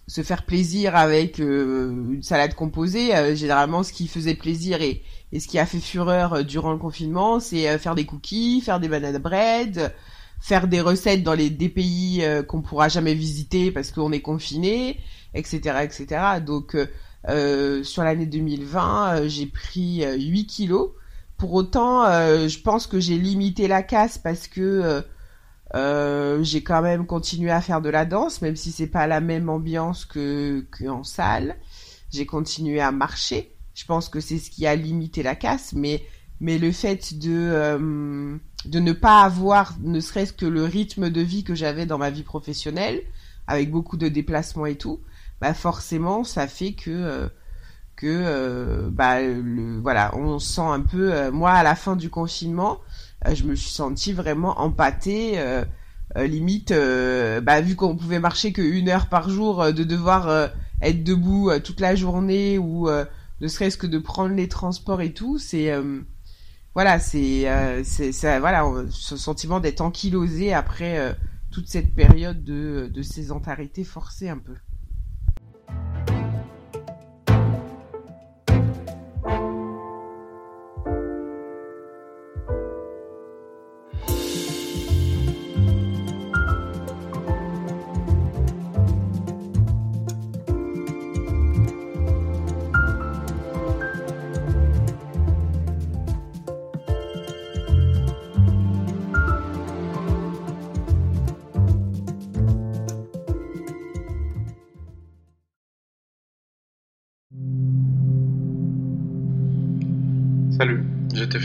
se 0.07 0.23
faire 0.23 0.43
plaisir 0.43 0.95
avec 0.95 1.39
euh, 1.39 1.91
une 2.13 2.23
salade 2.23 2.53
composée. 2.55 3.13
Euh, 3.15 3.35
généralement, 3.35 3.83
ce 3.83 3.91
qui 3.91 4.07
faisait 4.07 4.35
plaisir 4.35 4.81
et, 4.81 5.03
et 5.33 5.39
ce 5.39 5.47
qui 5.47 5.59
a 5.59 5.65
fait 5.65 5.79
fureur 5.79 6.45
durant 6.45 6.71
le 6.71 6.77
confinement, 6.77 7.39
c'est 7.39 7.77
faire 7.77 7.95
des 7.95 8.05
cookies, 8.05 8.61
faire 8.61 8.79
des 8.79 8.87
bananes 8.87 9.17
bread, 9.17 9.93
faire 10.39 10.67
des 10.67 10.79
recettes 10.79 11.23
dans 11.23 11.33
les 11.33 11.49
des 11.49 11.67
pays 11.67 12.23
qu'on 12.47 12.61
pourra 12.61 12.87
jamais 12.87 13.13
visiter 13.13 13.71
parce 13.71 13.91
qu'on 13.91 14.13
est 14.13 14.21
confiné, 14.21 15.01
etc., 15.33 15.79
etc. 15.83 16.39
Donc 16.45 16.77
sur 17.83 18.03
l'année 18.03 18.25
2020, 18.25 19.27
j'ai 19.27 19.47
pris 19.47 20.05
8 20.17 20.45
kilos. 20.45 20.91
Pour 21.35 21.53
autant, 21.53 22.05
je 22.05 22.59
pense 22.61 22.87
que 22.87 23.01
j'ai 23.01 23.17
limité 23.17 23.67
la 23.67 23.83
casse 23.83 24.17
parce 24.17 24.47
que 24.47 25.03
euh, 25.75 26.41
j'ai 26.43 26.63
quand 26.63 26.81
même 26.81 27.05
continué 27.05 27.51
à 27.51 27.61
faire 27.61 27.81
de 27.81 27.89
la 27.89 28.05
danse, 28.05 28.41
même 28.41 28.55
si 28.55 28.71
c'est 28.71 28.87
pas 28.87 29.07
la 29.07 29.19
même 29.19 29.49
ambiance 29.49 30.05
que 30.05 30.65
qu'en 30.71 31.03
salle. 31.03 31.57
J'ai 32.11 32.25
continué 32.25 32.79
à 32.79 32.91
marcher. 32.91 33.53
Je 33.73 33.85
pense 33.85 34.09
que 34.09 34.19
c'est 34.19 34.37
ce 34.37 34.49
qui 34.49 34.65
a 34.65 34.75
limité 34.75 35.23
la 35.23 35.35
casse, 35.35 35.73
mais 35.73 36.03
mais 36.39 36.57
le 36.57 36.71
fait 36.71 37.17
de 37.17 37.31
euh, 37.33 38.37
de 38.65 38.79
ne 38.79 38.93
pas 38.93 39.23
avoir 39.23 39.75
ne 39.81 39.99
serait-ce 39.99 40.33
que 40.33 40.45
le 40.45 40.63
rythme 40.63 41.09
de 41.09 41.21
vie 41.21 41.43
que 41.43 41.55
j'avais 41.55 41.85
dans 41.85 41.97
ma 41.97 42.09
vie 42.09 42.23
professionnelle, 42.23 43.01
avec 43.47 43.71
beaucoup 43.71 43.97
de 43.97 44.07
déplacements 44.07 44.65
et 44.65 44.77
tout, 44.77 45.01
bah 45.41 45.53
forcément 45.53 46.23
ça 46.23 46.47
fait 46.47 46.73
que 46.73 46.91
euh, 46.91 47.27
que 47.95 48.89
bah 48.89 49.21
le, 49.21 49.79
voilà 49.79 50.15
on 50.15 50.39
sent 50.39 50.61
un 50.61 50.81
peu 50.81 51.31
moi 51.31 51.51
à 51.51 51.63
la 51.63 51.75
fin 51.75 51.95
du 51.95 52.09
confinement 52.09 52.79
euh, 52.79 52.86
je 53.33 53.43
me 53.43 53.55
suis 53.55 53.71
sentie 53.71 54.13
vraiment 54.13 54.59
empâtée. 54.59 55.39
Euh, 55.39 55.65
euh, 56.15 56.25
limite, 56.25 56.73
bah, 57.43 57.61
vu 57.61 57.75
qu'on 57.75 57.95
pouvait 57.95 58.19
marcher 58.19 58.53
que 58.53 58.61
une 58.61 58.89
heure 58.89 59.07
par 59.07 59.29
jour, 59.29 59.73
de 59.73 59.83
devoir 59.83 60.49
être 60.81 61.03
debout 61.03 61.51
toute 61.63 61.79
la 61.79 61.95
journée 61.95 62.57
ou 62.57 62.87
ne 62.89 63.47
serait-ce 63.47 63.77
que 63.77 63.87
de 63.87 63.99
prendre 63.99 64.33
les 64.33 64.47
transports 64.47 65.01
et 65.01 65.13
tout, 65.13 65.37
c'est 65.37 65.69
voilà, 66.73 66.99
c'est 66.99 67.45
c'est 67.83 68.39
voilà, 68.39 68.65
ce 68.89 69.17
sentiment 69.17 69.59
d'être 69.59 69.81
ankylosé 69.81 70.53
après 70.53 71.15
toute 71.51 71.67
cette 71.67 71.93
période 71.93 72.43
de, 72.43 72.89
de 72.91 73.01
sédentarité 73.01 73.83
forcée 73.83 74.29
un 74.29 74.37
peu. 74.37 74.53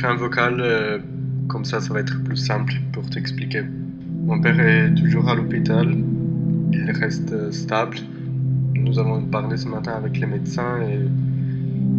Fait 0.03 0.09
un 0.09 0.16
vocal, 0.16 0.57
euh, 0.59 0.98
comme 1.46 1.64
ça 1.64 1.80
ça 1.80 1.94
va 1.94 2.00
être 2.00 2.24
plus 2.24 2.36
simple 2.36 2.74
pour 2.92 3.09
t'expliquer. 3.09 3.62
Mon 4.24 4.40
père 4.40 4.59
est 4.59 4.94
toujours 4.96 5.28
à 5.28 5.36
l'hôpital, 5.36 5.94
il 6.72 6.90
reste 6.90 7.32
euh, 7.32 7.53
stable. 7.53 7.98
Nous 8.74 8.98
avons 8.98 9.22
parlé 9.22 9.57
ce 9.57 9.68
matin 9.68 9.92
avec 9.92 10.18
les 10.18 10.26
médecins 10.26 10.82
et 10.82 10.98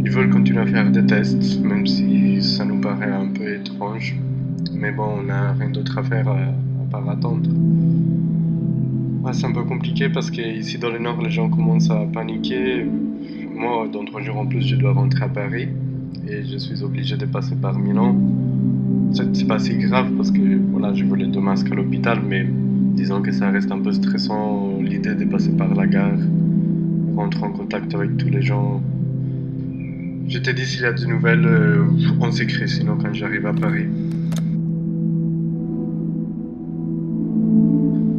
ils 0.04 0.12
veulent 0.12 0.30
continuer 0.30 0.60
à 0.60 0.66
faire 0.66 0.92
des 0.92 1.06
tests, 1.06 1.62
même 1.62 1.88
si 1.88 2.44
ça 2.44 2.66
nous 2.66 2.82
paraît 2.82 3.12
un 3.12 3.28
peu 3.28 3.56
étrange. 3.56 4.18
Mais 4.74 4.92
bon, 4.92 5.20
on 5.20 5.24
n'a 5.24 5.54
rien 5.54 5.70
d'autre 5.70 5.98
à 5.98 6.04
faire 6.04 6.28
à, 6.28 6.54
part 6.92 7.10
attendre. 7.10 7.50
c'est 9.32 9.46
un 9.46 9.54
peu 9.54 9.64
compliqué 9.64 10.10
parce 10.10 10.30
qu'ici 10.30 10.78
dans 10.78 10.90
le 10.90 11.00
nord, 11.00 11.22
les 11.22 11.32
gens 11.32 11.50
commencent 11.50 11.90
à 11.90 12.06
paniquer. 12.14 12.86
Moi, 13.56 13.88
dans 13.88 14.04
trois 14.04 14.22
jours 14.22 14.40
en 14.40 14.46
plus, 14.46 14.68
je 14.68 14.76
dois 14.76 14.92
rentrer 14.92 15.24
à 15.24 15.30
Paris 15.30 15.70
et 16.28 16.44
je 16.44 16.58
suis 16.58 16.84
obligé 16.84 17.18
de 17.18 17.26
passer 17.26 17.56
par 17.56 17.78
Milan. 17.78 18.16
C'est 19.14 19.48
pas 19.48 19.60
si 19.60 19.78
grave 19.78 20.12
parce 20.18 20.32
que 20.32 20.58
voilà, 20.72 20.94
je 20.94 21.04
voulais 21.04 21.28
deux 21.28 21.40
masques 21.40 21.72
à 21.72 21.76
l'hôpital, 21.76 22.20
mais 22.28 22.48
disons 22.96 23.22
que 23.22 23.32
ça 23.32 23.50
reste 23.50 23.72
un 23.72 23.80
peu 23.80 23.92
stressant 23.92 24.80
l'idée 24.82 25.16
de 25.16 25.26
passer 25.26 25.52
par 25.52 25.74
la 25.76 25.86
gare, 25.86 26.18
rentrer 27.16 27.44
en 27.44 27.52
contact 27.52 27.94
avec 27.94 28.18
tous 28.18 28.30
les 28.30 28.42
gens. 28.42 28.82
Je 30.28 30.40
t'ai 30.40 30.54
dit 30.54 30.66
s'il 30.66 30.82
y 30.82 30.86
a 30.86 30.94
des 30.94 31.06
nouvelles, 31.06 31.46
euh, 31.46 31.84
on 32.22 32.32
s'écrit 32.32 32.68
sinon 32.68 32.98
quand 33.00 33.14
j'arrive 33.14 33.46
à 33.46 33.54
Paris. 33.54 33.86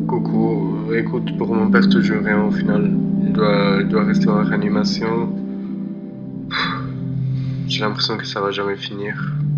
Coucou, 0.06 0.92
écoute, 0.94 1.36
pour 1.38 1.52
mon 1.54 1.70
père 1.70 1.88
toujours 1.88 2.22
rien 2.22 2.44
au 2.44 2.50
final. 2.50 2.90
Il 3.26 3.32
doit, 3.32 3.78
il 3.80 3.88
doit 3.88 4.04
rester 4.04 4.28
en 4.28 4.44
réanimation. 4.44 5.28
J'ai 7.66 7.80
l'impression 7.80 8.16
que 8.16 8.26
ça 8.26 8.40
va 8.40 8.50
jamais 8.50 8.76
finir. 8.76 9.14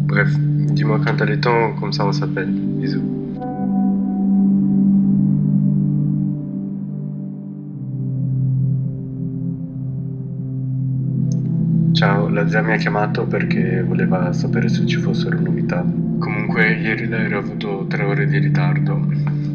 Bref, 0.06 0.30
dis-moi 0.38 1.00
quand 1.04 1.16
t'as 1.16 1.24
le 1.24 1.40
temps, 1.40 1.74
comme 1.80 1.92
ça 1.92 2.06
on 2.06 2.12
s'appelle. 2.12 2.50
Bisous. 2.50 3.02
Ciao, 11.94 12.28
la 12.28 12.46
zia 12.46 12.62
mi 12.62 12.72
ha 12.72 12.76
chiamato 12.76 13.26
perché 13.26 13.82
voleva 13.82 14.32
sapere 14.32 14.68
se 14.68 14.86
ci 14.86 14.96
fossero 14.96 15.40
novità. 15.40 15.84
Comunque 16.18 16.74
ieri 16.74 17.08
lei 17.08 17.32
ha 17.32 17.38
avuto 17.38 17.86
tre 17.88 18.04
ore 18.04 18.26
di 18.26 18.38
ritardo, 18.38 19.00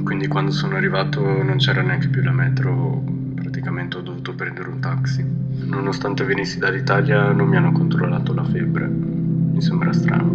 quindi 0.04 0.28
quando 0.28 0.52
sono 0.52 0.76
arrivato 0.76 1.22
non 1.44 1.58
c'era 1.58 1.82
neanche 1.82 2.10
più 2.10 2.22
la 2.22 2.32
metro, 2.32 3.04
praticamente 3.36 3.98
ho 3.98 4.02
dovuto 4.02 4.11
prendere 4.30 4.70
un 4.70 4.80
taxi. 4.80 5.26
Nonostante 5.66 6.24
venissi 6.24 6.60
dall'Italia 6.60 7.32
non 7.32 7.48
mi 7.48 7.58
hanno 7.58 7.72
controllato 7.72 8.34
la 8.34 8.44
febbre. 8.44 8.88
Mi 8.88 9.62
sembra 9.62 9.92
strano, 9.92 10.32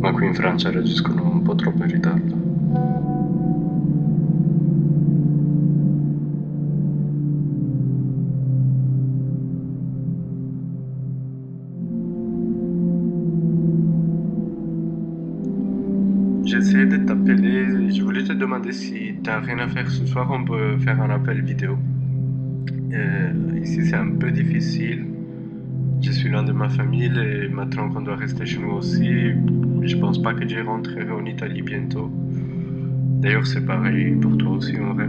ma 0.00 0.12
qui 0.12 0.26
in 0.26 0.34
Francia 0.34 0.70
reagiscono 0.70 1.30
un 1.32 1.42
po' 1.42 1.54
troppo 1.54 1.82
in 1.82 1.90
ritardo. 1.90 2.40
Essayé 16.60 16.84
de 16.84 16.98
t'appeler, 16.98 17.90
je 17.90 18.02
voulais 18.02 18.22
te 18.22 18.34
demander 18.34 18.72
si 18.72 19.14
t'as 19.22 19.40
rien 19.40 19.58
à 19.60 19.68
faire 19.68 19.90
ce 19.90 20.04
soir, 20.04 20.30
on 20.30 20.44
peut 20.44 20.76
faire 20.78 21.00
un 21.00 21.08
appel 21.08 21.42
vidéo. 21.42 21.78
Euh, 22.92 23.32
ici, 23.62 23.86
c'est 23.86 23.96
un 23.96 24.10
peu 24.10 24.30
difficile. 24.30 25.06
Je 26.02 26.10
suis 26.10 26.28
loin 26.28 26.42
de 26.42 26.52
ma 26.52 26.68
famille 26.68 27.12
et 27.18 27.48
maintenant 27.48 27.88
qu'on 27.90 28.00
doit 28.00 28.16
rester 28.16 28.46
chez 28.46 28.58
nous 28.58 28.72
aussi, 28.72 29.32
je 29.82 29.96
pense 29.96 30.20
pas 30.20 30.34
que 30.34 30.48
je 30.48 30.60
rentrerai 30.60 31.10
en 31.10 31.24
Italie 31.24 31.62
bientôt. 31.62 32.10
D'ailleurs, 33.20 33.46
c'est 33.46 33.64
pareil 33.64 34.14
pour 34.14 34.36
toi 34.38 34.52
aussi 34.52 34.78
en 34.78 34.94
vrai. 34.94 35.08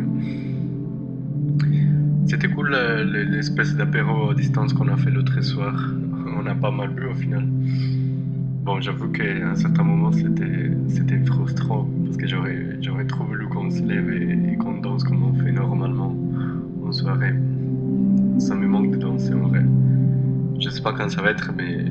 C'était 2.27 2.49
cool 2.49 2.75
l'espèce 3.31 3.75
d'apéro 3.75 4.29
à 4.29 4.35
distance 4.35 4.73
qu'on 4.73 4.89
a 4.89 4.97
fait 4.97 5.11
l'autre 5.11 5.41
soir. 5.41 5.73
On 6.37 6.45
a 6.45 6.55
pas 6.55 6.71
mal 6.71 6.89
bu 6.89 7.05
au 7.05 7.15
final. 7.15 7.45
Bon, 8.63 8.79
j'avoue 8.79 9.09
qu'à 9.09 9.49
un 9.49 9.55
certain 9.55 9.83
moment, 9.83 10.11
c'était 10.11 11.19
frustrant 11.25 11.89
parce 12.05 12.17
que 12.17 12.27
j'aurais 12.27 13.05
trop 13.07 13.23
voulu 13.23 13.47
qu'on 13.47 13.69
se 13.69 13.81
lève 13.81 14.09
et 14.11 14.55
qu'on 14.57 14.79
danse 14.81 15.03
comme 15.03 15.23
on 15.23 15.33
fait 15.33 15.51
normalement 15.51 16.15
en 16.85 16.91
soirée 16.91 17.33
ça 18.41 18.55
me 18.55 18.67
manque 18.67 18.91
de 18.91 18.97
danser 18.97 19.33
en 19.33 19.47
vrai. 19.47 19.63
Je 20.59 20.69
sais 20.69 20.81
pas 20.81 20.93
quand 20.93 21.09
ça 21.09 21.21
va 21.21 21.29
être, 21.29 21.51
mais 21.55 21.85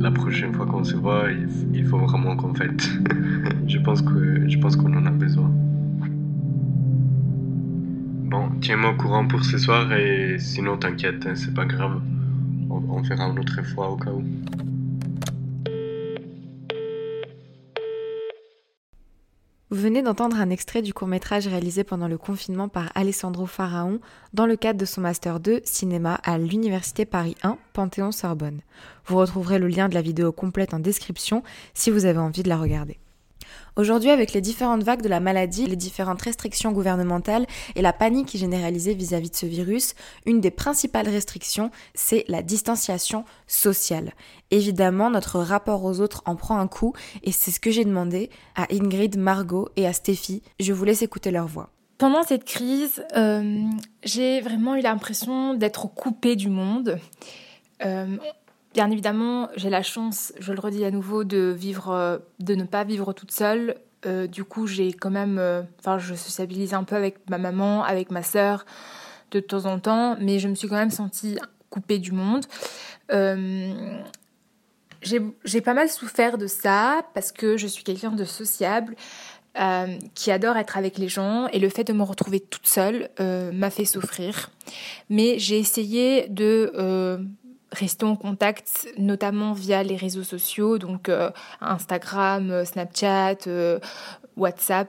la 0.00 0.10
prochaine 0.10 0.52
fois 0.52 0.66
qu'on 0.66 0.84
se 0.84 0.96
voit, 0.96 1.26
il, 1.72 1.86
faut 1.86 1.98
vraiment 1.98 2.36
qu'on 2.36 2.52
fête. 2.52 2.88
je 3.66 3.78
pense 3.78 4.02
que 4.02 4.48
je 4.48 4.58
pense 4.58 4.76
qu'on 4.76 4.92
en 4.94 5.06
a 5.06 5.10
besoin. 5.10 5.50
Bon, 8.30 8.50
tiens-moi 8.60 8.90
au 8.90 8.96
courant 8.96 9.26
pour 9.26 9.44
ce 9.44 9.56
soir 9.56 9.92
et 9.92 10.36
sinon 10.38 10.76
t'inquiète, 10.76 11.24
hein, 11.26 11.34
c'est 11.34 11.54
pas 11.54 11.64
grave. 11.64 12.00
on, 12.70 12.82
on 12.90 13.04
fera 13.04 13.24
une 13.28 13.38
autre 13.38 13.62
fois 13.64 13.90
au 13.90 13.96
cas 13.96 14.10
où. 14.10 14.22
Vous 19.70 19.82
venez 19.82 20.00
d'entendre 20.00 20.40
un 20.40 20.48
extrait 20.48 20.80
du 20.80 20.94
court-métrage 20.94 21.46
réalisé 21.46 21.84
pendant 21.84 22.08
le 22.08 22.16
confinement 22.16 22.68
par 22.68 22.90
Alessandro 22.94 23.44
Pharaon 23.44 24.00
dans 24.32 24.46
le 24.46 24.56
cadre 24.56 24.80
de 24.80 24.86
son 24.86 25.02
Master 25.02 25.40
2 25.40 25.60
cinéma 25.64 26.14
à 26.24 26.38
l'Université 26.38 27.04
Paris 27.04 27.36
1, 27.42 27.58
Panthéon-Sorbonne. 27.74 28.62
Vous 29.04 29.18
retrouverez 29.18 29.58
le 29.58 29.68
lien 29.68 29.90
de 29.90 29.94
la 29.94 30.00
vidéo 30.00 30.32
complète 30.32 30.72
en 30.72 30.78
description 30.78 31.42
si 31.74 31.90
vous 31.90 32.06
avez 32.06 32.18
envie 32.18 32.42
de 32.42 32.48
la 32.48 32.56
regarder. 32.56 32.98
Aujourd'hui, 33.78 34.10
avec 34.10 34.32
les 34.32 34.40
différentes 34.40 34.82
vagues 34.82 35.02
de 35.02 35.08
la 35.08 35.20
maladie, 35.20 35.64
les 35.66 35.76
différentes 35.76 36.20
restrictions 36.20 36.72
gouvernementales 36.72 37.46
et 37.76 37.80
la 37.80 37.92
panique 37.92 38.36
généralisée 38.36 38.92
vis-à-vis 38.92 39.30
de 39.30 39.36
ce 39.36 39.46
virus, 39.46 39.94
une 40.26 40.40
des 40.40 40.50
principales 40.50 41.08
restrictions, 41.08 41.70
c'est 41.94 42.24
la 42.26 42.42
distanciation 42.42 43.24
sociale. 43.46 44.14
Évidemment, 44.50 45.10
notre 45.10 45.38
rapport 45.38 45.84
aux 45.84 46.00
autres 46.00 46.24
en 46.26 46.34
prend 46.34 46.58
un 46.58 46.66
coup 46.66 46.92
et 47.22 47.30
c'est 47.30 47.52
ce 47.52 47.60
que 47.60 47.70
j'ai 47.70 47.84
demandé 47.84 48.30
à 48.56 48.66
Ingrid, 48.72 49.16
Margot 49.16 49.68
et 49.76 49.86
à 49.86 49.92
Stéphie. 49.92 50.42
Je 50.58 50.72
vous 50.72 50.84
laisse 50.84 51.02
écouter 51.02 51.30
leur 51.30 51.46
voix. 51.46 51.70
Pendant 51.98 52.24
cette 52.24 52.44
crise, 52.44 53.04
euh, 53.16 53.62
j'ai 54.02 54.40
vraiment 54.40 54.74
eu 54.74 54.80
l'impression 54.80 55.54
d'être 55.54 55.86
coupée 55.86 56.34
du 56.34 56.48
monde. 56.48 56.98
Euh, 57.84 58.16
Bien 58.78 58.92
évidemment, 58.92 59.48
j'ai 59.56 59.70
la 59.70 59.82
chance, 59.82 60.32
je 60.38 60.52
le 60.52 60.60
redis 60.60 60.84
à 60.84 60.92
nouveau, 60.92 61.24
de 61.24 61.50
vivre, 61.50 61.90
euh, 61.90 62.18
de 62.38 62.54
ne 62.54 62.62
pas 62.62 62.84
vivre 62.84 63.12
toute 63.12 63.32
seule. 63.32 63.74
Euh, 64.06 64.28
du 64.28 64.44
coup, 64.44 64.68
j'ai 64.68 64.92
quand 64.92 65.10
même, 65.10 65.36
euh, 65.40 65.62
enfin, 65.80 65.98
je 65.98 66.14
sociabilise 66.14 66.74
un 66.74 66.84
peu 66.84 66.94
avec 66.94 67.28
ma 67.28 67.38
maman, 67.38 67.82
avec 67.82 68.12
ma 68.12 68.22
sœur, 68.22 68.64
de 69.32 69.40
temps 69.40 69.64
en 69.64 69.80
temps, 69.80 70.16
mais 70.20 70.38
je 70.38 70.46
me 70.46 70.54
suis 70.54 70.68
quand 70.68 70.76
même 70.76 70.92
sentie 70.92 71.40
coupée 71.70 71.98
du 71.98 72.12
monde. 72.12 72.44
j'ai 75.02 75.60
pas 75.60 75.74
mal 75.74 75.88
souffert 75.88 76.38
de 76.38 76.46
ça 76.46 77.00
parce 77.14 77.32
que 77.32 77.56
je 77.56 77.66
suis 77.66 77.82
quelqu'un 77.82 78.12
de 78.12 78.24
sociable. 78.24 78.94
qui 80.14 80.30
adore 80.30 80.56
être 80.56 80.78
avec 80.78 80.98
les 80.98 81.08
gens 81.08 81.48
et 81.48 81.58
le 81.58 81.68
fait 81.68 81.82
de 81.82 81.92
me 81.92 82.04
retrouver 82.04 82.38
toute 82.38 82.68
seule 82.68 83.10
m'a 83.18 83.70
fait 83.70 83.84
souffrir. 83.84 84.50
Mais 85.10 85.40
j'ai 85.40 85.58
essayé 85.58 86.28
de 86.28 87.26
restons 87.72 88.08
en 88.08 88.16
contact, 88.16 88.88
notamment 88.96 89.52
via 89.52 89.82
les 89.82 89.96
réseaux 89.96 90.22
sociaux, 90.22 90.78
donc 90.78 91.08
euh, 91.08 91.30
Instagram, 91.60 92.50
euh, 92.50 92.64
Snapchat, 92.64 93.46
euh, 93.46 93.78
WhatsApp. 94.36 94.88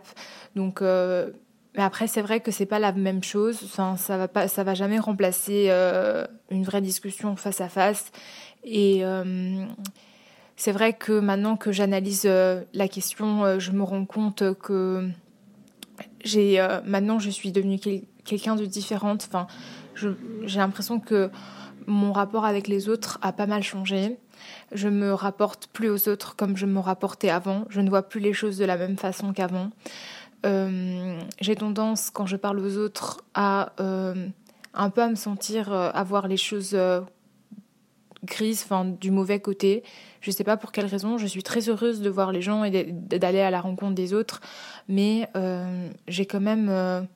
Donc, 0.56 0.82
mais 0.82 1.84
après, 1.84 2.08
c'est 2.08 2.22
vrai 2.22 2.40
que 2.40 2.52
c'est 2.52 2.66
pas 2.66 2.80
la 2.80 2.92
même 2.92 3.24
chose. 3.24 3.60
Ça 3.98 4.18
va 4.18 4.28
pas, 4.28 4.48
ça 4.48 4.64
va 4.64 4.74
jamais 4.74 5.00
remplacer 5.00 5.70
une 6.52 6.64
vraie 6.64 6.82
discussion 6.82 7.36
face 7.36 7.62
à 7.62 7.70
face. 7.70 8.12
Et 8.64 9.04
c'est 10.56 10.72
vrai 10.72 10.94
que 10.94 11.20
maintenant 11.20 11.56
que 11.56 11.72
j'analyse 11.72 12.26
la 12.26 12.88
question, 12.88 13.60
je 13.60 13.72
me 13.72 13.84
rends 13.84 14.06
compte 14.06 14.44
que 14.60 15.10
j'ai 16.24 16.64
maintenant 16.86 17.18
je 17.18 17.30
suis 17.30 17.52
devenue 17.52 17.80
quelqu'un 18.24 18.56
de 18.56 18.66
différente. 18.66 19.28
Enfin, 19.28 19.48
j'ai 19.96 20.60
l'impression 20.60 21.00
que 21.00 21.32
mon 21.90 22.14
rapport 22.14 22.46
avec 22.46 22.68
les 22.68 22.88
autres 22.88 23.20
a 23.22 23.34
pas 23.34 23.48
mal 23.48 23.64
changé. 23.64 24.18
Je 24.72 24.88
me 24.88 25.14
rapporte 25.14 25.68
plus 25.68 25.90
aux 25.90 26.08
autres 26.08 26.36
comme 26.36 26.56
je 26.56 26.66
me 26.66 26.80
rapportais 26.80 27.30
avant. 27.30 27.66
Je 27.70 27.82
ne 27.82 27.90
vois 27.90 28.04
plus 28.04 28.20
les 28.20 28.34
choses 28.34 28.58
de 28.58 28.66
la 28.66 28.78
même 28.78 28.98
façon 28.98 29.34
qu'avant. 29.34 29.72
Euh, 30.46 31.20
j'ai 31.42 31.56
tendance, 31.56 32.10
quand 32.12 32.26
je 32.26 32.38
parle 32.38 32.60
aux 32.60 32.78
autres, 32.78 33.22
à 33.34 33.74
euh, 33.82 34.28
un 34.74 34.90
peu 34.90 35.02
à 35.02 35.10
me 35.10 35.16
sentir 35.16 35.74
euh, 35.74 35.90
avoir 35.94 36.28
les 36.28 36.38
choses 36.38 36.78
grises, 38.24 38.62
enfin 38.64 38.86
du 38.86 39.12
mauvais 39.12 39.40
côté. 39.40 39.84
Je 40.22 40.30
ne 40.30 40.36
sais 40.36 40.44
pas 40.44 40.58
pour 40.58 40.72
quelle 40.72 40.86
raison. 40.86 41.18
Je 41.18 41.26
suis 41.26 41.44
très 41.44 41.70
heureuse 41.70 42.02
de 42.02 42.10
voir 42.10 42.32
les 42.32 42.42
gens 42.42 42.64
et 42.64 42.84
d'aller 42.92 43.42
à 43.42 43.52
la 43.52 43.62
rencontre 43.62 43.96
des 43.96 44.14
autres, 44.14 44.42
mais 44.88 45.30
j'ai 46.08 46.26
quand 46.26 46.42
même, 46.42 47.08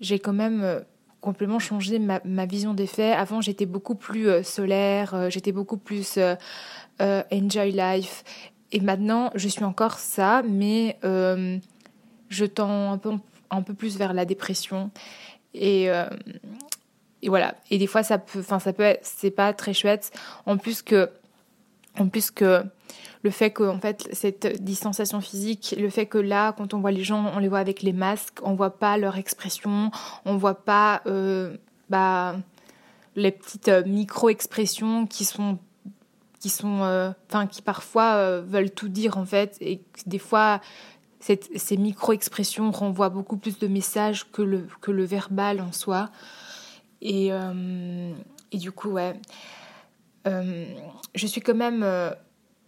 j'ai 0.00 0.18
quand 0.18 0.32
même 0.32 0.84
complètement 1.24 1.58
changé 1.58 1.98
ma, 1.98 2.46
vision 2.46 2.74
des 2.74 2.86
faits. 2.86 3.16
Avant, 3.16 3.40
j'étais 3.40 3.64
beaucoup 3.64 3.94
plus 3.94 4.28
euh, 4.28 4.42
solaire, 4.42 5.14
euh, 5.14 5.30
j'étais 5.30 5.52
beaucoup 5.52 5.78
plus 5.78 6.18
euh, 6.18 6.36
enjoy 7.32 7.72
life. 7.72 8.24
Et 8.72 8.80
maintenant, 8.80 9.30
je 9.34 9.48
suis 9.48 9.64
encore 9.64 9.98
ça, 9.98 10.42
mais 10.46 10.98
je 11.02 12.44
tends 12.44 12.92
un 12.92 12.98
peu, 12.98 13.12
un 13.50 13.62
peu 13.62 13.72
plus 13.72 13.96
vers 13.96 14.12
la 14.12 14.24
dépression. 14.24 14.90
Et, 15.54 15.84
et 17.22 17.28
voilà. 17.28 17.54
Et 17.70 17.78
des 17.78 17.86
fois, 17.86 18.02
ça 18.02 18.18
peut, 18.18 18.40
enfin, 18.40 18.58
ça 18.58 18.72
peut, 18.72 18.96
c'est 19.02 19.30
pas 19.30 19.52
très 19.52 19.74
chouette. 19.74 20.10
En 20.44 20.56
plus 20.56 20.82
que, 20.82 21.08
en 22.00 22.08
plus 22.08 22.32
que 22.32 22.64
le 23.24 23.30
fait 23.30 23.50
que 23.50 23.64
en 23.64 23.80
fait 23.80 24.06
cette 24.12 24.62
distanciation 24.62 25.20
physique, 25.20 25.74
le 25.78 25.88
fait 25.88 26.06
que 26.06 26.18
là 26.18 26.52
quand 26.52 26.74
on 26.74 26.80
voit 26.80 26.92
les 26.92 27.02
gens, 27.02 27.32
on 27.34 27.38
les 27.38 27.48
voit 27.48 27.58
avec 27.58 27.82
les 27.82 27.94
masques, 27.94 28.38
on 28.42 28.54
voit 28.54 28.78
pas 28.78 28.98
leur 28.98 29.16
expression, 29.16 29.90
on 30.26 30.36
voit 30.36 30.62
pas 30.62 31.00
euh, 31.06 31.56
bah, 31.88 32.36
les 33.16 33.32
petites 33.32 33.68
euh, 33.68 33.82
micro-expressions 33.84 35.06
qui 35.06 35.24
sont 35.24 35.58
qui 36.38 36.50
sont 36.50 36.82
euh, 36.82 37.12
enfin 37.30 37.46
qui 37.46 37.62
parfois 37.62 38.40
veulent 38.40 38.70
tout 38.70 38.88
dire 38.88 39.16
en 39.16 39.24
fait 39.24 39.56
et 39.62 39.80
des 40.06 40.18
fois 40.18 40.60
ces 41.18 41.78
micro-expressions 41.78 42.70
renvoient 42.70 43.08
beaucoup 43.08 43.38
plus 43.38 43.58
de 43.58 43.66
messages 43.66 44.30
que 44.30 44.42
le, 44.42 44.68
que 44.82 44.90
le 44.90 45.06
verbal 45.06 45.62
en 45.62 45.72
soi. 45.72 46.10
Et, 47.00 47.28
et 47.28 48.58
du 48.58 48.72
coup, 48.72 48.90
ouais. 48.90 49.18
je 50.26 51.26
suis 51.26 51.40
quand 51.40 51.54
même 51.54 51.82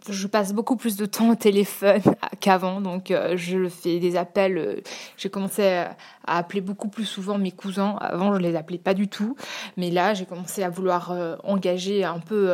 je 0.09 0.27
passe 0.27 0.53
beaucoup 0.53 0.75
plus 0.75 0.95
de 0.95 1.05
temps 1.05 1.29
au 1.29 1.35
téléphone 1.35 2.01
qu'avant, 2.39 2.81
donc 2.81 3.11
euh, 3.11 3.35
je 3.37 3.67
fais 3.69 3.99
des 3.99 4.15
appels. 4.15 4.57
Euh, 4.57 4.81
j'ai 5.17 5.29
commencé 5.29 5.65
à, 5.65 5.97
appeler 6.25 6.61
beaucoup 6.61 6.89
plus 6.89 7.05
souvent 7.05 7.37
mes 7.37 7.51
cousins. 7.51 7.95
Avant, 7.99 8.33
je 8.35 8.39
les 8.39 8.55
appelais 8.55 8.77
pas 8.77 8.93
du 8.93 9.07
tout, 9.07 9.35
mais 9.77 9.91
là, 9.91 10.13
j'ai 10.13 10.25
commencé 10.25 10.63
à 10.63 10.69
vouloir 10.69 11.11
euh, 11.11 11.35
engager 11.43 12.03
un 12.03 12.19
peu 12.19 12.51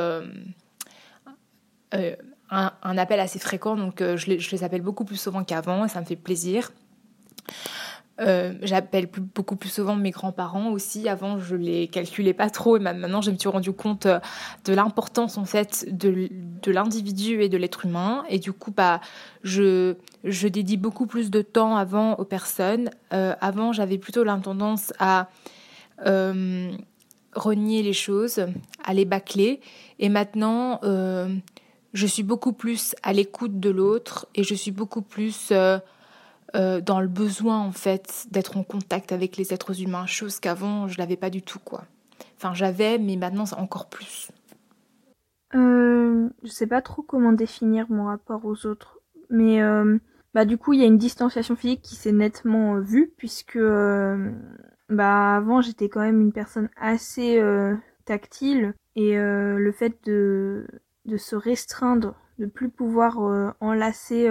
un, 2.50 2.98
appel 2.98 3.20
assez 3.20 3.40
fréquent, 3.40 3.76
donc 3.76 4.00
je 4.00 4.28
les, 4.28 4.40
je, 4.40 4.52
les, 4.52 4.64
appelle 4.64 4.82
beaucoup 4.82 5.06
plus 5.06 5.18
souvent 5.18 5.44
qu'avant 5.44 5.86
et 5.86 5.90
ça 5.90 6.00
me 6.02 6.06
fait 6.06 6.16
plaisir. 6.16 6.72
Euh, 8.22 8.54
j'appelle 8.62 9.08
beaucoup 9.08 9.56
plus 9.56 9.70
souvent 9.70 9.96
mes 9.96 10.12
grands-parents 10.12 10.70
aussi. 10.72 11.10
Avant, 11.10 11.40
je 11.40 11.56
les 11.56 11.88
calculais 11.88 12.34
pas 12.34 12.50
trop 12.50 12.78
et 12.78 12.80
maintenant, 12.80 13.22
je 13.22 13.32
me 13.32 13.38
suis 13.38 13.50
rendu 13.50 13.72
compte 13.72 14.06
euh, 14.06 14.20
de 14.66 14.74
l'importance 14.74 15.40
en 15.40 15.46
fait 15.46 15.88
de, 15.90 16.30
de 16.62 16.72
l'individu 16.72 17.42
et 17.42 17.50
de 17.50 17.58
l'être 17.58 17.86
humain. 17.86 18.24
Et 18.30 18.38
du 18.38 18.54
coup, 18.54 18.72
bah, 18.72 19.02
je, 19.44 19.96
je 20.24 20.48
dédie 20.48 20.78
beaucoup 20.78 21.08
plus 21.08 21.32
de 21.32 21.42
temps 21.42 21.76
avant 21.76 22.14
aux 22.16 22.26
personnes. 22.26 22.92
Euh, 23.14 23.34
avant, 23.42 23.74
j'avais 23.74 23.98
plutôt 23.98 24.24
l'intendance 24.24 24.94
à 25.00 25.30
renier 27.36 27.82
les 27.82 27.94
choses, 27.94 28.46
à 28.84 28.94
les 28.94 29.06
bâcler. 29.06 29.62
Et 30.00 30.10
maintenant, 30.10 30.82
je 30.82 32.08
suis 32.08 32.24
beaucoup 32.24 32.52
plus 32.52 32.94
à 33.04 33.14
l'écoute 33.14 33.60
de 33.60 33.70
l'autre 33.70 34.28
et 34.36 34.44
je 34.44 34.54
suis 34.54 34.72
beaucoup 34.72 35.02
plus 35.02 35.54
euh, 36.56 36.82
dans 36.82 37.02
le 37.02 37.08
besoin 37.08 37.58
en 37.58 37.72
fait 37.72 38.28
d'être 38.30 38.58
en 38.58 38.64
contact 38.64 39.12
avec 39.12 39.38
les 39.38 39.56
êtres 39.56 39.82
humains, 39.82 40.06
chose 40.06 40.40
qu'avant 40.40 40.88
je 40.88 41.00
l'avais 41.00 41.18
pas 41.18 41.32
du 41.32 41.42
tout 41.42 41.58
quoi. 41.58 41.86
Enfin 42.38 42.54
j'avais, 42.54 43.00
mais 43.00 43.16
maintenant 43.16 43.46
encore 43.58 43.90
plus. 43.90 44.32
Euh, 45.56 46.30
je 46.44 46.50
sais 46.50 46.68
pas 46.68 46.84
trop 46.84 47.02
comment 47.02 47.34
définir 47.34 47.88
mon 47.90 48.06
rapport 48.06 48.46
aux 48.46 48.68
autres, 48.68 49.00
mais 49.32 49.64
euh, 49.64 49.98
bah 50.36 50.46
du 50.46 50.60
coup 50.60 50.74
il 50.74 50.82
y 50.82 50.84
a 50.84 50.88
une 50.88 51.00
distanciation 51.00 51.56
physique 51.56 51.82
qui 51.82 51.96
s'est 51.96 52.12
nettement 52.12 52.80
vue 52.80 53.12
puisque 53.18 53.60
bah 54.90 55.36
avant 55.36 55.62
j'étais 55.62 55.90
quand 55.90 56.02
même 56.02 56.22
une 56.22 56.34
personne 56.34 56.70
assez 56.80 57.42
tactile 58.06 58.76
et 58.96 59.16
le 59.16 59.72
fait 59.72 59.98
de 60.06 60.68
de 61.06 61.18
se 61.18 61.36
restreindre, 61.36 62.14
de 62.38 62.46
plus 62.46 62.70
pouvoir 62.70 63.18
enlacer 63.60 64.30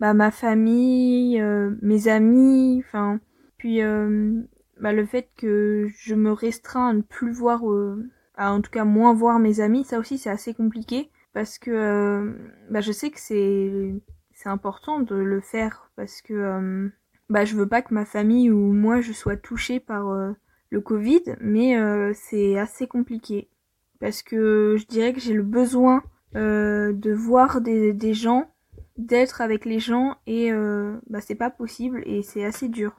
bah, 0.00 0.14
ma 0.14 0.30
famille, 0.30 1.40
euh, 1.40 1.74
mes 1.82 2.08
amis, 2.08 2.82
enfin, 2.86 3.20
puis 3.56 3.82
euh, 3.82 4.40
bah, 4.80 4.92
le 4.92 5.04
fait 5.04 5.28
que 5.36 5.88
je 5.98 6.14
me 6.14 6.32
restreins 6.32 6.88
à 6.88 6.92
ne 6.92 7.02
plus 7.02 7.32
voir, 7.32 7.68
euh, 7.70 8.08
à 8.36 8.52
en 8.52 8.60
tout 8.60 8.70
cas 8.70 8.84
moins 8.84 9.12
voir 9.12 9.38
mes 9.38 9.60
amis, 9.60 9.84
ça 9.84 9.98
aussi 9.98 10.18
c'est 10.18 10.30
assez 10.30 10.54
compliqué 10.54 11.10
parce 11.32 11.58
que 11.58 12.34
bah, 12.70 12.80
je 12.80 12.92
sais 12.92 13.10
que 13.10 13.20
c'est 13.20 13.94
c'est 14.32 14.48
important 14.48 15.00
de 15.00 15.16
le 15.16 15.40
faire 15.40 15.90
parce 15.96 16.22
que 16.22 16.90
bah 17.28 17.44
je 17.44 17.56
veux 17.56 17.68
pas 17.68 17.82
que 17.82 17.92
ma 17.92 18.04
famille 18.04 18.50
ou 18.50 18.72
moi 18.72 19.00
je 19.00 19.12
sois 19.12 19.36
touchée 19.36 19.80
par 19.80 20.06
le 20.70 20.80
Covid, 20.80 21.22
mais 21.40 21.76
c'est 22.14 22.56
assez 22.58 22.86
compliqué 22.86 23.48
parce 24.00 24.22
que 24.22 24.76
je 24.78 24.86
dirais 24.86 25.12
que 25.12 25.20
j'ai 25.20 25.34
le 25.34 25.42
besoin 25.42 26.04
de 26.34 27.12
voir 27.12 27.60
des, 27.60 27.92
des 27.92 28.14
gens 28.14 28.48
d'être 28.98 29.40
avec 29.40 29.64
les 29.64 29.80
gens 29.80 30.16
et 30.26 30.52
euh, 30.52 31.00
bah, 31.08 31.20
c'est 31.20 31.36
pas 31.36 31.50
possible 31.50 32.02
et 32.04 32.22
c'est 32.22 32.44
assez 32.44 32.68
dur. 32.68 32.92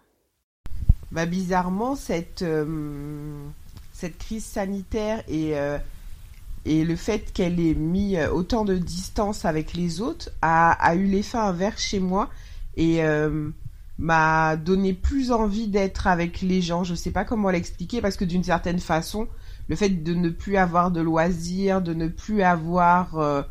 Bah 1.12 1.26
bizarrement 1.26 1.96
cette 1.96 2.44
euh, 2.44 3.44
cette 3.94 4.18
crise 4.20 4.46
sanitaire 4.46 5.24
et 5.28 5.58
euh, 5.58 5.78
et 6.66 6.84
le 6.84 6.96
fait 6.96 7.34
qu'elle 7.34 7.60
ait 7.60 7.74
mis 7.74 8.16
euh, 8.16 8.32
autant 8.32 8.64
de 8.64 8.78
distance 8.78 9.44
avec 9.44 9.74
les 9.74 10.02
autres 10.02 10.30
a, 10.44 10.72
a 10.72 10.94
eu 10.94 11.06
l'effet 11.06 11.40
inverse 11.40 11.82
chez 11.82 12.00
moi 12.00 12.30
et 12.78 13.02
m'a 13.98 14.56
donné 14.56 14.94
plus 14.94 15.34
envie 15.34 15.68
d'être 15.68 16.08
avec 16.08 16.42
les 16.42 16.62
gens. 16.62 16.86
Je 16.86 16.96
sais 16.96 17.12
pas 17.12 17.26
comment 17.26 17.50
l'expliquer 17.50 18.00
parce 18.00 18.16
que 18.16 18.24
d'une 18.24 18.44
certaine 18.44 18.80
façon, 18.80 19.28
le 19.68 19.76
fait 19.76 19.90
de 19.90 20.14
ne 20.14 20.30
plus 20.30 20.56
avoir 20.56 20.90
de 20.90 21.02
loisirs, 21.02 21.82
de 21.82 21.94
ne 21.94 22.08
plus 22.08 22.42
avoir 22.42 23.46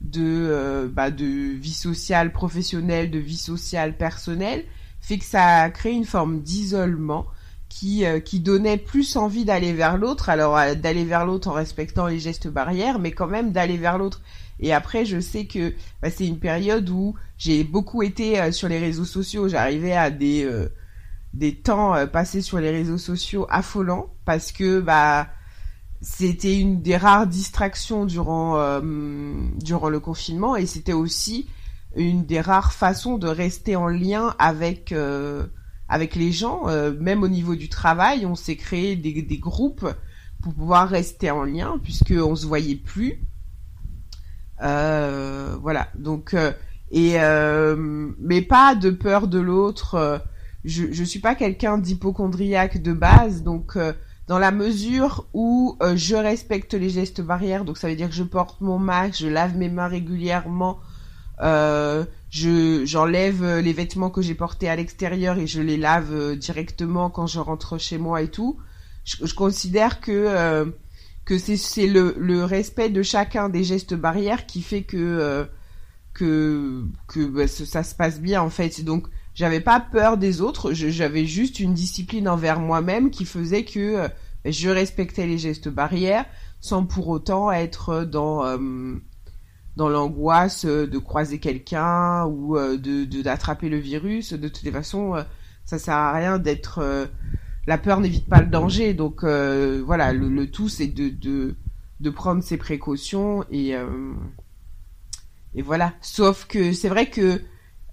de, 0.00 0.22
euh, 0.22 0.88
bah, 0.88 1.10
de 1.10 1.24
vie 1.24 1.72
sociale 1.72 2.32
professionnelle, 2.32 3.10
de 3.10 3.18
vie 3.18 3.36
sociale 3.36 3.96
personnelle, 3.96 4.64
fait 5.00 5.18
que 5.18 5.24
ça 5.24 5.62
a 5.62 5.70
créé 5.70 5.92
une 5.92 6.04
forme 6.04 6.40
d'isolement 6.40 7.26
qui, 7.68 8.04
euh, 8.04 8.20
qui 8.20 8.40
donnait 8.40 8.78
plus 8.78 9.16
envie 9.16 9.44
d'aller 9.44 9.72
vers 9.72 9.98
l'autre, 9.98 10.28
alors 10.28 10.56
euh, 10.56 10.74
d'aller 10.74 11.04
vers 11.04 11.26
l'autre 11.26 11.48
en 11.48 11.52
respectant 11.52 12.06
les 12.06 12.18
gestes 12.18 12.48
barrières, 12.48 12.98
mais 12.98 13.12
quand 13.12 13.26
même 13.26 13.52
d'aller 13.52 13.76
vers 13.76 13.98
l'autre. 13.98 14.22
Et 14.60 14.72
après, 14.72 15.04
je 15.04 15.20
sais 15.20 15.44
que 15.46 15.74
bah, 16.02 16.10
c'est 16.10 16.26
une 16.26 16.38
période 16.38 16.88
où 16.88 17.14
j'ai 17.36 17.64
beaucoup 17.64 18.02
été 18.02 18.40
euh, 18.40 18.52
sur 18.52 18.68
les 18.68 18.78
réseaux 18.78 19.04
sociaux. 19.04 19.48
J'arrivais 19.48 19.92
à 19.92 20.10
des, 20.10 20.48
des 21.34 21.54
temps 21.54 22.06
passés 22.06 22.42
sur 22.42 22.58
les 22.58 22.70
réseaux 22.70 22.98
sociaux 22.98 23.46
affolants 23.50 24.12
parce 24.24 24.50
que 24.50 24.80
bah 24.80 25.28
c'était 26.00 26.58
une 26.58 26.80
des 26.80 26.96
rares 26.96 27.26
distractions 27.26 28.04
durant 28.04 28.56
euh, 28.56 28.80
durant 29.56 29.88
le 29.88 29.98
confinement 29.98 30.54
et 30.54 30.66
c'était 30.66 30.92
aussi 30.92 31.48
une 31.96 32.24
des 32.24 32.40
rares 32.40 32.72
façons 32.72 33.18
de 33.18 33.26
rester 33.26 33.74
en 33.74 33.88
lien 33.88 34.34
avec 34.38 34.92
euh, 34.92 35.46
avec 35.88 36.14
les 36.14 36.32
gens, 36.32 36.68
euh, 36.68 36.92
même 37.00 37.22
au 37.22 37.28
niveau 37.28 37.56
du 37.56 37.70
travail, 37.70 38.26
on 38.26 38.34
s'est 38.34 38.56
créé 38.56 38.94
des, 38.94 39.22
des 39.22 39.38
groupes 39.38 39.88
pour 40.42 40.54
pouvoir 40.54 40.88
rester 40.88 41.30
en 41.30 41.42
lien 41.44 41.80
puisque 41.82 42.12
on 42.12 42.36
se 42.36 42.46
voyait 42.46 42.76
plus. 42.76 43.20
Voilà. 44.60 45.88
Donc 45.96 46.36
et 46.92 47.16
mais 48.18 48.42
pas 48.42 48.74
de 48.76 48.90
peur 48.90 49.26
de 49.26 49.40
l'autre. 49.40 50.22
je 50.64 50.92
je 50.92 51.04
suis 51.04 51.20
pas 51.20 51.34
quelqu'un 51.34 51.78
d'hypochondriaque 51.78 52.80
de 52.82 52.92
base, 52.92 53.42
donc 53.42 53.76
dans 54.28 54.38
la 54.38 54.50
mesure 54.50 55.26
où 55.32 55.76
euh, 55.82 55.96
je 55.96 56.14
respecte 56.14 56.74
les 56.74 56.90
gestes 56.90 57.22
barrières, 57.22 57.64
donc 57.64 57.78
ça 57.78 57.88
veut 57.88 57.96
dire 57.96 58.08
que 58.08 58.14
je 58.14 58.22
porte 58.22 58.60
mon 58.60 58.78
masque, 58.78 59.20
je 59.20 59.26
lave 59.26 59.56
mes 59.56 59.70
mains 59.70 59.88
régulièrement, 59.88 60.78
euh, 61.40 62.04
je 62.28 62.84
j'enlève 62.84 63.42
euh, 63.42 63.60
les 63.62 63.72
vêtements 63.72 64.10
que 64.10 64.20
j'ai 64.20 64.34
portés 64.34 64.68
à 64.68 64.76
l'extérieur 64.76 65.38
et 65.38 65.46
je 65.46 65.62
les 65.62 65.78
lave 65.78 66.36
directement 66.36 67.08
quand 67.08 67.26
je 67.26 67.40
rentre 67.40 67.78
chez 67.78 67.96
moi 67.96 68.20
et 68.20 68.28
tout. 68.28 68.58
Je, 69.04 69.32
considère 69.32 70.00
que 70.00 70.70
que 71.24 71.38
c'est 71.38 71.86
le 71.86 72.14
le 72.18 72.44
respect 72.44 72.90
de 72.90 73.02
chacun 73.02 73.48
des 73.48 73.64
gestes 73.64 73.94
barrières 73.94 74.44
qui 74.44 74.60
fait 74.60 74.82
que 74.82 75.48
que 76.12 76.84
que 77.06 77.24
bah, 77.24 77.48
ça, 77.48 77.64
ça 77.64 77.82
se 77.82 77.94
passe 77.94 78.20
bien 78.20 78.42
en 78.42 78.50
fait. 78.50 78.84
Donc 78.84 79.08
j'avais 79.38 79.60
pas 79.60 79.78
peur 79.78 80.16
des 80.16 80.40
autres, 80.40 80.72
j'avais 80.72 81.24
juste 81.24 81.60
une 81.60 81.72
discipline 81.72 82.28
envers 82.28 82.58
moi-même 82.58 83.08
qui 83.08 83.24
faisait 83.24 83.64
que 83.64 83.78
euh, 83.78 84.08
je 84.44 84.68
respectais 84.68 85.28
les 85.28 85.38
gestes 85.38 85.68
barrières 85.68 86.26
sans 86.58 86.84
pour 86.84 87.06
autant 87.06 87.52
être 87.52 88.02
dans 88.04 88.44
euh, 88.44 88.58
dans 89.76 89.88
l'angoisse 89.88 90.64
de 90.64 90.98
croiser 90.98 91.38
quelqu'un 91.38 92.24
ou 92.24 92.56
euh, 92.56 92.76
de 92.76 93.04
d'attraper 93.22 93.68
le 93.68 93.76
virus. 93.76 94.32
De 94.32 94.48
toutes 94.48 94.64
les 94.64 94.72
façons, 94.72 95.14
euh, 95.14 95.22
ça 95.64 95.78
sert 95.78 95.94
à 95.94 96.12
rien 96.12 96.38
d'être 96.40 96.80
euh, 96.80 97.06
la 97.68 97.78
peur 97.78 98.00
n'évite 98.00 98.28
pas 98.28 98.40
le 98.40 98.48
danger. 98.48 98.92
Donc 98.92 99.22
euh, 99.22 99.80
voilà, 99.86 100.12
le, 100.12 100.28
le 100.28 100.50
tout 100.50 100.68
c'est 100.68 100.88
de, 100.88 101.10
de 101.10 101.54
de 102.00 102.10
prendre 102.10 102.42
ses 102.42 102.56
précautions 102.56 103.44
et 103.52 103.74
et 105.54 105.62
voilà. 105.62 105.92
Sauf 106.00 106.46
que 106.46 106.72
c'est 106.72 106.88
vrai 106.88 107.08
que 107.08 107.40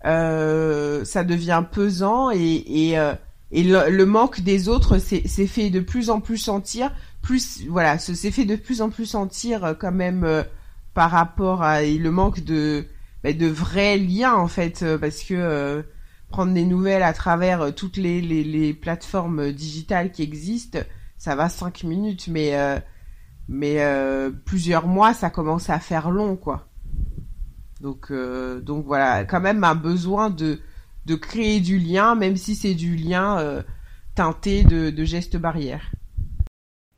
ça 0.05 1.23
devient 1.23 1.63
pesant 1.71 2.31
et 2.31 2.63
et, 2.67 2.99
euh, 2.99 3.13
et 3.51 3.63
le, 3.63 3.89
le 3.89 4.05
manque 4.05 4.41
des 4.41 4.69
autres 4.69 4.99
c'est 4.99 5.47
fait 5.47 5.69
de 5.69 5.79
plus 5.79 6.09
en 6.09 6.19
plus 6.21 6.37
sentir. 6.37 6.91
Plus 7.21 7.65
voilà, 7.67 7.97
c'est 7.97 8.31
fait 8.31 8.45
de 8.45 8.55
plus 8.55 8.81
en 8.81 8.89
plus 8.89 9.07
sentir 9.07 9.65
euh, 9.65 9.73
quand 9.73 9.91
même 9.91 10.23
euh, 10.23 10.43
par 10.93 11.11
rapport 11.11 11.63
à 11.63 11.83
et 11.83 11.97
le 11.97 12.11
manque 12.11 12.43
de 12.43 12.85
bah, 13.23 13.33
de 13.33 13.47
vrais 13.47 13.97
liens 13.97 14.35
en 14.35 14.47
fait 14.47 14.83
euh, 14.83 14.97
parce 14.99 15.23
que 15.23 15.33
euh, 15.33 15.81
prendre 16.29 16.53
des 16.53 16.65
nouvelles 16.65 17.03
à 17.03 17.13
travers 17.13 17.61
euh, 17.61 17.71
toutes 17.71 17.97
les, 17.97 18.21
les, 18.21 18.43
les 18.43 18.73
plateformes 18.73 19.39
euh, 19.39 19.51
digitales 19.51 20.11
qui 20.11 20.21
existent, 20.21 20.79
ça 21.17 21.35
va 21.35 21.49
cinq 21.49 21.83
minutes, 21.83 22.27
mais 22.27 22.55
euh, 22.55 22.77
mais 23.47 23.77
euh, 23.79 24.31
plusieurs 24.45 24.87
mois, 24.87 25.13
ça 25.13 25.29
commence 25.29 25.69
à 25.69 25.79
faire 25.79 26.11
long, 26.11 26.35
quoi. 26.35 26.67
Donc 27.81 28.11
euh, 28.11 28.61
donc 28.61 28.85
voilà, 28.85 29.25
quand 29.25 29.41
même 29.41 29.63
un 29.63 29.75
besoin 29.75 30.29
de 30.29 30.59
de 31.05 31.15
créer 31.15 31.59
du 31.59 31.77
lien, 31.77 32.15
même 32.15 32.35
si 32.37 32.55
c'est 32.55 32.73
du 32.73 32.95
lien 32.95 33.37
euh, 33.39 33.61
teinté 34.15 34.63
de, 34.63 34.89
de 34.89 35.03
gestes 35.03 35.37
barrières. 35.37 35.91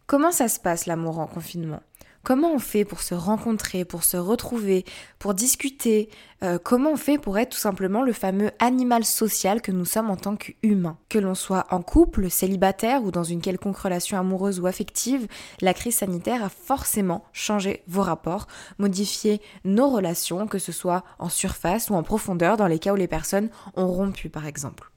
Comment 0.05 0.31
ça 0.31 0.47
se 0.47 0.59
passe 0.59 0.85
l'amour 0.85 1.19
en 1.19 1.27
confinement? 1.27 1.81
Comment 2.27 2.51
on 2.51 2.59
fait 2.59 2.83
pour 2.83 2.99
se 2.99 3.15
rencontrer, 3.15 3.85
pour 3.85 4.03
se 4.03 4.17
retrouver, 4.17 4.83
pour 5.17 5.33
discuter 5.33 6.09
Euh, 6.43 6.59
Comment 6.61 6.91
on 6.91 6.97
fait 6.97 7.17
pour 7.17 7.37
être 7.39 7.51
tout 7.51 7.57
simplement 7.57 8.03
le 8.03 8.11
fameux 8.11 8.51
animal 8.59 9.05
social 9.05 9.61
que 9.61 9.71
nous 9.71 9.85
sommes 9.85 10.09
en 10.09 10.17
tant 10.17 10.35
qu'humains? 10.35 10.97
Que 11.07 11.19
l'on 11.19 11.35
soit 11.35 11.65
en 11.71 11.81
couple, 11.81 12.29
célibataire 12.29 13.01
ou 13.03 13.11
dans 13.11 13.23
une 13.23 13.41
quelconque 13.41 13.77
relation 13.77 14.19
amoureuse 14.19 14.59
ou 14.59 14.67
affective, 14.67 15.27
la 15.61 15.73
crise 15.73 15.95
sanitaire 15.95 16.43
a 16.43 16.49
forcément 16.49 17.23
changé 17.31 17.81
vos 17.87 18.03
rapports, 18.03 18.47
modifié 18.77 19.41
nos 19.63 19.89
relations, 19.89 20.47
que 20.47 20.59
ce 20.59 20.73
soit 20.73 21.05
en 21.19 21.29
surface 21.29 21.89
ou 21.89 21.95
en 21.95 22.03
profondeur 22.03 22.57
dans 22.57 22.67
les 22.67 22.77
cas 22.77 22.91
où 22.91 22.97
les 22.97 23.07
personnes 23.07 23.49
ont 23.75 23.87
rompu 23.87 24.29
par 24.29 24.45
exemple. 24.45 24.91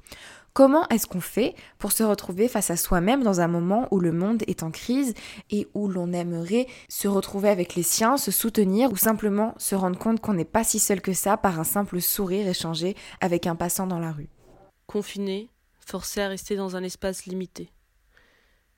Comment 0.53 0.89
est-ce 0.89 1.07
qu'on 1.07 1.21
fait 1.21 1.55
pour 1.79 1.93
se 1.93 2.03
retrouver 2.03 2.49
face 2.49 2.71
à 2.71 2.77
soi-même 2.77 3.23
dans 3.23 3.41
un 3.41 3.47
moment 3.47 3.87
où 3.93 4.01
le 4.01 4.11
monde 4.11 4.43
est 4.49 4.65
en 4.65 4.73
crise 4.73 5.15
et 5.51 5.69
où 5.75 5.87
l'on 5.87 6.13
aimerait 6.13 6.67
se 6.89 7.07
retrouver 7.07 7.49
avec 7.49 7.77
les 7.77 7.85
siens, 7.85 8.17
se 8.17 8.33
soutenir 8.33 8.91
ou 8.91 8.97
simplement 8.97 9.55
se 9.59 9.77
rendre 9.77 9.99
compte 9.99 10.21
qu'on 10.21 10.35
n'est 10.35 10.45
pas 10.45 10.65
si 10.65 10.81
seul 10.81 11.01
que 11.01 11.13
ça 11.13 11.37
par 11.37 11.61
un 11.61 11.65
simple 11.65 12.01
sourire 12.01 12.49
échangé 12.49 12.97
avec 13.21 13.47
un 13.47 13.55
passant 13.55 13.87
dans 13.87 14.01
la 14.01 14.11
rue? 14.11 14.29
Confinés, 14.87 15.51
forcés 15.79 16.21
à 16.21 16.29
rester 16.29 16.57
dans 16.57 16.75
un 16.75 16.83
espace 16.83 17.27
limité. 17.27 17.71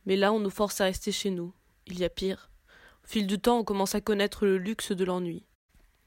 Mais 0.04 0.16
là, 0.16 0.32
on 0.32 0.40
nous 0.40 0.50
force 0.50 0.80
à 0.82 0.84
rester 0.84 1.10
chez 1.10 1.30
nous. 1.30 1.54
Il 1.86 1.98
y 1.98 2.04
a 2.04 2.10
pire. 2.10 2.50
Au 3.04 3.08
fil 3.08 3.26
du 3.26 3.38
temps, 3.38 3.60
on 3.60 3.64
commence 3.64 3.94
à 3.94 4.02
connaître 4.02 4.44
le 4.44 4.58
luxe 4.58 4.92
de 4.92 5.04
l'ennui. 5.04 5.46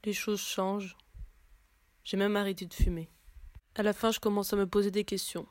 Les 0.04 0.12
choses 0.12 0.40
changent. 0.40 0.96
J'ai 2.04 2.16
même 2.16 2.36
arrêté 2.36 2.66
de 2.66 2.74
fumer. 2.74 3.10
À 3.74 3.82
la 3.82 3.92
fin, 3.92 4.12
je 4.12 4.20
commence 4.20 4.52
à 4.52 4.56
me 4.56 4.66
poser 4.66 4.90
des 4.90 5.04
questions, 5.04 5.46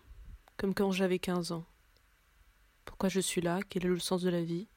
comme 0.58 0.74
quand 0.74 0.91
j'avais 0.91 1.20
15 1.20 1.51
ans. 1.51 1.66
Pourquoi 2.86 3.10
je 3.10 3.20
suis 3.20 3.41
là? 3.41 3.60
Quel 3.70 3.86
est 3.86 3.89
le 3.89 3.99
sens 3.99 4.22
de 4.22 4.30
la 4.30 4.43
vie? 4.43 4.68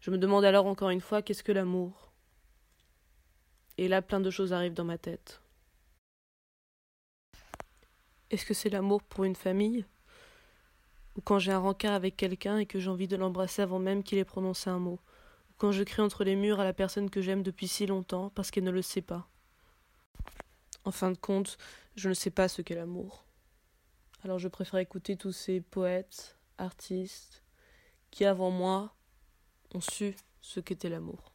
Je 0.00 0.10
me 0.10 0.18
demande 0.18 0.44
alors 0.44 0.66
encore 0.66 0.90
une 0.90 1.00
fois 1.00 1.22
qu'est-ce 1.22 1.42
que 1.42 1.52
l'amour? 1.52 2.10
Et 3.78 3.88
là, 3.88 4.02
plein 4.02 4.20
de 4.20 4.30
choses 4.30 4.52
arrivent 4.52 4.74
dans 4.74 4.84
ma 4.84 4.98
tête. 4.98 5.40
Est-ce 8.30 8.46
que 8.46 8.54
c'est 8.54 8.70
l'amour 8.70 9.02
pour 9.02 9.24
une 9.24 9.36
famille? 9.36 9.84
Ou 11.16 11.20
quand 11.20 11.38
j'ai 11.38 11.52
un 11.52 11.58
rencard 11.58 11.94
avec 11.94 12.16
quelqu'un 12.16 12.58
et 12.58 12.66
que 12.66 12.78
j'ai 12.78 12.90
envie 12.90 13.08
de 13.08 13.16
l'embrasser 13.16 13.62
avant 13.62 13.78
même 13.78 14.02
qu'il 14.02 14.18
ait 14.18 14.24
prononcé 14.24 14.70
un 14.70 14.78
mot? 14.78 15.00
Ou 15.50 15.54
quand 15.58 15.72
je 15.72 15.82
crie 15.82 16.02
entre 16.02 16.24
les 16.24 16.36
murs 16.36 16.60
à 16.60 16.64
la 16.64 16.72
personne 16.72 17.10
que 17.10 17.20
j'aime 17.20 17.42
depuis 17.42 17.68
si 17.68 17.86
longtemps 17.86 18.30
parce 18.30 18.50
qu'elle 18.50 18.64
ne 18.64 18.70
le 18.70 18.82
sait 18.82 19.02
pas? 19.02 19.28
En 20.84 20.90
fin 20.90 21.10
de 21.10 21.16
compte, 21.16 21.58
je 21.96 22.08
ne 22.08 22.14
sais 22.14 22.30
pas 22.30 22.48
ce 22.48 22.62
qu'est 22.62 22.74
l'amour. 22.74 23.24
Alors 24.22 24.38
je 24.38 24.48
préfère 24.48 24.80
écouter 24.80 25.16
tous 25.16 25.32
ces 25.32 25.60
poètes, 25.60 26.38
artistes, 26.58 27.42
qui 28.10 28.24
avant 28.24 28.50
moi 28.50 28.94
ont 29.72 29.80
su 29.80 30.14
ce 30.40 30.60
qu'était 30.60 30.88
l'amour. 30.88 31.29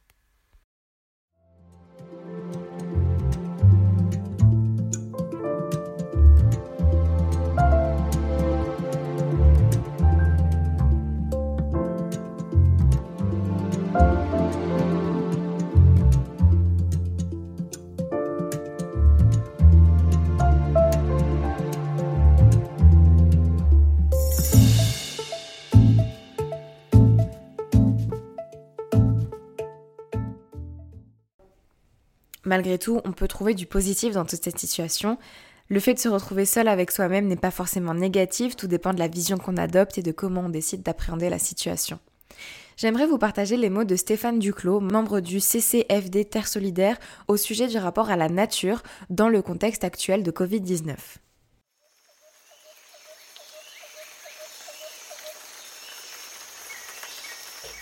Malgré 32.46 32.78
tout, 32.78 33.00
on 33.04 33.10
peut 33.10 33.26
trouver 33.26 33.54
du 33.54 33.66
positif 33.66 34.14
dans 34.14 34.24
toute 34.24 34.42
cette 34.44 34.58
situation. 34.58 35.18
Le 35.68 35.80
fait 35.80 35.94
de 35.94 35.98
se 35.98 36.08
retrouver 36.08 36.44
seul 36.44 36.68
avec 36.68 36.92
soi-même 36.92 37.26
n'est 37.26 37.34
pas 37.34 37.50
forcément 37.50 37.92
négatif, 37.92 38.54
tout 38.54 38.68
dépend 38.68 38.94
de 38.94 39.00
la 39.00 39.08
vision 39.08 39.36
qu'on 39.36 39.56
adopte 39.56 39.98
et 39.98 40.02
de 40.02 40.12
comment 40.12 40.42
on 40.42 40.48
décide 40.48 40.82
d'appréhender 40.82 41.28
la 41.28 41.40
situation. 41.40 41.98
J'aimerais 42.76 43.08
vous 43.08 43.18
partager 43.18 43.56
les 43.56 43.68
mots 43.68 43.82
de 43.82 43.96
Stéphane 43.96 44.38
Duclos, 44.38 44.78
membre 44.78 45.18
du 45.18 45.40
CCFD 45.40 46.24
Terre 46.26 46.46
Solidaire, 46.46 46.98
au 47.26 47.36
sujet 47.36 47.66
du 47.66 47.78
rapport 47.78 48.10
à 48.10 48.16
la 48.16 48.28
nature 48.28 48.84
dans 49.10 49.28
le 49.28 49.42
contexte 49.42 49.82
actuel 49.82 50.22
de 50.22 50.30
Covid-19. 50.30 50.94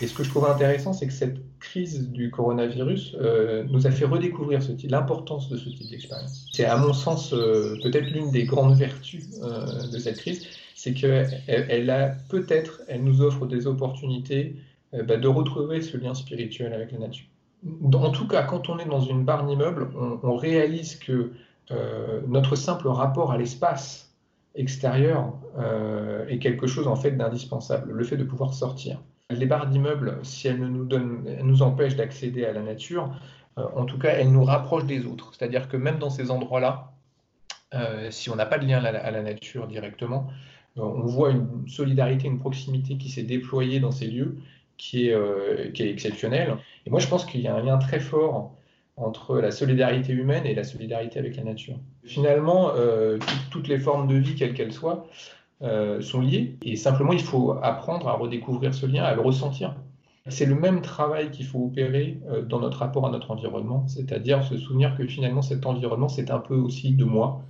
Et 0.00 0.06
ce 0.08 0.14
que 0.14 0.24
je 0.24 0.30
trouve 0.30 0.46
intéressant, 0.46 0.92
c'est 0.92 1.06
que 1.06 1.12
cette 1.12 1.38
crise 1.60 2.10
du 2.10 2.30
coronavirus 2.30 3.16
euh, 3.20 3.64
nous 3.70 3.86
a 3.86 3.90
fait 3.90 4.04
redécouvrir 4.04 4.60
l'importance 4.88 5.48
de 5.48 5.56
ce 5.56 5.68
type 5.68 5.88
d'expérience. 5.88 6.46
C'est 6.52 6.64
à 6.64 6.76
mon 6.76 6.92
sens 6.92 7.32
euh, 7.32 7.76
peut-être 7.82 8.10
l'une 8.10 8.30
des 8.30 8.44
grandes 8.44 8.76
vertus 8.76 9.24
euh, 9.42 9.86
de 9.86 9.98
cette 9.98 10.18
crise, 10.18 10.46
c'est 10.74 10.94
qu'elle 10.94 11.42
elle 11.46 11.90
a 11.90 12.16
peut-être, 12.28 12.82
elle 12.88 13.04
nous 13.04 13.22
offre 13.22 13.46
des 13.46 13.66
opportunités 13.66 14.56
bah, 14.92 15.16
de 15.16 15.28
retrouver 15.28 15.80
ce 15.80 15.96
lien 15.96 16.14
spirituel 16.14 16.72
avec 16.72 16.92
la 16.92 16.98
nature. 16.98 17.26
En 17.92 18.10
tout 18.10 18.28
cas, 18.28 18.42
quand 18.42 18.68
on 18.68 18.78
est 18.78 18.84
dans 18.84 19.00
une 19.00 19.24
barre 19.24 19.46
d'immeuble, 19.46 19.88
on, 19.96 20.18
on, 20.22 20.36
réalise 20.36 20.96
que 20.96 21.32
notre 22.28 22.56
simple 22.56 22.88
rapport 22.88 23.32
à 23.32 23.38
l'espace 23.38 24.12
extérieur 24.54 25.32
est 26.28 26.38
quelque 26.38 26.66
chose 26.66 26.86
en 26.86 26.96
fait 26.96 27.12
d'indispensable. 27.12 27.92
Le 27.92 28.04
fait 28.04 28.18
de 28.18 28.24
pouvoir 28.24 28.52
sortir. 28.52 29.00
Les 29.30 29.46
barres 29.46 29.68
d'immeubles, 29.68 30.18
si 30.22 30.48
elles 30.48 30.58
nous, 30.58 30.84
donnent, 30.84 31.24
nous 31.42 31.62
empêchent 31.62 31.96
d'accéder 31.96 32.44
à 32.44 32.52
la 32.52 32.60
nature, 32.60 33.10
euh, 33.58 33.66
en 33.74 33.86
tout 33.86 33.98
cas, 33.98 34.10
elles 34.10 34.30
nous 34.30 34.44
rapprochent 34.44 34.84
des 34.84 35.06
autres. 35.06 35.32
C'est-à-dire 35.32 35.68
que 35.68 35.76
même 35.76 35.98
dans 35.98 36.10
ces 36.10 36.30
endroits-là, 36.30 36.92
euh, 37.74 38.10
si 38.10 38.28
on 38.30 38.36
n'a 38.36 38.46
pas 38.46 38.58
de 38.58 38.66
lien 38.66 38.84
à 38.84 39.10
la, 39.10 39.22
nature 39.22 39.66
directement, 39.66 40.28
euh, 40.76 40.82
on 40.82 41.06
voit 41.06 41.30
une 41.30 41.66
solidarité, 41.68 42.28
une 42.28 42.38
proximité 42.38 42.98
qui 42.98 43.08
s'est 43.08 43.22
déployée 43.22 43.80
dans 43.80 43.92
ces 43.92 44.06
lieux 44.06 44.36
qui 44.76 45.08
est, 45.08 45.72
qui 45.72 45.84
est 45.84 45.90
exceptionnelle. 45.90 46.56
Et 46.84 46.90
moi, 46.90 46.98
je 46.98 47.06
pense 47.06 47.24
qu'il 47.24 47.40
y 47.40 47.46
a 47.46 47.54
un 47.54 47.62
lien 47.62 47.78
très 47.78 48.00
fort 48.00 48.56
entre 48.96 49.38
la 49.38 49.52
solidarité 49.52 50.12
humaine 50.12 50.44
et 50.46 50.54
la 50.54 50.64
solidarité 50.64 51.20
avec 51.20 51.36
la 51.36 51.44
nature. 51.44 51.76
Finalement, 52.02 52.72
toutes 53.50 53.68
les 53.68 53.78
formes 53.78 54.08
de 54.08 54.16
vie, 54.16 54.34
quelles 54.34 54.52
qu'elles 54.52 54.72
soient, 54.72 55.06
euh, 55.62 56.00
sont 56.00 56.20
liés. 56.20 56.56
Et 56.62 56.76
simplement, 56.76 57.12
il 57.12 57.22
faut 57.22 57.52
apprendre 57.62 58.08
à 58.08 58.14
redécouvrir 58.14 58.74
ce 58.74 58.86
lien, 58.86 59.04
à 59.04 59.14
le 59.14 59.20
ressentir. 59.20 59.76
C'est 60.28 60.46
le 60.46 60.54
même 60.54 60.80
travail 60.80 61.30
qu'il 61.30 61.44
faut 61.46 61.66
opérer 61.66 62.18
euh, 62.28 62.42
dans 62.42 62.60
notre 62.60 62.78
rapport 62.78 63.06
à 63.06 63.10
notre 63.10 63.30
environnement, 63.30 63.86
c'est-à-dire 63.86 64.42
se 64.42 64.56
souvenir 64.56 64.96
que 64.96 65.06
finalement 65.06 65.42
cet 65.42 65.66
environnement, 65.66 66.08
c'est 66.08 66.30
un 66.30 66.38
peu 66.38 66.56
aussi 66.56 66.92
de 66.92 67.04
moi, 67.04 67.42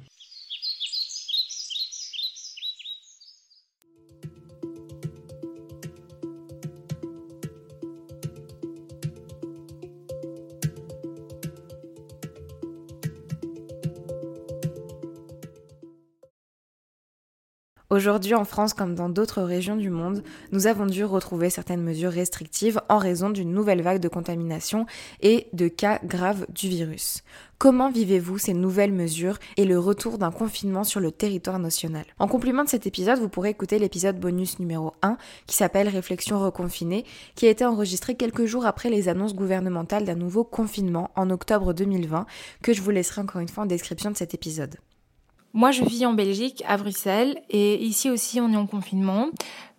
Aujourd'hui, 17.95 18.35
en 18.35 18.45
France 18.45 18.75
comme 18.75 18.97
dans 18.97 19.09
d'autres 19.09 19.43
régions 19.43 19.77
du 19.77 19.89
monde, 19.89 20.25
nous 20.51 20.67
avons 20.67 20.85
dû 20.85 21.05
retrouver 21.05 21.49
certaines 21.49 21.81
mesures 21.81 22.11
restrictives 22.11 22.81
en 22.89 22.99
raison 22.99 23.31
d'une 23.31 23.53
nouvelle 23.53 23.83
vague 23.83 24.01
de 24.01 24.09
contamination 24.09 24.87
et 25.21 25.47
de 25.53 25.69
cas 25.69 26.01
graves 26.03 26.45
du 26.49 26.69
virus. 26.69 27.23
Comment 27.57 27.93
vivez-vous 27.93 28.37
ces 28.37 28.53
nouvelles 28.53 28.93
mesures 28.93 29.39
et 29.57 29.65
le 29.65 29.79
retour 29.79 30.19
d'un 30.19 30.33
confinement 30.33 30.83
sur 30.83 30.99
le 30.99 31.13
territoire 31.13 31.61
national? 31.61 32.05
En 32.19 32.27
complément 32.27 32.65
de 32.65 32.69
cet 32.69 32.89
épisode, 32.89 33.21
vous 33.21 33.29
pourrez 33.29 33.51
écouter 33.51 33.79
l'épisode 33.79 34.19
bonus 34.19 34.59
numéro 34.59 34.93
1 35.03 35.17
qui 35.47 35.55
s'appelle 35.55 35.89
Réflexion 35.89 36.41
reconfinée, 36.41 37.05
qui 37.37 37.47
a 37.47 37.51
été 37.51 37.65
enregistré 37.65 38.17
quelques 38.17 38.47
jours 38.47 38.67
après 38.67 38.91
les 38.91 39.09
annonces 39.09 39.37
gouvernementales 39.37 40.05
d'un 40.05 40.17
nouveau 40.17 40.43
confinement 40.43 41.13
en 41.15 41.31
octobre 41.31 41.73
2020, 41.73 42.27
que 42.61 42.73
je 42.73 42.83
vous 42.83 42.91
laisserai 42.91 43.21
encore 43.21 43.41
une 43.41 43.49
fois 43.49 43.63
en 43.63 43.67
description 43.67 44.11
de 44.11 44.17
cet 44.17 44.35
épisode. 44.35 44.79
Moi, 45.57 45.71
je 45.71 45.85
vis 45.85 46.05
en 46.05 46.15
Belgique, 46.15 46.65
à 46.67 46.77
Bruxelles, 46.77 47.41
et 47.49 47.81
ici 47.81 48.11
aussi, 48.11 48.41
on 48.41 48.53
est 48.53 48.57
en 48.57 48.67
confinement. 48.67 49.29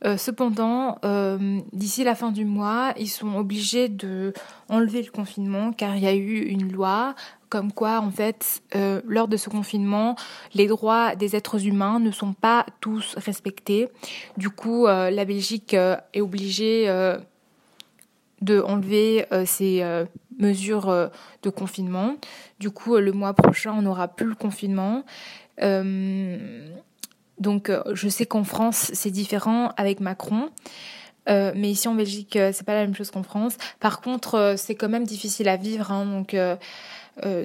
Euh, 0.06 0.16
cependant, 0.16 1.00
euh, 1.04 1.60
d'ici 1.74 2.06
la 2.06 2.16
fin 2.16 2.32
du 2.32 2.46
mois, 2.46 2.94
ils 2.98 3.10
sont 3.10 3.36
obligés 3.36 3.90
de 3.90 4.32
enlever 4.70 5.02
le 5.02 5.12
confinement, 5.12 5.74
car 5.74 5.98
il 5.98 6.04
y 6.04 6.08
a 6.08 6.16
eu 6.16 6.44
une 6.44 6.72
loi 6.72 7.14
comme 7.50 7.74
quoi, 7.74 8.00
en 8.00 8.10
fait, 8.10 8.64
euh, 8.78 9.02
lors 9.06 9.28
de 9.28 9.36
ce 9.36 9.50
confinement, 9.50 10.16
les 10.54 10.68
droits 10.68 11.14
des 11.18 11.36
êtres 11.36 11.68
humains 11.68 12.00
ne 12.00 12.12
sont 12.12 12.32
pas 12.32 12.66
tous 12.80 13.14
respectés. 13.18 13.90
Du 14.38 14.50
coup, 14.50 14.88
la 14.88 15.26
Belgique 15.26 15.74
est 15.74 16.22
obligée 16.22 16.88
de 18.42 18.62
enlever 18.62 19.26
ces 19.46 20.06
mesures 20.38 21.10
de 21.44 21.50
confinement. 21.50 22.16
Du 22.60 22.72
coup, 22.72 22.98
le 22.98 23.12
mois 23.12 23.34
prochain, 23.34 23.74
on 23.78 23.84
n'aura 23.84 24.08
plus 24.08 24.28
le 24.28 24.36
confinement. 24.36 25.04
Euh, 25.62 26.70
donc, 27.40 27.70
euh, 27.70 27.82
je 27.94 28.08
sais 28.08 28.26
qu'en 28.26 28.44
France, 28.44 28.92
c'est 28.94 29.12
différent 29.12 29.72
avec 29.78 30.00
Macron. 30.00 30.50
Euh, 31.28 31.52
mais 31.56 31.72
ici 31.72 31.88
en 31.88 31.96
Belgique, 31.96 32.38
c'est 32.54 32.64
pas 32.64 32.76
la 32.76 32.82
même 32.82 32.96
chose 32.96 33.10
qu'en 33.10 33.24
France. 33.24 33.58
Par 33.80 34.00
contre, 34.02 34.56
c'est 34.58 34.76
quand 34.76 34.90
même 34.90 35.06
difficile 35.06 35.50
à 35.50 35.58
vivre. 35.58 35.92
Hein, 35.92 36.06
donc, 36.06 36.36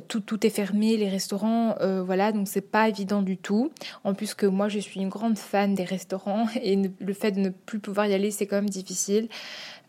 tout, 0.09 0.21
tout 0.21 0.47
est 0.47 0.51
fermé, 0.51 0.97
les 0.97 1.09
restaurants, 1.09 1.77
voilà, 2.05 2.33
donc 2.33 2.47
c'est 2.47 2.61
pas 2.61 2.89
évident 2.89 3.23
du 3.23 3.39
tout. 3.39 3.71
En 4.05 4.13
plus 4.13 4.35
que 4.35 4.45
moi, 4.45 4.69
je 4.69 4.81
suis 4.81 5.01
une 5.01 5.09
grande 5.09 5.39
fan 5.39 5.75
des 5.75 5.85
restaurants 5.85 6.47
et 6.63 6.77
le 6.99 7.15
fait 7.15 7.31
de 7.31 7.41
ne 7.41 7.49
plus 7.49 7.79
pouvoir 7.79 8.07
y 8.07 8.13
aller, 8.13 8.31
c'est 8.31 8.47
quand 8.47 8.57
même 8.57 8.69
difficile. 8.69 9.29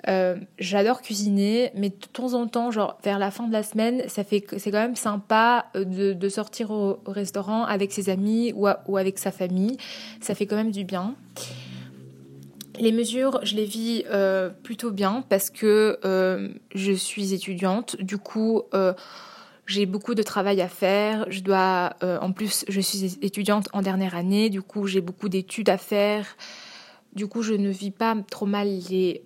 Euh, 0.08 0.36
j'adore 0.58 1.02
cuisiner, 1.02 1.72
mais 1.76 1.90
de 1.90 1.96
temps 2.12 2.34
en 2.34 2.48
temps, 2.48 2.72
genre 2.72 2.98
vers 3.04 3.20
la 3.20 3.30
fin 3.30 3.48
de 3.48 3.54
la 3.54 3.64
semaine, 3.64 4.04
ça 4.08 4.24
fait 4.24 4.44
c'est 4.58 4.72
quand 4.72 4.80
même 4.80 4.96
sympa 4.96 5.68
euh, 5.76 6.14
de, 6.14 6.30
sortir 6.30 6.72
au, 6.72 7.00
restaurant 7.06 7.66
avec 7.66 7.92
ses 7.92 8.10
amis 8.10 8.54
ou, 8.56 8.68
avec 8.98 9.20
sa 9.20 9.32
famille. 9.32 9.78
Ça 10.20 10.34
fait 10.34 10.48
quand 10.48 10.56
même 10.56 10.72
du 10.72 10.86
bien. 10.86 11.16
Les 12.80 12.92
mesures, 12.92 13.40
je 13.44 13.56
les 13.56 13.66
vis 13.66 14.06
euh, 14.10 14.50
plutôt 14.50 14.92
bien 14.92 15.24
parce 15.30 15.50
que 15.50 16.00
je 16.74 16.92
suis 16.94 17.34
étudiante. 17.34 18.02
Du 18.02 18.18
coup, 18.18 18.64
j'ai 19.68 19.86
beaucoup 19.86 20.16
de 20.16 20.24
travail 20.24 20.62
à 20.62 20.68
faire. 20.68 21.26
Je 21.30 21.42
dois, 21.42 21.94
en 22.02 22.32
plus, 22.32 22.66
je 22.68 22.82
suis 22.82 23.20
étudiante 23.22 23.68
en 23.74 23.82
dernière 23.82 24.16
année. 24.16 24.50
Du 24.50 24.64
coup, 24.64 24.88
j'ai 24.88 25.02
beaucoup 25.02 25.30
d'études 25.30 25.70
à 25.70 25.78
faire. 25.78 26.26
Du 27.14 27.28
coup, 27.28 27.44
je 27.44 27.54
ne 27.54 27.70
vis 27.70 27.92
pas 27.92 28.16
trop 28.30 28.46
mal 28.46 28.68
les 28.90 29.22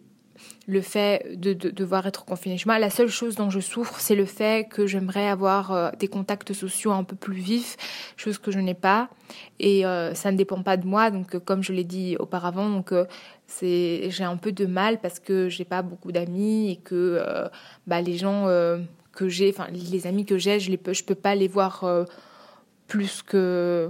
le 0.67 0.81
fait 0.81 1.39
de, 1.39 1.53
devoir 1.53 2.07
être 2.07 2.25
confiné 2.25 2.57
chez 2.57 2.65
moi. 2.65 2.79
La 2.79 2.89
seule 2.89 3.07
chose 3.07 3.35
dont 3.35 3.49
je 3.49 3.59
souffre, 3.59 3.99
c'est 3.99 4.15
le 4.15 4.25
fait 4.25 4.67
que 4.67 4.87
j'aimerais 4.87 5.27
avoir 5.27 5.71
euh, 5.71 5.91
des 5.99 6.07
contacts 6.07 6.53
sociaux 6.53 6.91
un 6.91 7.03
peu 7.03 7.15
plus 7.15 7.35
vifs, 7.35 7.77
chose 8.17 8.37
que 8.39 8.51
je 8.51 8.59
n'ai 8.59 8.73
pas. 8.73 9.09
Et 9.59 9.85
euh, 9.85 10.13
ça 10.15 10.31
ne 10.31 10.37
dépend 10.37 10.63
pas 10.63 10.77
de 10.77 10.87
moi. 10.87 11.11
Donc, 11.11 11.35
euh, 11.35 11.39
comme 11.39 11.63
je 11.63 11.71
l'ai 11.71 11.83
dit 11.83 12.15
auparavant, 12.17 12.69
donc 12.69 12.93
j'ai 13.61 14.11
un 14.23 14.37
peu 14.37 14.51
de 14.51 14.65
mal 14.65 14.99
parce 14.99 15.19
que 15.19 15.49
j'ai 15.49 15.65
pas 15.65 15.83
beaucoup 15.83 16.11
d'amis 16.11 16.71
et 16.71 16.75
que 16.77 17.21
bah, 17.85 18.01
les 18.01 18.17
gens 18.17 18.47
que 19.11 19.29
j'ai, 19.29 19.51
enfin 19.51 19.67
les 19.71 20.07
amis 20.07 20.25
que 20.25 20.37
j'ai, 20.37 20.59
je 20.59 20.71
ne 20.71 20.77
peux, 20.77 20.93
peux 21.05 21.15
pas 21.15 21.35
les 21.35 21.47
voir 21.47 21.85
plus 22.87 23.21
que, 23.21 23.89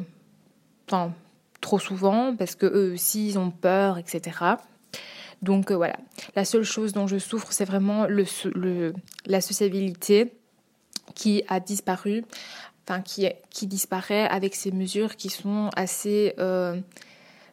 enfin 0.88 1.14
trop 1.62 1.80
souvent 1.80 2.36
parce 2.36 2.56
que 2.56 2.66
eux 2.66 2.94
aussi 2.94 3.30
ils 3.30 3.40
ont 3.40 3.50
peur, 3.50 3.98
etc. 3.98 4.58
Donc 5.46 5.70
euh, 5.70 5.76
voilà, 5.76 5.98
la 6.36 6.44
seule 6.44 6.64
chose 6.64 6.92
dont 6.92 7.06
je 7.06 7.20
souffre, 7.20 7.52
c'est 7.52 7.66
vraiment 7.66 8.08
la 9.26 9.42
sociabilité 9.42 10.34
qui 11.14 11.44
a 11.48 11.60
disparu, 11.60 12.26
enfin 12.84 13.02
qui, 13.02 13.30
qui 13.52 13.68
disparaît 13.68 14.28
avec 14.28 14.56
ces 14.56 14.72
mesures 14.72 15.16
qui 15.16 15.30
sont 15.30 15.70
assez 15.76 16.34
euh, 16.40 16.82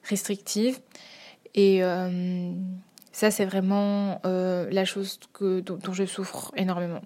restrictives. 0.05 0.81
Et 1.55 1.85
euh, 1.85 2.51
ça, 3.13 3.31
c'est 3.31 3.45
vraiment 3.45 4.23
la 4.25 4.85
chose 4.87 5.21
que, 5.35 5.61
dont 5.61 5.93
je 5.93 6.07
souffre 6.07 6.51
énormément. 6.57 7.03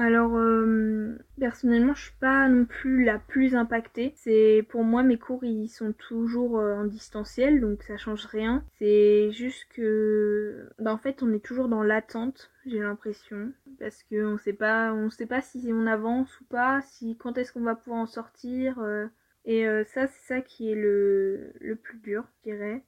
Alors 0.00 0.36
euh, 0.36 1.18
personnellement, 1.40 1.92
je 1.92 2.02
suis 2.02 2.18
pas 2.20 2.48
non 2.48 2.66
plus 2.66 3.02
la 3.02 3.18
plus 3.18 3.56
impactée. 3.56 4.12
C'est 4.14 4.64
pour 4.68 4.84
moi 4.84 5.02
mes 5.02 5.18
cours 5.18 5.42
ils 5.42 5.66
sont 5.66 5.92
toujours 5.92 6.60
euh, 6.60 6.76
en 6.76 6.84
distanciel 6.84 7.60
donc 7.60 7.82
ça 7.82 7.96
change 7.96 8.24
rien. 8.26 8.64
C'est 8.78 9.32
juste 9.32 9.66
que 9.74 10.68
bah, 10.78 10.92
en 10.92 10.98
fait, 10.98 11.20
on 11.24 11.32
est 11.32 11.44
toujours 11.44 11.66
dans 11.66 11.82
l'attente, 11.82 12.52
j'ai 12.64 12.78
l'impression 12.78 13.52
parce 13.80 14.04
que 14.04 14.24
on 14.24 14.38
sait 14.38 14.52
pas 14.52 14.92
on 14.92 15.10
sait 15.10 15.26
pas 15.26 15.40
si 15.40 15.68
on 15.74 15.88
avance 15.88 16.40
ou 16.40 16.44
pas, 16.44 16.80
si 16.82 17.16
quand 17.16 17.36
est-ce 17.36 17.52
qu'on 17.52 17.62
va 17.62 17.74
pouvoir 17.74 17.98
en 18.02 18.06
sortir 18.06 18.78
euh. 18.78 19.08
et 19.46 19.64
ça 19.84 20.06
c'est 20.06 20.34
ça 20.34 20.40
qui 20.42 20.70
est 20.70 20.76
le 20.76 21.52
le 21.60 21.74
plus 21.74 21.98
dur, 21.98 22.24
je 22.44 22.52
dirais. 22.52 22.84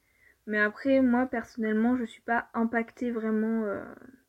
Mais 0.46 0.60
après 0.60 1.00
moi 1.00 1.26
personnellement, 1.26 1.96
je 1.96 2.04
suis 2.04 2.22
pas 2.22 2.50
impactée 2.54 3.10
vraiment 3.10 3.64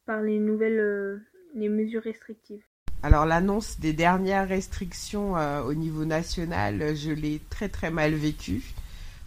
par 0.08 0.24
les 0.24 0.40
nouvelles 0.40 1.22
les 1.54 1.70
mesures 1.70 2.04
restrictives. 2.04 2.64
Alors 3.04 3.26
l'annonce 3.26 3.80
des 3.80 3.94
dernières 3.94 4.48
restrictions 4.48 5.36
euh, 5.36 5.64
au 5.64 5.74
niveau 5.74 6.06
national, 6.06 6.96
je 6.96 7.12
l'ai 7.12 7.42
très 7.50 7.68
très 7.68 7.90
mal 7.90 8.14
vécu 8.14 8.62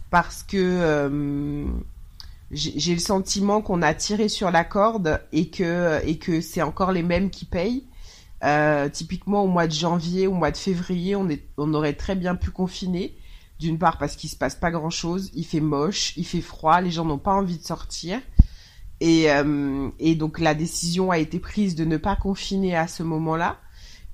parce 0.09 0.43
que 0.43 0.55
euh, 0.57 1.65
j'ai 2.51 2.93
le 2.93 2.99
sentiment 2.99 3.61
qu'on 3.61 3.81
a 3.81 3.93
tiré 3.93 4.29
sur 4.29 4.49
la 4.49 4.63
corde 4.63 5.21
et 5.33 5.49
que 5.49 5.99
et 6.05 6.17
que 6.17 6.39
c'est 6.39 6.61
encore 6.61 6.91
les 6.91 7.03
mêmes 7.03 7.29
qui 7.29 7.45
payent. 7.45 7.83
Euh, 8.43 8.89
typiquement 8.89 9.43
au 9.43 9.47
mois 9.47 9.65
de 9.65 9.73
janvier, 9.73 10.27
au 10.27 10.33
mois 10.33 10.51
de 10.51 10.57
février, 10.57 11.15
on, 11.15 11.73
aurait 11.73 11.93
très 11.93 12.15
bien 12.15 12.35
pu 12.35 12.51
confiner. 12.51 13.15
D'une 13.59 13.79
part 13.79 13.97
parce 13.97 14.15
qu'il 14.15 14.29
se 14.29 14.35
passe 14.35 14.55
pas 14.55 14.69
grand 14.69 14.89
chose, 14.89 15.31
il 15.33 15.45
fait 15.45 15.61
moche, 15.61 16.13
il 16.17 16.25
fait 16.25 16.41
froid, 16.41 16.81
les 16.81 16.91
gens 16.91 17.05
n'ont 17.05 17.17
pas 17.17 17.33
envie 17.33 17.57
de 17.57 17.63
sortir. 17.63 18.19
Euh, 19.01 19.89
et 19.99 20.15
donc 20.15 20.39
la 20.39 20.53
décision 20.53 21.11
a 21.11 21.17
été 21.17 21.39
prise 21.39 21.75
de 21.75 21.85
ne 21.85 21.97
pas 21.97 22.15
confiner 22.15 22.75
à 22.75 22.87
ce 22.87 23.03
moment-là. 23.03 23.57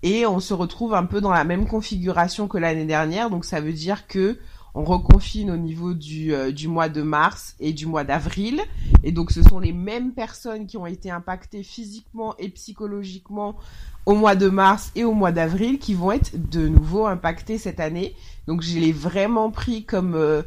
Et 0.03 0.25
on 0.25 0.39
se 0.39 0.53
retrouve 0.53 0.93
un 0.93 1.05
peu 1.05 1.21
dans 1.21 1.31
la 1.31 1.43
même 1.43 1.67
configuration 1.67 2.47
que 2.47 2.57
l'année 2.57 2.85
dernière. 2.85 3.29
Donc 3.29 3.45
ça 3.45 3.61
veut 3.61 3.73
dire 3.73 4.07
que 4.07 4.37
on 4.73 4.83
reconfine 4.83 5.51
au 5.51 5.57
niveau 5.57 5.93
du, 5.93 6.33
euh, 6.33 6.51
du 6.51 6.67
mois 6.67 6.87
de 6.87 7.01
mars 7.01 7.55
et 7.59 7.73
du 7.73 7.85
mois 7.85 8.03
d'avril. 8.03 8.61
Et 9.03 9.11
donc 9.11 9.31
ce 9.31 9.43
sont 9.43 9.59
les 9.59 9.73
mêmes 9.73 10.13
personnes 10.13 10.65
qui 10.65 10.77
ont 10.77 10.85
été 10.85 11.11
impactées 11.11 11.63
physiquement 11.63 12.35
et 12.37 12.49
psychologiquement 12.49 13.57
au 14.05 14.15
mois 14.15 14.35
de 14.35 14.49
mars 14.49 14.91
et 14.95 15.03
au 15.03 15.13
mois 15.13 15.31
d'avril 15.31 15.77
qui 15.77 15.93
vont 15.93 16.11
être 16.11 16.49
de 16.49 16.67
nouveau 16.67 17.05
impactées 17.05 17.57
cette 17.57 17.79
année. 17.79 18.15
Donc 18.47 18.61
je 18.61 18.79
l'ai 18.79 18.93
vraiment 18.93 19.51
pris 19.51 19.83
comme, 19.83 20.15
euh, 20.15 20.41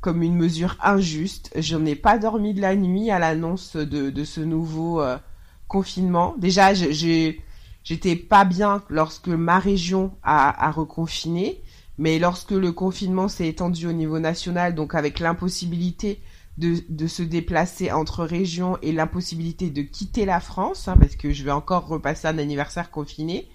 comme 0.00 0.22
une 0.22 0.36
mesure 0.36 0.76
injuste. 0.82 1.50
Je 1.56 1.76
n'ai 1.76 1.96
pas 1.96 2.18
dormi 2.18 2.54
de 2.54 2.60
la 2.60 2.76
nuit 2.76 3.10
à 3.10 3.18
l'annonce 3.18 3.76
de, 3.76 4.10
de 4.10 4.24
ce 4.24 4.40
nouveau 4.40 5.00
euh, 5.00 5.18
confinement. 5.66 6.36
Déjà, 6.38 6.72
j'ai 6.72 7.40
j'étais 7.86 8.16
pas 8.16 8.44
bien 8.44 8.82
lorsque 8.88 9.28
ma 9.28 9.60
région 9.60 10.12
a, 10.22 10.66
a 10.66 10.70
reconfiné. 10.72 11.62
Mais 11.98 12.18
lorsque 12.18 12.50
le 12.50 12.72
confinement 12.72 13.28
s'est 13.28 13.48
étendu 13.48 13.86
au 13.86 13.92
niveau 13.92 14.18
national, 14.18 14.74
donc 14.74 14.94
avec 14.94 15.18
l'impossibilité 15.18 16.20
de, 16.58 16.74
de, 16.90 17.06
se 17.06 17.22
déplacer 17.22 17.90
entre 17.90 18.24
régions 18.24 18.76
et 18.82 18.92
l'impossibilité 18.92 19.70
de 19.70 19.80
quitter 19.80 20.26
la 20.26 20.40
France, 20.40 20.88
hein, 20.88 20.96
parce 21.00 21.16
que 21.16 21.32
je 21.32 21.42
vais 21.42 21.52
encore 21.52 21.86
repasser 21.86 22.26
un 22.28 22.36
anniversaire 22.36 22.90
confiné, 22.90 23.48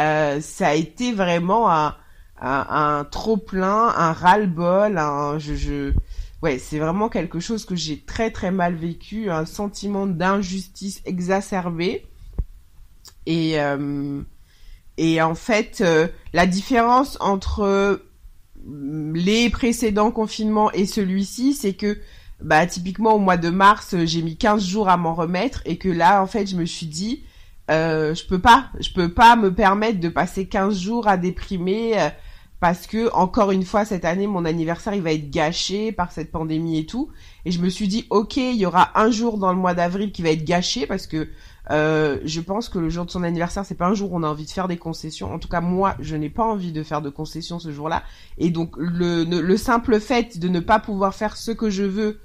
euh, 0.00 0.40
ça 0.40 0.68
a 0.68 0.74
été 0.74 1.12
vraiment 1.12 1.70
un, 1.70 1.94
un, 2.40 2.66
un 2.68 3.04
trop 3.04 3.36
plein, 3.36 3.88
un 3.96 4.12
ras-le-bol, 4.12 4.98
un, 4.98 5.38
je, 5.38 5.54
je, 5.54 5.92
ouais, 6.42 6.58
c'est 6.58 6.78
vraiment 6.80 7.08
quelque 7.08 7.38
chose 7.38 7.64
que 7.64 7.76
j'ai 7.76 8.00
très 8.00 8.32
très 8.32 8.50
mal 8.50 8.74
vécu, 8.74 9.30
un 9.30 9.44
sentiment 9.44 10.06
d'injustice 10.06 11.00
exacerbé 11.04 12.06
et 13.26 13.60
euh, 13.60 14.22
et 14.98 15.22
en 15.22 15.36
fait, 15.36 15.80
euh, 15.80 16.08
la 16.32 16.46
différence 16.46 17.16
entre 17.20 17.60
euh, 17.60 17.96
les 19.14 19.48
précédents 19.48 20.10
confinements 20.10 20.72
et 20.72 20.86
celui-ci, 20.86 21.54
c'est 21.54 21.74
que 21.74 21.98
bah 22.42 22.66
typiquement 22.66 23.14
au 23.14 23.18
mois 23.18 23.36
de 23.36 23.48
mars, 23.48 23.94
j'ai 24.04 24.22
mis 24.22 24.36
15 24.36 24.64
jours 24.64 24.88
à 24.88 24.96
m'en 24.96 25.14
remettre 25.14 25.62
et 25.64 25.78
que 25.78 25.88
là 25.88 26.20
en 26.22 26.26
fait, 26.26 26.46
je 26.46 26.56
me 26.56 26.66
suis 26.66 26.86
dit 26.86 27.22
euh, 27.70 28.14
je 28.14 28.26
peux 28.26 28.40
pas, 28.40 28.70
je 28.80 28.92
peux 28.92 29.12
pas 29.12 29.36
me 29.36 29.54
permettre 29.54 30.00
de 30.00 30.08
passer 30.08 30.48
15 30.48 30.78
jours 30.78 31.06
à 31.06 31.16
déprimer 31.16 32.10
parce 32.60 32.88
que 32.88 33.12
encore 33.12 33.52
une 33.52 33.64
fois 33.64 33.84
cette 33.84 34.04
année 34.04 34.26
mon 34.26 34.44
anniversaire 34.44 34.94
il 34.94 35.02
va 35.02 35.12
être 35.12 35.30
gâché 35.30 35.92
par 35.92 36.10
cette 36.10 36.32
pandémie 36.32 36.78
et 36.78 36.86
tout. 36.86 37.10
Et 37.44 37.52
je 37.52 37.60
me 37.60 37.68
suis 37.68 37.86
dit 37.86 38.06
OK, 38.10 38.36
il 38.36 38.56
y 38.56 38.66
aura 38.66 38.98
un 38.98 39.10
jour 39.10 39.38
dans 39.38 39.52
le 39.52 39.58
mois 39.58 39.74
d'avril 39.74 40.10
qui 40.10 40.22
va 40.22 40.30
être 40.30 40.44
gâché 40.44 40.86
parce 40.86 41.06
que 41.06 41.28
euh, 41.70 42.18
je 42.24 42.40
pense 42.40 42.68
que 42.68 42.78
le 42.78 42.88
jour 42.88 43.04
de 43.04 43.10
son 43.10 43.22
anniversaire, 43.22 43.64
c'est 43.64 43.74
pas 43.74 43.86
un 43.86 43.94
jour 43.94 44.12
où 44.12 44.16
on 44.16 44.22
a 44.22 44.28
envie 44.28 44.46
de 44.46 44.50
faire 44.50 44.68
des 44.68 44.78
concessions. 44.78 45.32
En 45.32 45.38
tout 45.38 45.48
cas, 45.48 45.60
moi, 45.60 45.94
je 46.00 46.16
n'ai 46.16 46.30
pas 46.30 46.44
envie 46.44 46.72
de 46.72 46.82
faire 46.82 47.02
de 47.02 47.10
concessions 47.10 47.58
ce 47.58 47.72
jour-là. 47.72 48.02
Et 48.38 48.50
donc, 48.50 48.74
le, 48.78 49.24
le 49.24 49.56
simple 49.56 50.00
fait 50.00 50.38
de 50.38 50.48
ne 50.48 50.60
pas 50.60 50.78
pouvoir 50.78 51.14
faire 51.14 51.36
ce 51.36 51.50
que 51.50 51.70
je 51.70 51.84
veux 51.84 52.20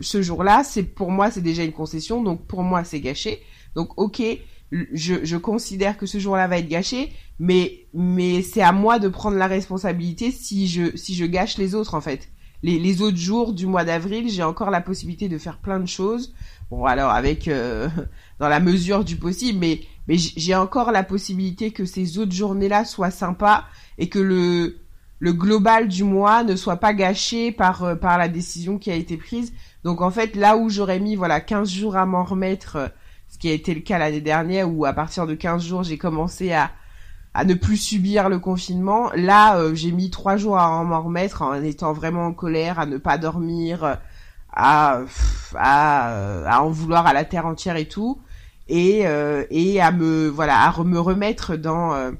ce 0.00 0.22
jour-là, 0.22 0.64
c'est 0.64 0.82
pour 0.82 1.10
moi, 1.10 1.30
c'est 1.30 1.42
déjà 1.42 1.62
une 1.62 1.72
concession. 1.72 2.22
Donc, 2.22 2.46
pour 2.46 2.62
moi, 2.62 2.84
c'est 2.84 3.00
gâché. 3.00 3.42
Donc, 3.74 3.98
ok, 3.98 4.22
je, 4.70 5.14
je 5.22 5.36
considère 5.36 5.98
que 5.98 6.06
ce 6.06 6.18
jour-là 6.18 6.46
va 6.46 6.58
être 6.58 6.68
gâché, 6.68 7.12
mais 7.38 7.86
mais 7.94 8.42
c'est 8.42 8.62
à 8.62 8.72
moi 8.72 8.98
de 8.98 9.08
prendre 9.08 9.36
la 9.36 9.46
responsabilité 9.46 10.30
si 10.30 10.66
je 10.66 10.96
si 10.96 11.14
je 11.14 11.24
gâche 11.24 11.58
les 11.58 11.74
autres 11.74 11.94
en 11.94 12.00
fait. 12.00 12.28
Les, 12.62 12.78
les 12.78 13.02
autres 13.02 13.16
jours 13.16 13.52
du 13.52 13.66
mois 13.66 13.84
d'avril, 13.84 14.28
j'ai 14.28 14.42
encore 14.42 14.70
la 14.70 14.80
possibilité 14.80 15.28
de 15.28 15.38
faire 15.38 15.58
plein 15.58 15.78
de 15.78 15.86
choses. 15.86 16.34
Bon, 16.70 16.84
alors 16.84 17.10
avec 17.10 17.46
euh, 17.46 17.88
dans 18.38 18.48
la 18.48 18.60
mesure 18.60 19.04
du 19.04 19.16
possible, 19.16 19.58
mais 19.58 19.80
mais 20.06 20.16
j'ai 20.16 20.54
encore 20.54 20.90
la 20.90 21.02
possibilité 21.04 21.70
que 21.70 21.84
ces 21.84 22.18
autres 22.18 22.32
journées-là 22.32 22.84
soient 22.84 23.10
sympas 23.10 23.64
et 23.98 24.08
que 24.08 24.18
le 24.18 24.78
le 25.20 25.32
global 25.32 25.88
du 25.88 26.04
mois 26.04 26.44
ne 26.44 26.54
soit 26.56 26.76
pas 26.76 26.94
gâché 26.94 27.52
par 27.52 27.84
euh, 27.84 27.94
par 27.94 28.18
la 28.18 28.28
décision 28.28 28.78
qui 28.78 28.90
a 28.90 28.94
été 28.94 29.16
prise. 29.16 29.52
Donc 29.84 30.00
en 30.00 30.10
fait, 30.10 30.34
là 30.36 30.56
où 30.56 30.70
j'aurais 30.70 31.00
mis 31.00 31.16
voilà 31.16 31.40
15 31.40 31.68
jours 31.70 31.96
à 31.96 32.06
m'en 32.06 32.24
remettre, 32.24 32.76
euh, 32.76 32.88
ce 33.28 33.38
qui 33.38 33.50
a 33.50 33.52
été 33.52 33.74
le 33.74 33.80
cas 33.80 33.98
l'année 33.98 34.20
dernière 34.20 34.72
où 34.72 34.86
à 34.86 34.92
partir 34.92 35.26
de 35.26 35.34
15 35.34 35.64
jours, 35.64 35.82
j'ai 35.82 35.98
commencé 35.98 36.52
à 36.52 36.70
à 37.34 37.44
ne 37.44 37.54
plus 37.54 37.76
subir 37.76 38.28
le 38.30 38.38
confinement. 38.38 39.10
Là, 39.14 39.62
j'ai 39.74 39.92
mis 39.92 40.10
trois 40.10 40.36
jours 40.36 40.58
à 40.58 40.82
m'en 40.82 41.02
remettre 41.02 41.42
en 41.42 41.62
étant 41.62 41.92
vraiment 41.92 42.26
en 42.26 42.32
colère, 42.32 42.80
à 42.80 42.86
ne 42.86 42.96
pas 42.96 43.16
dormir, 43.18 43.98
à, 44.52 45.00
à, 45.54 46.44
à 46.46 46.62
en 46.62 46.70
vouloir 46.70 47.06
à 47.06 47.12
la 47.12 47.24
terre 47.24 47.46
entière 47.46 47.76
et 47.76 47.86
tout 47.86 48.18
et 48.68 49.06
euh, 49.06 49.44
et 49.50 49.80
à 49.80 49.92
me 49.92 50.28
voilà 50.28 50.60
à 50.60 50.84
me 50.84 51.00
remettre 51.00 51.56
dans 51.56 51.94
euh, 51.94 52.12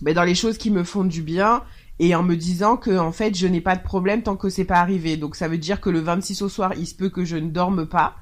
ben, 0.00 0.14
dans 0.14 0.22
les 0.22 0.34
choses 0.34 0.58
qui 0.58 0.70
me 0.70 0.84
font 0.84 1.04
du 1.04 1.22
bien 1.22 1.62
et 1.98 2.14
en 2.14 2.22
me 2.22 2.36
disant 2.36 2.76
que 2.76 2.96
en 2.96 3.12
fait 3.12 3.36
je 3.36 3.46
n'ai 3.46 3.60
pas 3.60 3.76
de 3.76 3.82
problème 3.82 4.22
tant 4.22 4.36
que 4.36 4.48
c'est 4.48 4.64
pas 4.64 4.78
arrivé. 4.78 5.16
Donc 5.16 5.36
ça 5.36 5.48
veut 5.48 5.58
dire 5.58 5.80
que 5.80 5.90
le 5.90 6.00
26 6.00 6.42
au 6.42 6.48
soir 6.48 6.72
il 6.76 6.86
se 6.86 6.94
peut 6.94 7.08
que 7.08 7.24
je 7.24 7.36
ne 7.36 7.50
dorme 7.50 7.86
pas. 7.86 8.16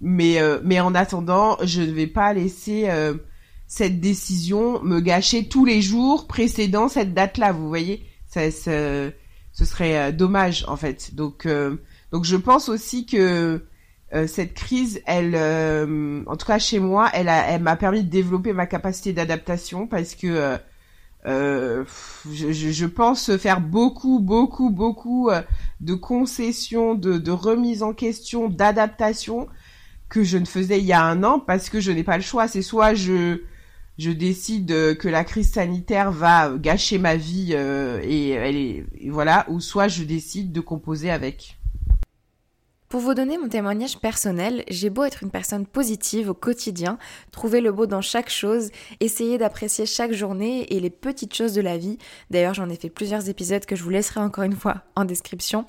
Mais 0.00 0.40
euh, 0.40 0.60
mais 0.64 0.80
en 0.80 0.94
attendant 0.94 1.56
je 1.62 1.80
ne 1.80 1.92
vais 1.92 2.06
pas 2.06 2.32
laisser 2.32 2.88
euh, 2.88 3.14
cette 3.66 4.00
décision 4.00 4.82
me 4.82 5.00
gâcher 5.00 5.48
tous 5.48 5.64
les 5.64 5.80
jours 5.80 6.26
précédant 6.26 6.88
cette 6.88 7.14
date 7.14 7.38
là 7.38 7.52
vous 7.52 7.68
voyez. 7.68 8.04
Ça, 8.26 8.50
ça 8.50 9.10
ce 9.52 9.64
serait 9.66 9.98
euh, 9.98 10.12
dommage 10.12 10.64
en 10.68 10.76
fait. 10.76 11.14
Donc 11.14 11.48
donc 12.10 12.24
je 12.24 12.36
pense 12.36 12.68
aussi 12.68 13.06
que 13.06 13.64
euh, 14.14 14.26
cette 14.26 14.52
crise, 14.52 15.00
elle, 15.06 15.34
euh, 15.34 16.22
en 16.26 16.36
tout 16.36 16.46
cas 16.46 16.58
chez 16.58 16.78
moi, 16.78 17.08
elle, 17.14 17.28
elle 17.28 17.62
m'a 17.62 17.76
permis 17.76 18.04
de 18.04 18.10
développer 18.10 18.52
ma 18.52 18.66
capacité 18.66 19.14
d'adaptation 19.14 19.86
parce 19.86 20.14
que 20.14 20.58
euh, 21.26 21.84
je, 22.30 22.52
je, 22.52 22.86
pense 22.86 23.34
faire 23.38 23.62
beaucoup, 23.62 24.20
beaucoup, 24.20 24.68
beaucoup 24.68 25.30
de 25.80 25.94
concessions, 25.94 26.94
de, 26.94 27.16
de 27.16 27.30
remise 27.30 27.82
en 27.82 27.94
question, 27.94 28.50
d'adaptation 28.50 29.48
que 30.10 30.22
je 30.24 30.36
ne 30.36 30.44
faisais 30.44 30.78
il 30.78 30.84
y 30.84 30.92
a 30.92 31.02
un 31.02 31.24
an 31.24 31.38
parce 31.38 31.70
que 31.70 31.80
je 31.80 31.90
n'ai 31.90 32.04
pas 32.04 32.18
le 32.18 32.22
choix. 32.22 32.48
C'est 32.48 32.62
soit 32.62 32.92
je 32.94 33.40
je 33.98 34.10
décide 34.10 34.96
que 34.96 35.08
la 35.08 35.22
crise 35.22 35.52
sanitaire 35.52 36.10
va 36.10 36.52
gâcher 36.56 36.98
ma 36.98 37.16
vie 37.16 37.52
et, 37.52 38.30
est, 38.30 38.84
et 39.00 39.10
voilà, 39.10 39.46
ou 39.48 39.60
soit 39.60 39.88
je 39.88 40.02
décide 40.02 40.50
de 40.52 40.60
composer 40.60 41.10
avec. 41.10 41.56
Pour 42.92 43.00
vous 43.00 43.14
donner 43.14 43.38
mon 43.38 43.48
témoignage 43.48 43.98
personnel, 44.00 44.64
j'ai 44.68 44.90
beau 44.90 45.04
être 45.04 45.22
une 45.22 45.30
personne 45.30 45.64
positive 45.64 46.28
au 46.28 46.34
quotidien, 46.34 46.98
trouver 47.30 47.62
le 47.62 47.72
beau 47.72 47.86
dans 47.86 48.02
chaque 48.02 48.28
chose, 48.28 48.68
essayer 49.00 49.38
d'apprécier 49.38 49.86
chaque 49.86 50.12
journée 50.12 50.66
et 50.74 50.78
les 50.78 50.90
petites 50.90 51.34
choses 51.34 51.54
de 51.54 51.62
la 51.62 51.78
vie. 51.78 51.96
D'ailleurs, 52.28 52.52
j'en 52.52 52.68
ai 52.68 52.76
fait 52.76 52.90
plusieurs 52.90 53.30
épisodes 53.30 53.64
que 53.64 53.76
je 53.76 53.82
vous 53.82 53.88
laisserai 53.88 54.20
encore 54.20 54.44
une 54.44 54.52
fois 54.52 54.82
en 54.94 55.06
description. 55.06 55.64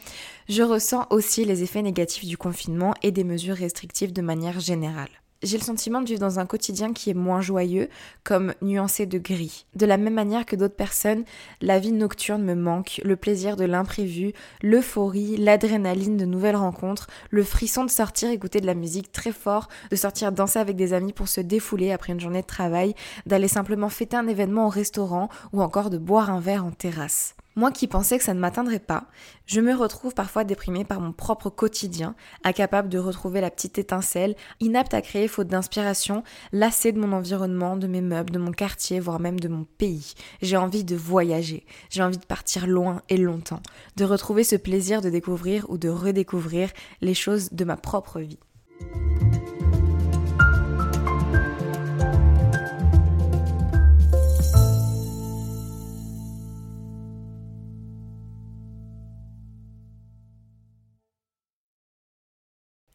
Je 0.50 0.64
ressens 0.64 1.08
aussi 1.12 1.46
les 1.46 1.64
effets 1.64 1.82
négatifs 1.82 2.26
du 2.26 2.38
confinement 2.38 2.94
et 3.04 3.14
des 3.14 3.24
mesures 3.24 3.56
restrictives 3.56 4.12
de 4.12 4.22
manière 4.22 4.60
générale 4.60 5.23
j'ai 5.44 5.58
le 5.58 5.64
sentiment 5.64 6.02
de 6.02 6.08
vivre 6.08 6.20
dans 6.20 6.40
un 6.40 6.46
quotidien 6.46 6.94
qui 6.94 7.10
est 7.10 7.16
moins 7.16 7.42
joyeux, 7.42 7.90
comme 8.24 8.54
nuancé 8.62 9.06
de 9.06 9.18
gris. 9.18 9.66
De 9.76 9.86
la 9.86 9.98
même 9.98 10.14
manière 10.14 10.46
que 10.46 10.56
d'autres 10.56 10.76
personnes, 10.76 11.24
la 11.62 11.80
vie 11.80 11.92
nocturne 11.92 12.44
me 12.44 12.56
manque, 12.56 13.02
le 13.04 13.16
plaisir 13.16 13.56
de 13.56 13.66
l'imprévu, 13.66 14.34
l'euphorie, 14.62 15.38
l'adrénaline 15.38 16.18
de 16.18 16.26
nouvelles 16.26 16.56
rencontres, 16.56 17.08
le 17.30 17.44
frisson 17.44 17.84
de 17.86 17.90
sortir 17.90 18.30
écouter 18.30 18.62
de 18.62 18.66
la 18.66 18.76
musique 18.76 19.12
très 19.12 19.32
fort, 19.32 19.68
de 19.92 19.96
sortir 19.96 20.32
danser 20.32 20.60
avec 20.60 20.76
des 20.76 20.94
amis 20.94 21.14
pour 21.14 21.28
se 21.28 21.42
défouler 21.42 21.92
après 21.92 22.14
une 22.14 22.20
journée 22.20 22.42
de 22.42 22.48
travail, 22.48 22.96
d'aller 23.26 23.48
simplement 23.48 23.90
fêter 23.90 24.18
un 24.18 24.28
événement 24.28 24.68
au 24.68 24.70
restaurant 24.70 25.30
ou 25.52 25.62
encore 25.62 25.90
de 25.90 25.98
boire 25.98 26.30
un 26.30 26.40
verre 26.40 26.66
en 26.66 26.72
terrasse. 26.72 27.36
Moi 27.56 27.72
qui 27.72 27.88
pensais 27.88 28.18
que 28.18 28.24
ça 28.24 28.34
ne 28.34 28.40
m'atteindrait 28.40 28.80
pas, 28.80 29.06
je 29.46 29.62
me 29.62 29.76
retrouve 29.76 30.16
parfois 30.16 30.44
déprimée 30.44 30.86
par 30.86 31.00
mon 31.00 31.12
propre 31.12 31.50
quotidien, 31.50 32.16
incapable 32.44 32.90
de 32.90 32.98
retrouver 32.98 33.42
la 33.42 33.52
petite 33.52 33.78
étincelle, 33.78 34.36
inapte 34.60 34.94
à 34.94 35.02
créer 35.02 35.28
faute 35.28 35.48
d'inspiration, 35.48 36.24
lassée 36.52 36.92
de 36.92 37.00
mon 37.00 37.12
environnement, 37.12 37.78
de 37.78 37.88
mes 37.88 38.02
meubles, 38.02 38.32
de 38.32 38.40
mon 38.40 38.52
quartier, 38.52 39.00
voire 39.00 39.20
même 39.20 39.40
de 39.40 39.48
mon 39.48 39.66
pays. 39.78 40.16
J'ai 40.42 40.58
envie 40.58 40.84
de 40.84 40.96
voyager, 40.96 41.66
j'ai 41.92 42.02
envie 42.02 42.18
de 42.18 42.26
partir 42.26 42.66
loin 42.66 43.02
et 43.10 43.18
longtemps, 43.18 43.62
de 43.98 44.06
retrouver 44.06 44.44
ce 44.44 44.56
plaisir 44.56 45.02
de 45.02 45.10
découvrir 45.10 45.70
ou 45.70 45.78
de 45.78 45.90
redécouvrir 45.90 46.70
les 47.02 47.14
choses 47.14 47.50
de 47.52 47.66
ma 47.66 47.78
propre 47.78 48.20
vie. 48.20 48.40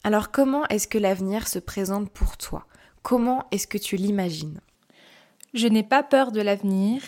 Alors 0.03 0.31
comment 0.31 0.65
est-ce 0.67 0.87
que 0.87 0.97
l'avenir 0.97 1.47
se 1.47 1.59
présente 1.59 2.09
pour 2.09 2.37
toi? 2.37 2.65
Comment 3.01 3.45
est-ce 3.51 3.67
que 3.67 3.77
tu 3.77 3.95
l'imagines? 3.95 4.61
Je 5.53 5.67
n'ai 5.67 5.83
pas 5.83 6.03
peur 6.03 6.31
de 6.31 6.41
l'avenir. 6.41 7.01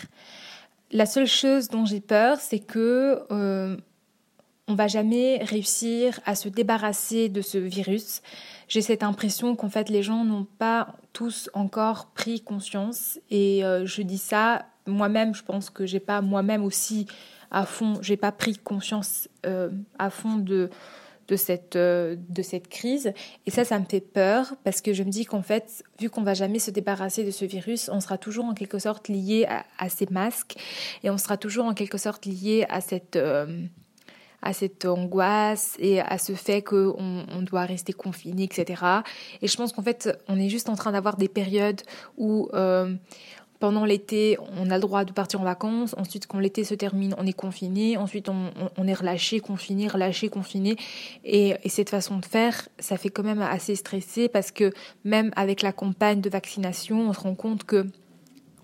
La 0.90 1.06
seule 1.06 1.26
chose 1.26 1.68
dont 1.68 1.86
j'ai 1.86 2.00
peur, 2.00 2.38
c'est 2.38 2.58
que 2.58 3.22
euh, 3.30 3.76
on 4.68 4.74
va 4.74 4.88
jamais 4.88 5.42
réussir 5.42 6.20
à 6.26 6.34
se 6.34 6.48
débarrasser 6.48 7.28
de 7.28 7.40
ce 7.40 7.56
virus. 7.56 8.20
J'ai 8.68 8.82
cette 8.82 9.02
impression 9.02 9.56
qu'en 9.56 9.70
fait 9.70 9.88
les 9.88 10.02
gens 10.02 10.24
n'ont 10.24 10.46
pas 10.58 10.94
tous 11.12 11.50
encore 11.54 12.06
pris 12.06 12.40
conscience 12.42 13.18
et 13.30 13.64
euh, 13.64 13.86
je 13.86 14.02
dis 14.02 14.18
ça 14.18 14.66
moi-même, 14.86 15.34
je 15.34 15.44
pense 15.44 15.70
que 15.70 15.86
j'ai 15.86 16.00
pas 16.00 16.20
moi-même 16.20 16.64
aussi 16.64 17.06
à 17.50 17.66
fond, 17.66 17.94
j'ai 18.00 18.16
pas 18.16 18.32
pris 18.32 18.56
conscience 18.56 19.28
euh, 19.46 19.70
à 19.98 20.10
fond 20.10 20.36
de 20.36 20.70
de 21.28 21.36
cette, 21.36 21.76
euh, 21.76 22.16
de 22.28 22.42
cette 22.42 22.68
crise. 22.68 23.12
Et 23.46 23.50
ça, 23.50 23.64
ça 23.64 23.78
me 23.78 23.84
fait 23.84 24.00
peur 24.00 24.54
parce 24.64 24.80
que 24.80 24.92
je 24.92 25.02
me 25.02 25.10
dis 25.10 25.24
qu'en 25.24 25.42
fait, 25.42 25.84
vu 26.00 26.10
qu'on 26.10 26.22
va 26.22 26.34
jamais 26.34 26.58
se 26.58 26.70
débarrasser 26.70 27.24
de 27.24 27.30
ce 27.30 27.44
virus, 27.44 27.90
on 27.92 28.00
sera 28.00 28.18
toujours 28.18 28.44
en 28.44 28.54
quelque 28.54 28.78
sorte 28.78 29.08
lié 29.08 29.46
à, 29.78 29.88
ces 29.88 30.06
masques 30.10 30.56
et 31.02 31.10
on 31.10 31.18
sera 31.18 31.36
toujours 31.36 31.66
en 31.66 31.74
quelque 31.74 31.98
sorte 31.98 32.26
lié 32.26 32.66
à 32.68 32.80
cette, 32.80 33.16
euh, 33.16 33.66
à 34.42 34.52
cette 34.52 34.84
angoisse 34.84 35.76
et 35.78 36.00
à 36.00 36.18
ce 36.18 36.34
fait 36.34 36.62
qu'on 36.62 37.24
on 37.28 37.42
doit 37.42 37.64
rester 37.64 37.92
confiné, 37.92 38.44
etc. 38.44 38.82
Et 39.40 39.46
je 39.46 39.56
pense 39.56 39.72
qu'en 39.72 39.82
fait, 39.82 40.18
on 40.28 40.38
est 40.38 40.48
juste 40.48 40.68
en 40.68 40.74
train 40.74 40.92
d'avoir 40.92 41.16
des 41.16 41.28
périodes 41.28 41.82
où 42.16 42.48
euh, 42.52 42.94
pendant 43.62 43.84
l'été, 43.84 44.38
on 44.58 44.72
a 44.72 44.74
le 44.74 44.80
droit 44.80 45.04
de 45.04 45.12
partir 45.12 45.40
en 45.40 45.44
vacances. 45.44 45.94
Ensuite, 45.96 46.26
quand 46.26 46.40
l'été 46.40 46.64
se 46.64 46.74
termine, 46.74 47.14
on 47.16 47.24
est 47.24 47.32
confiné. 47.32 47.96
Ensuite, 47.96 48.28
on, 48.28 48.86
est 48.88 48.92
relâché, 48.92 49.38
confiné, 49.38 49.86
relâché, 49.86 50.28
confiné. 50.28 50.74
Et, 51.24 51.54
et, 51.62 51.68
cette 51.68 51.88
façon 51.88 52.18
de 52.18 52.24
faire, 52.24 52.68
ça 52.80 52.96
fait 52.96 53.08
quand 53.08 53.22
même 53.22 53.40
assez 53.40 53.76
stressé 53.76 54.28
parce 54.28 54.50
que 54.50 54.72
même 55.04 55.30
avec 55.36 55.62
la 55.62 55.70
campagne 55.70 56.20
de 56.20 56.28
vaccination, 56.28 57.08
on 57.08 57.12
se 57.12 57.20
rend 57.20 57.36
compte 57.36 57.62
que 57.62 57.86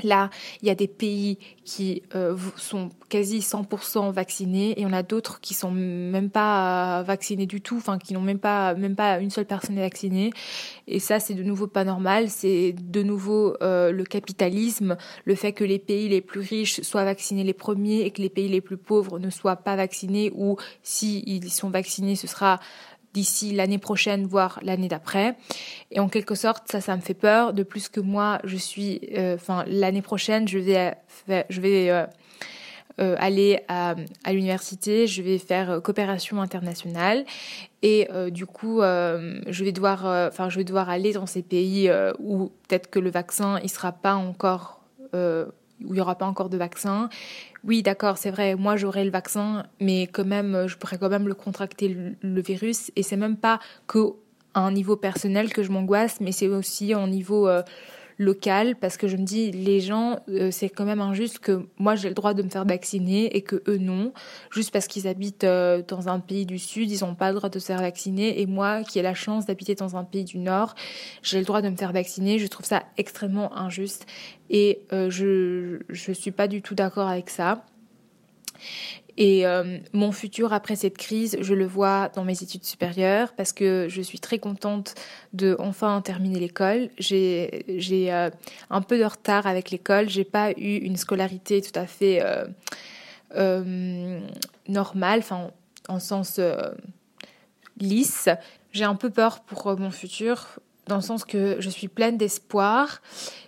Là, 0.04 0.30
il 0.62 0.68
y 0.68 0.70
a 0.70 0.74
des 0.74 0.88
pays 0.88 1.38
qui 1.64 2.02
euh, 2.14 2.36
sont 2.56 2.90
quasi 3.08 3.40
100% 3.40 4.12
vaccinés 4.12 4.80
et 4.80 4.86
on 4.86 4.92
a 4.92 5.02
d'autres 5.02 5.40
qui 5.40 5.54
sont 5.54 5.70
même 5.70 6.30
pas 6.30 7.02
vaccinés 7.02 7.46
du 7.46 7.60
tout, 7.60 7.76
enfin 7.76 7.98
qui 7.98 8.14
n'ont 8.14 8.20
même 8.20 8.38
pas 8.38 8.74
même 8.74 8.96
pas 8.96 9.18
une 9.18 9.30
seule 9.30 9.44
personne 9.44 9.76
vaccinée. 9.76 10.30
Et 10.86 11.00
ça, 11.00 11.20
c'est 11.20 11.34
de 11.34 11.42
nouveau 11.42 11.66
pas 11.66 11.84
normal. 11.84 12.30
C'est 12.30 12.72
de 12.72 13.02
nouveau 13.02 13.56
euh, 13.62 13.92
le 13.92 14.04
capitalisme, 14.04 14.96
le 15.24 15.34
fait 15.34 15.52
que 15.52 15.64
les 15.64 15.78
pays 15.78 16.08
les 16.08 16.20
plus 16.20 16.40
riches 16.40 16.80
soient 16.82 17.04
vaccinés 17.04 17.44
les 17.44 17.54
premiers 17.54 18.00
et 18.00 18.10
que 18.10 18.22
les 18.22 18.30
pays 18.30 18.48
les 18.48 18.60
plus 18.60 18.76
pauvres 18.76 19.18
ne 19.18 19.30
soient 19.30 19.56
pas 19.56 19.76
vaccinés 19.76 20.32
ou 20.34 20.56
si 20.82 21.22
ils 21.26 21.50
sont 21.50 21.70
vaccinés, 21.70 22.16
ce 22.16 22.26
sera 22.26 22.60
d'ici 23.18 23.52
l'année 23.52 23.78
prochaine, 23.78 24.26
voire 24.26 24.60
l'année 24.62 24.86
d'après. 24.86 25.34
Et 25.90 25.98
en 25.98 26.08
quelque 26.08 26.36
sorte, 26.36 26.70
ça, 26.70 26.80
ça 26.80 26.94
me 26.94 27.00
fait 27.00 27.14
peur. 27.14 27.52
De 27.52 27.64
plus 27.64 27.88
que 27.88 27.98
moi, 27.98 28.38
je 28.44 28.56
suis, 28.56 29.00
euh, 29.16 29.34
enfin, 29.34 29.64
l'année 29.66 30.02
prochaine, 30.02 30.46
je 30.46 30.58
vais, 30.58 30.94
je 31.26 31.60
vais 31.60 31.90
euh, 31.90 32.06
euh, 33.00 33.16
aller 33.18 33.60
à, 33.66 33.96
à 34.22 34.32
l'université, 34.32 35.08
je 35.08 35.20
vais 35.22 35.38
faire 35.38 35.82
coopération 35.82 36.40
internationale 36.40 37.24
et 37.82 38.08
du 38.30 38.46
coup, 38.46 38.80
je 38.80 39.64
vais 39.64 39.72
devoir, 39.72 40.04
enfin, 40.28 40.48
je 40.48 40.58
vais 40.58 40.64
devoir 40.64 40.88
aller 40.88 41.12
dans 41.12 41.26
ces 41.26 41.42
pays 41.42 41.90
où 42.18 42.50
peut-être 42.66 42.90
que 42.90 42.98
le 42.98 43.10
vaccin, 43.10 43.60
il 43.62 43.70
sera 43.70 43.92
pas 43.92 44.14
encore 44.14 44.80
où 45.84 45.88
il 45.88 45.94
n'y 45.94 46.00
aura 46.00 46.16
pas 46.16 46.26
encore 46.26 46.48
de 46.48 46.56
vaccin. 46.56 47.08
Oui, 47.64 47.82
d'accord, 47.82 48.18
c'est 48.18 48.30
vrai, 48.30 48.54
moi 48.54 48.76
j'aurai 48.76 49.04
le 49.04 49.10
vaccin, 49.10 49.64
mais 49.80 50.06
quand 50.06 50.24
même, 50.24 50.66
je 50.66 50.76
pourrais 50.76 50.98
quand 50.98 51.08
même 51.08 51.28
le 51.28 51.34
contracter 51.34 51.96
le, 52.20 52.40
virus. 52.40 52.90
Et 52.96 53.02
c'est 53.02 53.16
même 53.16 53.36
pas 53.36 53.60
que 53.86 54.12
un 54.54 54.72
niveau 54.72 54.96
personnel 54.96 55.52
que 55.52 55.62
je 55.62 55.70
m'angoisse, 55.70 56.20
mais 56.20 56.32
c'est 56.32 56.48
aussi 56.48 56.94
au 56.94 57.06
niveau 57.06 57.48
euh, 57.48 57.62
local 58.18 58.74
parce 58.74 58.96
que 58.96 59.06
je 59.06 59.16
me 59.16 59.22
dis 59.22 59.52
les 59.52 59.80
gens 59.80 60.18
euh, 60.28 60.50
c'est 60.50 60.68
quand 60.68 60.84
même 60.84 61.00
injuste 61.00 61.38
que 61.38 61.66
moi 61.78 61.94
j'ai 61.94 62.08
le 62.08 62.14
droit 62.14 62.34
de 62.34 62.42
me 62.42 62.48
faire 62.48 62.64
vacciner 62.64 63.36
et 63.36 63.42
que 63.42 63.62
eux 63.68 63.78
non. 63.78 64.12
Juste 64.50 64.72
parce 64.72 64.88
qu'ils 64.88 65.06
habitent 65.06 65.44
euh, 65.44 65.82
dans 65.86 66.08
un 66.08 66.18
pays 66.18 66.44
du 66.44 66.58
sud 66.58 66.90
ils 66.90 67.04
n'ont 67.04 67.14
pas 67.14 67.30
le 67.30 67.36
droit 67.36 67.48
de 67.48 67.58
se 67.58 67.66
faire 67.66 67.80
vacciner. 67.80 68.40
Et 68.40 68.46
moi 68.46 68.82
qui 68.82 68.98
ai 68.98 69.02
la 69.02 69.14
chance 69.14 69.46
d'habiter 69.46 69.76
dans 69.76 69.96
un 69.96 70.04
pays 70.04 70.24
du 70.24 70.38
nord 70.38 70.74
j'ai 71.22 71.38
le 71.38 71.44
droit 71.44 71.62
de 71.62 71.68
me 71.68 71.76
faire 71.76 71.92
vacciner. 71.92 72.38
Je 72.38 72.46
trouve 72.48 72.66
ça 72.66 72.82
extrêmement 72.96 73.56
injuste. 73.56 74.06
Et 74.50 74.80
euh, 74.92 75.10
je 75.10 75.80
je 75.88 76.12
suis 76.12 76.32
pas 76.32 76.48
du 76.48 76.60
tout 76.60 76.74
d'accord 76.74 77.08
avec 77.08 77.30
ça 77.30 77.64
et 79.20 79.44
euh, 79.44 79.78
mon 79.92 80.12
futur 80.12 80.52
après 80.52 80.76
cette 80.76 80.96
crise, 80.96 81.36
je 81.40 81.52
le 81.52 81.66
vois 81.66 82.08
dans 82.14 82.22
mes 82.22 82.40
études 82.40 82.64
supérieures 82.64 83.32
parce 83.32 83.52
que 83.52 83.86
je 83.88 84.00
suis 84.00 84.20
très 84.20 84.38
contente 84.38 84.94
de 85.32 85.56
enfin 85.58 86.00
terminer 86.02 86.38
l'école. 86.38 86.90
J'ai 86.98 87.64
j'ai 87.66 88.12
euh, 88.12 88.30
un 88.70 88.80
peu 88.80 88.96
de 88.96 89.04
retard 89.04 89.48
avec 89.48 89.72
l'école. 89.72 90.08
J'ai 90.08 90.22
pas 90.22 90.52
eu 90.52 90.76
une 90.76 90.96
scolarité 90.96 91.60
tout 91.60 91.76
à 91.76 91.86
fait 91.86 92.24
euh, 93.34 94.20
normale, 94.68 95.18
enfin 95.18 95.50
en 95.88 95.98
sens 95.98 96.38
lisse. 97.76 98.28
J'ai 98.70 98.84
un 98.84 98.94
peu 98.94 99.10
peur 99.10 99.40
pour 99.40 99.76
mon 99.80 99.90
futur 99.90 100.60
dans 100.88 100.96
le 100.96 101.02
sens 101.02 101.24
que 101.24 101.60
je 101.60 101.70
suis 101.70 101.88
pleine 101.88 102.16
d'espoir, 102.16 103.00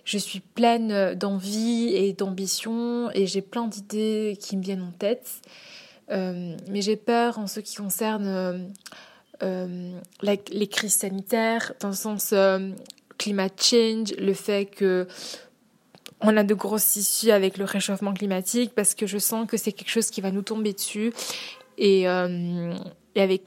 je 0.05 0.17
suis 0.17 0.39
pleine 0.39 1.15
d'envie 1.15 1.89
et 1.93 2.13
d'ambition 2.13 3.11
et 3.13 3.27
j'ai 3.27 3.41
plein 3.41 3.67
d'idées 3.67 4.37
qui 4.39 4.55
me 4.55 4.63
viennent 4.63 4.83
en 4.83 4.91
tête. 4.91 5.41
Euh, 6.11 6.55
mais 6.69 6.81
j'ai 6.81 6.97
peur 6.97 7.39
en 7.39 7.47
ce 7.47 7.59
qui 7.59 7.75
concerne 7.75 8.27
euh, 8.27 8.57
euh, 9.43 9.99
les 10.21 10.67
crises 10.67 10.95
sanitaires, 10.95 11.73
dans 11.79 11.89
le 11.89 11.95
sens 11.95 12.33
climate 13.17 13.61
change, 13.61 14.13
le 14.17 14.33
fait 14.33 14.65
que 14.65 15.07
on 16.23 16.37
a 16.37 16.43
de 16.43 16.53
grosses 16.53 16.95
issues 16.97 17.31
avec 17.31 17.57
le 17.57 17.65
réchauffement 17.65 18.13
climatique 18.13 18.73
parce 18.75 18.93
que 18.93 19.07
je 19.07 19.17
sens 19.17 19.47
que 19.47 19.57
c'est 19.57 19.71
quelque 19.71 19.89
chose 19.89 20.11
qui 20.11 20.21
va 20.21 20.31
nous 20.31 20.43
tomber 20.43 20.73
dessus 20.73 21.13
et 21.79 22.07
avec 22.07 23.43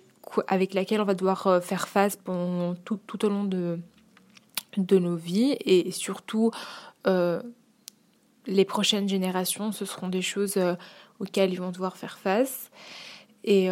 avec 0.48 0.74
laquelle 0.74 1.00
on 1.00 1.04
va 1.04 1.14
devoir 1.14 1.46
euh, 1.46 1.60
faire 1.60 1.88
face 1.88 2.16
pendant 2.16 2.74
tout, 2.74 2.98
tout 3.06 3.24
au 3.24 3.28
long 3.28 3.44
de, 3.44 3.78
de 4.76 4.98
nos 4.98 5.16
vies 5.16 5.56
et 5.60 5.90
surtout 5.90 6.50
euh, 7.06 7.40
les 8.46 8.64
prochaines 8.64 9.08
générations, 9.08 9.72
ce 9.72 9.84
seront 9.84 10.08
des 10.08 10.22
choses 10.22 10.56
euh, 10.56 10.74
auxquelles 11.20 11.52
ils 11.52 11.60
vont 11.60 11.70
devoir 11.70 11.96
faire 11.96 12.18
face. 12.18 12.70
Et 13.46 13.68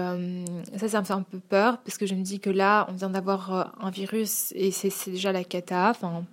ça, 0.77 0.87
ça 0.87 1.01
me 1.01 1.07
fait 1.07 1.15
un 1.15 1.23
peu 1.23 1.39
peur 1.39 1.79
parce 1.79 1.97
que 1.97 2.05
je 2.05 2.15
me 2.15 2.21
dis 2.21 2.41
que 2.41 2.51
là, 2.51 2.87
on 2.91 2.93
vient 2.93 3.09
d'avoir 3.09 3.75
un 3.81 3.89
virus 3.89 4.53
et 4.55 4.71
c'est 4.71 5.11
déjà 5.11 5.33
la 5.33 5.45
cata. 5.45 5.89
Enfin, 5.89 6.27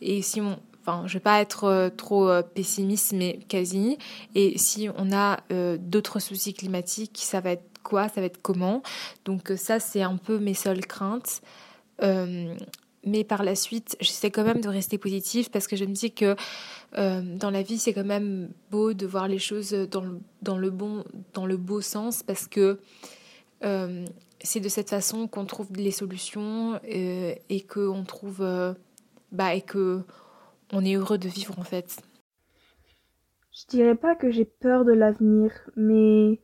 et 0.00 0.22
si 0.22 0.40
on, 0.40 0.58
enfin, 0.80 1.02
je 1.06 1.12
vais 1.12 1.20
pas 1.20 1.42
être 1.42 1.90
trop 1.98 2.30
pessimiste, 2.54 3.12
mais 3.12 3.40
quasi. 3.46 3.98
Et 4.34 4.56
si 4.56 4.88
on 4.96 5.12
a 5.12 5.40
d'autres 5.76 6.18
soucis 6.18 6.54
climatiques, 6.54 7.18
ça 7.20 7.42
va 7.42 7.50
être 7.50 7.75
quoi, 7.86 8.08
ça 8.08 8.20
va 8.20 8.26
être 8.26 8.42
comment. 8.42 8.82
Donc 9.24 9.50
euh, 9.50 9.56
ça, 9.56 9.78
c'est 9.78 10.02
un 10.02 10.16
peu 10.16 10.38
mes 10.38 10.54
seules 10.54 10.84
craintes. 10.84 11.40
Euh, 12.02 12.54
mais 13.04 13.22
par 13.22 13.44
la 13.44 13.54
suite, 13.54 13.96
j'essaie 14.00 14.30
quand 14.30 14.42
même 14.44 14.60
de 14.60 14.68
rester 14.68 14.98
positive 14.98 15.50
parce 15.50 15.68
que 15.68 15.76
je 15.76 15.84
me 15.84 15.92
dis 15.92 16.12
que 16.12 16.34
euh, 16.98 17.22
dans 17.36 17.50
la 17.50 17.62
vie, 17.62 17.78
c'est 17.78 17.92
quand 17.92 18.04
même 18.04 18.50
beau 18.70 18.92
de 18.92 19.06
voir 19.06 19.28
les 19.28 19.38
choses 19.38 19.70
dans 19.70 20.02
le, 20.02 20.18
dans 20.42 20.58
le, 20.58 20.70
bon, 20.70 21.04
dans 21.32 21.46
le 21.46 21.56
beau 21.56 21.80
sens 21.80 22.22
parce 22.24 22.48
que 22.48 22.80
c'est 24.40 24.60
de 24.60 24.68
cette 24.68 24.90
façon 24.90 25.28
qu'on 25.28 25.44
trouve 25.44 25.68
les 25.76 25.90
solutions 25.90 26.78
et 26.84 27.66
qu'on 27.68 28.04
trouve 28.04 28.44
bah, 29.32 29.54
et 29.54 29.62
que 29.62 30.02
on 30.72 30.84
est 30.84 30.94
heureux 30.94 31.18
de 31.18 31.28
vivre 31.28 31.58
en 31.58 31.64
fait. 31.64 32.02
Je 33.52 33.64
dirais 33.68 33.94
pas 33.94 34.14
que 34.14 34.30
j'ai 34.30 34.44
peur 34.44 34.84
de 34.84 34.92
l'avenir, 34.92 35.50
mais 35.76 36.40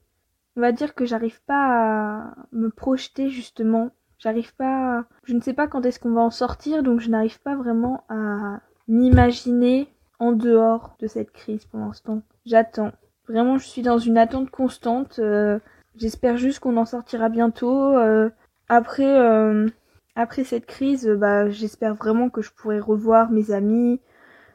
on 0.56 0.60
va 0.60 0.72
dire 0.72 0.94
que 0.94 1.04
j'arrive 1.04 1.42
pas 1.44 2.24
à 2.24 2.34
me 2.52 2.68
projeter 2.68 3.28
justement. 3.30 3.90
J'arrive 4.18 4.54
pas, 4.54 5.04
je 5.24 5.34
ne 5.34 5.40
sais 5.40 5.52
pas 5.52 5.66
quand 5.66 5.84
est-ce 5.84 5.98
qu'on 5.98 6.12
va 6.12 6.20
en 6.20 6.30
sortir, 6.30 6.82
donc 6.82 7.00
je 7.00 7.10
n'arrive 7.10 7.40
pas 7.42 7.56
vraiment 7.56 8.04
à 8.08 8.60
m'imaginer 8.86 9.88
en 10.20 10.30
dehors 10.32 10.94
de 11.00 11.08
cette 11.08 11.32
crise 11.32 11.64
pour 11.64 11.80
l'instant. 11.80 12.22
J'attends. 12.46 12.92
Vraiment, 13.28 13.58
je 13.58 13.66
suis 13.66 13.82
dans 13.82 13.98
une 13.98 14.18
attente 14.18 14.50
constante. 14.50 15.18
Euh, 15.18 15.58
j'espère 15.96 16.36
juste 16.36 16.60
qu'on 16.60 16.76
en 16.76 16.84
sortira 16.84 17.28
bientôt. 17.28 17.96
Euh, 17.96 18.30
après, 18.68 19.18
euh, 19.18 19.68
après 20.14 20.44
cette 20.44 20.66
crise, 20.66 21.08
bah, 21.08 21.50
j'espère 21.50 21.94
vraiment 21.94 22.30
que 22.30 22.42
je 22.42 22.52
pourrai 22.52 22.78
revoir 22.78 23.30
mes 23.32 23.50
amis, 23.50 24.00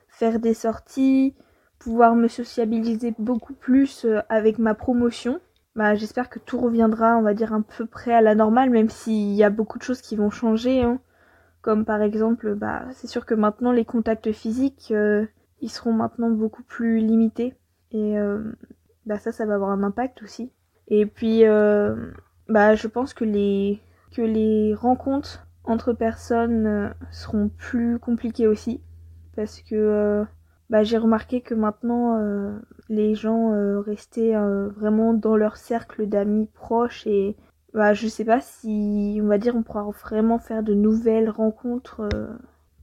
faire 0.07 0.39
des 0.39 0.53
sorties, 0.53 1.35
pouvoir 1.79 2.15
me 2.15 2.29
sociabiliser 2.29 3.13
beaucoup 3.19 3.53
plus 3.53 4.05
avec 4.29 4.59
ma 4.59 4.73
promotion 4.73 5.41
bah, 5.77 5.93
j'espère 5.93 6.27
que 6.29 6.39
tout 6.39 6.59
reviendra, 6.59 7.17
on 7.17 7.21
va 7.21 7.35
dire, 7.35 7.53
un 7.53 7.61
peu 7.61 7.85
près 7.85 8.11
à 8.11 8.21
la 8.21 8.33
normale, 8.33 8.71
même 8.71 8.89
s'il 8.89 9.33
y 9.33 9.43
a 9.43 9.51
beaucoup 9.51 9.77
de 9.77 9.83
choses 9.83 10.01
qui 10.01 10.15
vont 10.15 10.31
changer. 10.31 10.81
Hein. 10.81 10.99
Comme 11.61 11.85
par 11.85 12.01
exemple, 12.01 12.55
bah, 12.55 12.85
c'est 12.93 13.05
sûr 13.05 13.27
que 13.27 13.35
maintenant 13.35 13.71
les 13.71 13.85
contacts 13.85 14.31
physiques, 14.31 14.91
euh, 14.91 15.27
ils 15.61 15.69
seront 15.69 15.93
maintenant 15.93 16.31
beaucoup 16.31 16.63
plus 16.63 16.97
limités. 16.97 17.53
Et 17.91 18.17
euh, 18.17 18.41
bah, 19.05 19.19
ça, 19.19 19.31
ça 19.31 19.45
va 19.45 19.53
avoir 19.53 19.69
un 19.69 19.83
impact 19.83 20.23
aussi. 20.23 20.51
Et 20.87 21.05
puis, 21.05 21.45
euh, 21.45 21.95
bah, 22.49 22.73
je 22.73 22.87
pense 22.87 23.13
que 23.13 23.23
les, 23.23 23.79
que 24.11 24.23
les 24.23 24.73
rencontres 24.73 25.45
entre 25.63 25.93
personnes 25.93 26.91
seront 27.11 27.49
plus 27.49 27.99
compliquées 27.99 28.47
aussi 28.47 28.81
parce 29.35 29.61
que 29.61 30.25
bah, 30.69 30.83
j'ai 30.83 30.97
remarqué 30.97 31.41
que 31.41 31.53
maintenant 31.53 32.19
les 32.89 33.15
gens 33.15 33.51
restaient 33.81 34.35
vraiment 34.75 35.13
dans 35.13 35.37
leur 35.37 35.57
cercle 35.57 36.07
d'amis 36.07 36.47
proches 36.53 37.07
et 37.07 37.35
bah, 37.73 37.93
je 37.93 38.07
sais 38.07 38.25
pas 38.25 38.41
si 38.41 39.19
on 39.21 39.27
va 39.27 39.37
dire 39.37 39.55
on 39.55 39.63
pourra 39.63 39.83
vraiment 39.83 40.39
faire 40.39 40.63
de 40.63 40.73
nouvelles 40.73 41.29
rencontres 41.29 42.09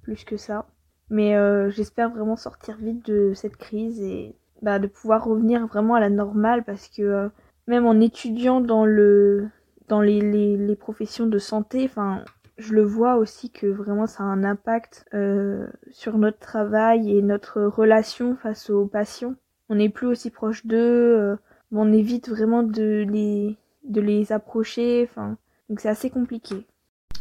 plus 0.02 0.24
que 0.24 0.36
ça. 0.36 0.66
Mais 1.10 1.36
euh, 1.36 1.70
j'espère 1.70 2.10
vraiment 2.10 2.36
sortir 2.36 2.76
vite 2.76 3.04
de 3.06 3.32
cette 3.34 3.56
crise 3.56 4.00
et 4.00 4.36
bah, 4.62 4.78
de 4.78 4.86
pouvoir 4.86 5.24
revenir 5.24 5.66
vraiment 5.66 5.94
à 5.94 6.00
la 6.00 6.10
normale 6.10 6.64
parce 6.64 6.88
que 6.88 7.02
euh, 7.02 7.28
même 7.66 7.86
en 7.86 8.00
étudiant 8.00 8.60
dans 8.60 8.86
le 8.86 9.48
dans 9.88 10.00
les, 10.00 10.20
les, 10.56 10.76
professions 10.76 11.26
de 11.26 11.38
santé, 11.38 11.84
enfin 11.84 12.24
je 12.58 12.74
le 12.74 12.84
vois 12.84 13.16
aussi 13.16 13.50
que 13.50 13.66
vraiment 13.66 14.06
ça 14.06 14.22
a 14.22 14.26
un 14.26 14.44
impact 14.44 15.06
euh, 15.14 15.66
sur 15.90 16.18
notre 16.18 16.38
travail 16.38 17.16
et 17.16 17.22
notre 17.22 17.62
relation 17.62 18.36
face 18.36 18.70
aux 18.70 18.86
patients. 18.86 19.34
On 19.68 19.76
n'est 19.76 19.88
plus 19.88 20.06
aussi 20.06 20.30
proche 20.30 20.66
d'eux, 20.66 21.36
on 21.72 21.92
évite 21.92 22.28
vraiment 22.28 22.62
de 22.62 23.04
les 23.08 23.56
de 23.84 24.00
les 24.00 24.32
approcher, 24.32 25.08
enfin 25.10 25.36
donc 25.68 25.80
c'est 25.80 25.88
assez 25.88 26.10
compliqué. 26.10 26.66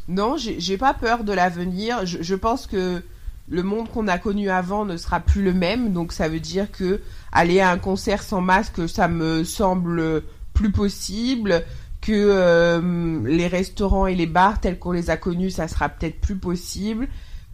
Non, 0.07 0.35
j'ai 0.37 0.77
pas 0.77 0.93
peur 0.93 1.23
de 1.23 1.31
l'avenir. 1.31 2.05
Je, 2.05 2.35
pense 2.35 2.67
que 2.67 3.01
le 3.47 3.63
monde 3.63 3.89
qu'on 3.89 4.07
a 4.09 4.17
connu 4.17 4.49
avant 4.49 4.83
ne 4.83 4.97
sera 4.97 5.21
plus 5.21 5.41
le 5.43 5.53
même. 5.53 5.93
Donc 5.93 6.11
ça 6.11 6.27
veut 6.27 6.41
dire 6.41 6.71
que 6.71 6.99
aller 7.31 7.61
à 7.61 7.69
un 7.71 7.77
concert 7.77 8.21
sans 8.21 8.41
masque, 8.41 8.89
ça 8.89 9.07
me 9.07 9.45
semble 9.45 10.23
plus 10.53 10.71
possible. 10.71 11.63
Que 12.03 12.11
euh, 12.11 13.21
les 13.25 13.47
restaurants 13.47 14.07
et 14.07 14.15
les 14.15 14.25
bars 14.25 14.59
tels 14.59 14.77
qu'on 14.77 14.91
les 14.91 15.09
a 15.09 15.15
connus, 15.15 15.51
ça 15.51 15.69
sera 15.69 15.87
peut-être 15.87 16.19
plus 16.19 16.35
possible. 16.35 17.07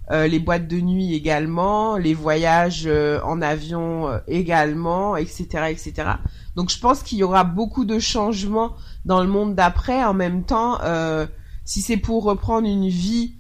Euh, 0.10 0.26
les 0.26 0.40
boîtes 0.40 0.68
de 0.68 0.80
nuit 0.80 1.14
également, 1.14 1.98
les 1.98 2.16
voyages 2.16 2.86
euh, 2.88 3.22
en 3.24 3.44
avion 3.44 4.10
également, 4.28 5.16
etc., 5.16 5.46
etc. 5.70 5.94
Donc 6.56 6.72
je 6.72 6.80
pense 6.80 7.04
qu'il 7.04 7.20
y 7.20 7.24
aura 7.24 7.44
beaucoup 7.44 7.86
de 7.86 8.00
changements 8.00 8.74
dans 9.06 9.22
le 9.22 9.30
monde 9.30 9.54
d'après. 9.54 10.04
En 10.04 10.16
même 10.16 10.44
temps, 10.44 10.80
si 11.64 11.82
c'est 11.82 11.98
pour 11.98 12.24
reprendre 12.24 12.68
une 12.68 12.90
vie, 12.90 13.36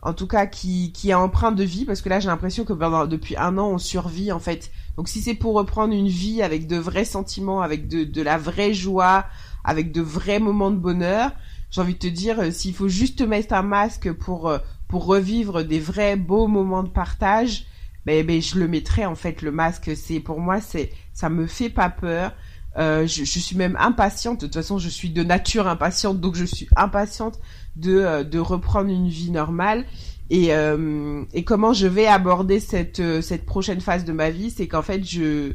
en 0.00 0.12
tout 0.12 0.28
cas 0.28 0.46
qui, 0.46 0.92
qui 0.92 1.10
est 1.10 1.14
empreinte 1.14 1.56
de 1.56 1.64
vie, 1.64 1.84
parce 1.84 2.02
que 2.02 2.08
là 2.08 2.20
j'ai 2.20 2.28
l'impression 2.28 2.64
que 2.64 2.72
depuis 3.06 3.36
un 3.36 3.58
an 3.58 3.70
on 3.70 3.78
survit 3.78 4.30
en 4.30 4.38
fait. 4.38 4.70
Donc 4.96 5.08
si 5.08 5.20
c'est 5.20 5.34
pour 5.34 5.54
reprendre 5.54 5.92
une 5.92 6.06
vie 6.06 6.40
avec 6.40 6.68
de 6.68 6.76
vrais 6.76 7.04
sentiments, 7.04 7.62
avec 7.62 7.88
de, 7.88 8.04
de 8.04 8.22
la 8.22 8.38
vraie 8.38 8.74
joie, 8.74 9.24
avec 9.64 9.92
de 9.92 10.00
vrais 10.00 10.38
moments 10.38 10.70
de 10.70 10.76
bonheur, 10.76 11.32
j'ai 11.70 11.80
envie 11.80 11.94
de 11.94 11.98
te 11.98 12.06
dire, 12.06 12.40
euh, 12.40 12.50
s'il 12.50 12.74
faut 12.74 12.88
juste 12.88 13.22
mettre 13.22 13.54
un 13.54 13.62
masque 13.62 14.12
pour, 14.12 14.48
euh, 14.48 14.58
pour 14.88 15.06
revivre 15.06 15.64
des 15.64 15.80
vrais 15.80 16.16
beaux 16.16 16.46
moments 16.46 16.82
de 16.82 16.88
partage, 16.88 17.66
ben, 18.04 18.26
ben 18.26 18.42
je 18.42 18.58
le 18.58 18.68
mettrai 18.68 19.06
en 19.06 19.14
fait 19.14 19.42
le 19.42 19.52
masque. 19.52 19.92
C'est 19.96 20.20
pour 20.20 20.40
moi 20.40 20.60
c'est 20.60 20.90
ça 21.12 21.28
me 21.28 21.46
fait 21.46 21.70
pas 21.70 21.90
peur. 21.90 22.32
Euh, 22.78 23.06
je, 23.06 23.24
je, 23.24 23.38
suis 23.38 23.56
même 23.56 23.76
impatiente. 23.78 24.40
De 24.40 24.46
toute 24.46 24.54
façon, 24.54 24.78
je 24.78 24.88
suis 24.88 25.10
de 25.10 25.22
nature 25.22 25.68
impatiente, 25.68 26.20
donc 26.20 26.36
je 26.36 26.44
suis 26.44 26.68
impatiente 26.74 27.38
de, 27.76 27.98
euh, 27.98 28.24
de 28.24 28.38
reprendre 28.38 28.90
une 28.90 29.08
vie 29.08 29.30
normale. 29.30 29.84
Et, 30.30 30.54
euh, 30.54 31.24
et 31.34 31.44
comment 31.44 31.74
je 31.74 31.86
vais 31.86 32.06
aborder 32.06 32.60
cette, 32.60 33.02
cette 33.20 33.44
prochaine 33.44 33.82
phase 33.82 34.04
de 34.04 34.12
ma 34.12 34.30
vie, 34.30 34.50
c'est 34.50 34.68
qu'en 34.68 34.80
fait, 34.80 35.04
je, 35.04 35.52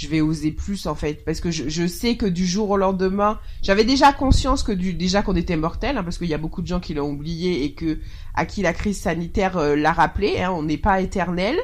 je 0.00 0.08
vais 0.08 0.20
oser 0.20 0.50
plus 0.50 0.86
en 0.86 0.94
fait 0.94 1.24
parce 1.24 1.40
que 1.40 1.50
je, 1.50 1.68
je 1.68 1.86
sais 1.86 2.16
que 2.16 2.26
du 2.26 2.46
jour 2.46 2.70
au 2.70 2.76
lendemain 2.76 3.38
j'avais 3.62 3.84
déjà 3.84 4.12
conscience 4.12 4.62
que 4.62 4.72
du 4.72 4.94
déjà 4.94 5.22
qu'on 5.22 5.36
était 5.36 5.56
mortel 5.56 5.98
hein, 5.98 6.04
parce 6.04 6.18
qu'il 6.18 6.28
y 6.28 6.34
a 6.34 6.38
beaucoup 6.38 6.62
de 6.62 6.66
gens 6.66 6.80
qui 6.80 6.94
l'ont 6.94 7.10
oublié 7.10 7.64
et 7.64 7.72
que 7.72 7.98
à 8.34 8.46
qui 8.46 8.62
la 8.62 8.72
crise 8.72 9.00
sanitaire 9.00 9.58
l'a 9.76 9.92
rappelé 9.92 10.40
hein, 10.40 10.52
on 10.52 10.62
n'est 10.62 10.78
pas 10.78 11.00
éternel 11.00 11.56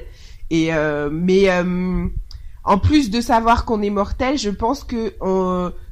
et 0.51 0.71
mais 1.11 1.49
en 2.65 2.79
plus 2.79 3.11
de 3.11 3.21
savoir 3.21 3.65
qu'on 3.65 3.83
est 3.83 3.91
mortel 3.91 4.37
je 4.37 4.51
pense 4.51 4.85
que 4.85 5.15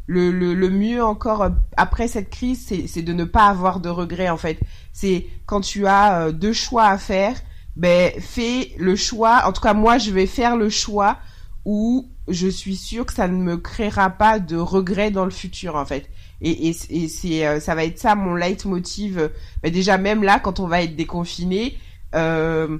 le, 0.07 0.31
le, 0.31 0.55
le, 0.55 0.71
mieux 0.71 1.03
encore 1.03 1.43
euh, 1.43 1.51
après 1.77 2.09
cette 2.09 2.31
crise, 2.31 2.67
c'est 2.87 3.03
de 3.03 3.13
ne 3.13 3.25
pas 3.25 3.47
avoir 3.47 3.81
de 3.81 3.89
regrets 3.89 4.29
en 4.29 4.37
fait. 4.37 4.59
C'est 4.93 5.27
quand 5.47 5.61
tu 5.61 5.87
as 5.87 6.21
euh, 6.21 6.33
deux 6.33 6.53
choix 6.53 6.85
à 6.85 6.99
faire, 6.99 7.37
ben 7.77 8.13
fais 8.21 8.73
le 8.79 8.97
choix. 8.97 9.43
En 9.47 9.53
tout 9.53 9.63
cas, 9.63 9.75
moi, 9.75 9.99
je 9.99 10.11
vais 10.11 10.27
faire 10.27 10.57
le 10.57 10.69
choix 10.69 11.19
où 11.65 12.09
je 12.29 12.49
suis 12.49 12.77
sûre 12.77 13.07
que 13.07 13.13
ça 13.13 13.29
ne 13.29 13.37
me 13.37 13.57
créera 13.57 14.11
pas 14.11 14.39
de 14.39 14.57
regrets 14.57 15.11
dans 15.11 15.25
le 15.25 15.31
futur 15.31 15.77
en 15.77 15.85
fait. 15.85 16.11
Et, 16.41 16.69
et, 16.69 16.77
et 16.91 17.09
c'est 17.09 17.47
euh, 17.47 17.61
ça 17.61 17.75
va 17.75 17.85
être 17.85 17.99
ça 17.99 18.15
mon 18.15 18.35
leitmotiv. 18.35 19.31
Ben 19.63 19.73
déjà 19.73 19.99
même 19.99 20.23
là, 20.23 20.39
quand 20.39 20.61
on 20.61 20.67
va 20.67 20.83
être 20.83 20.97
déconfiné. 20.97 21.79
Euh, 22.15 22.79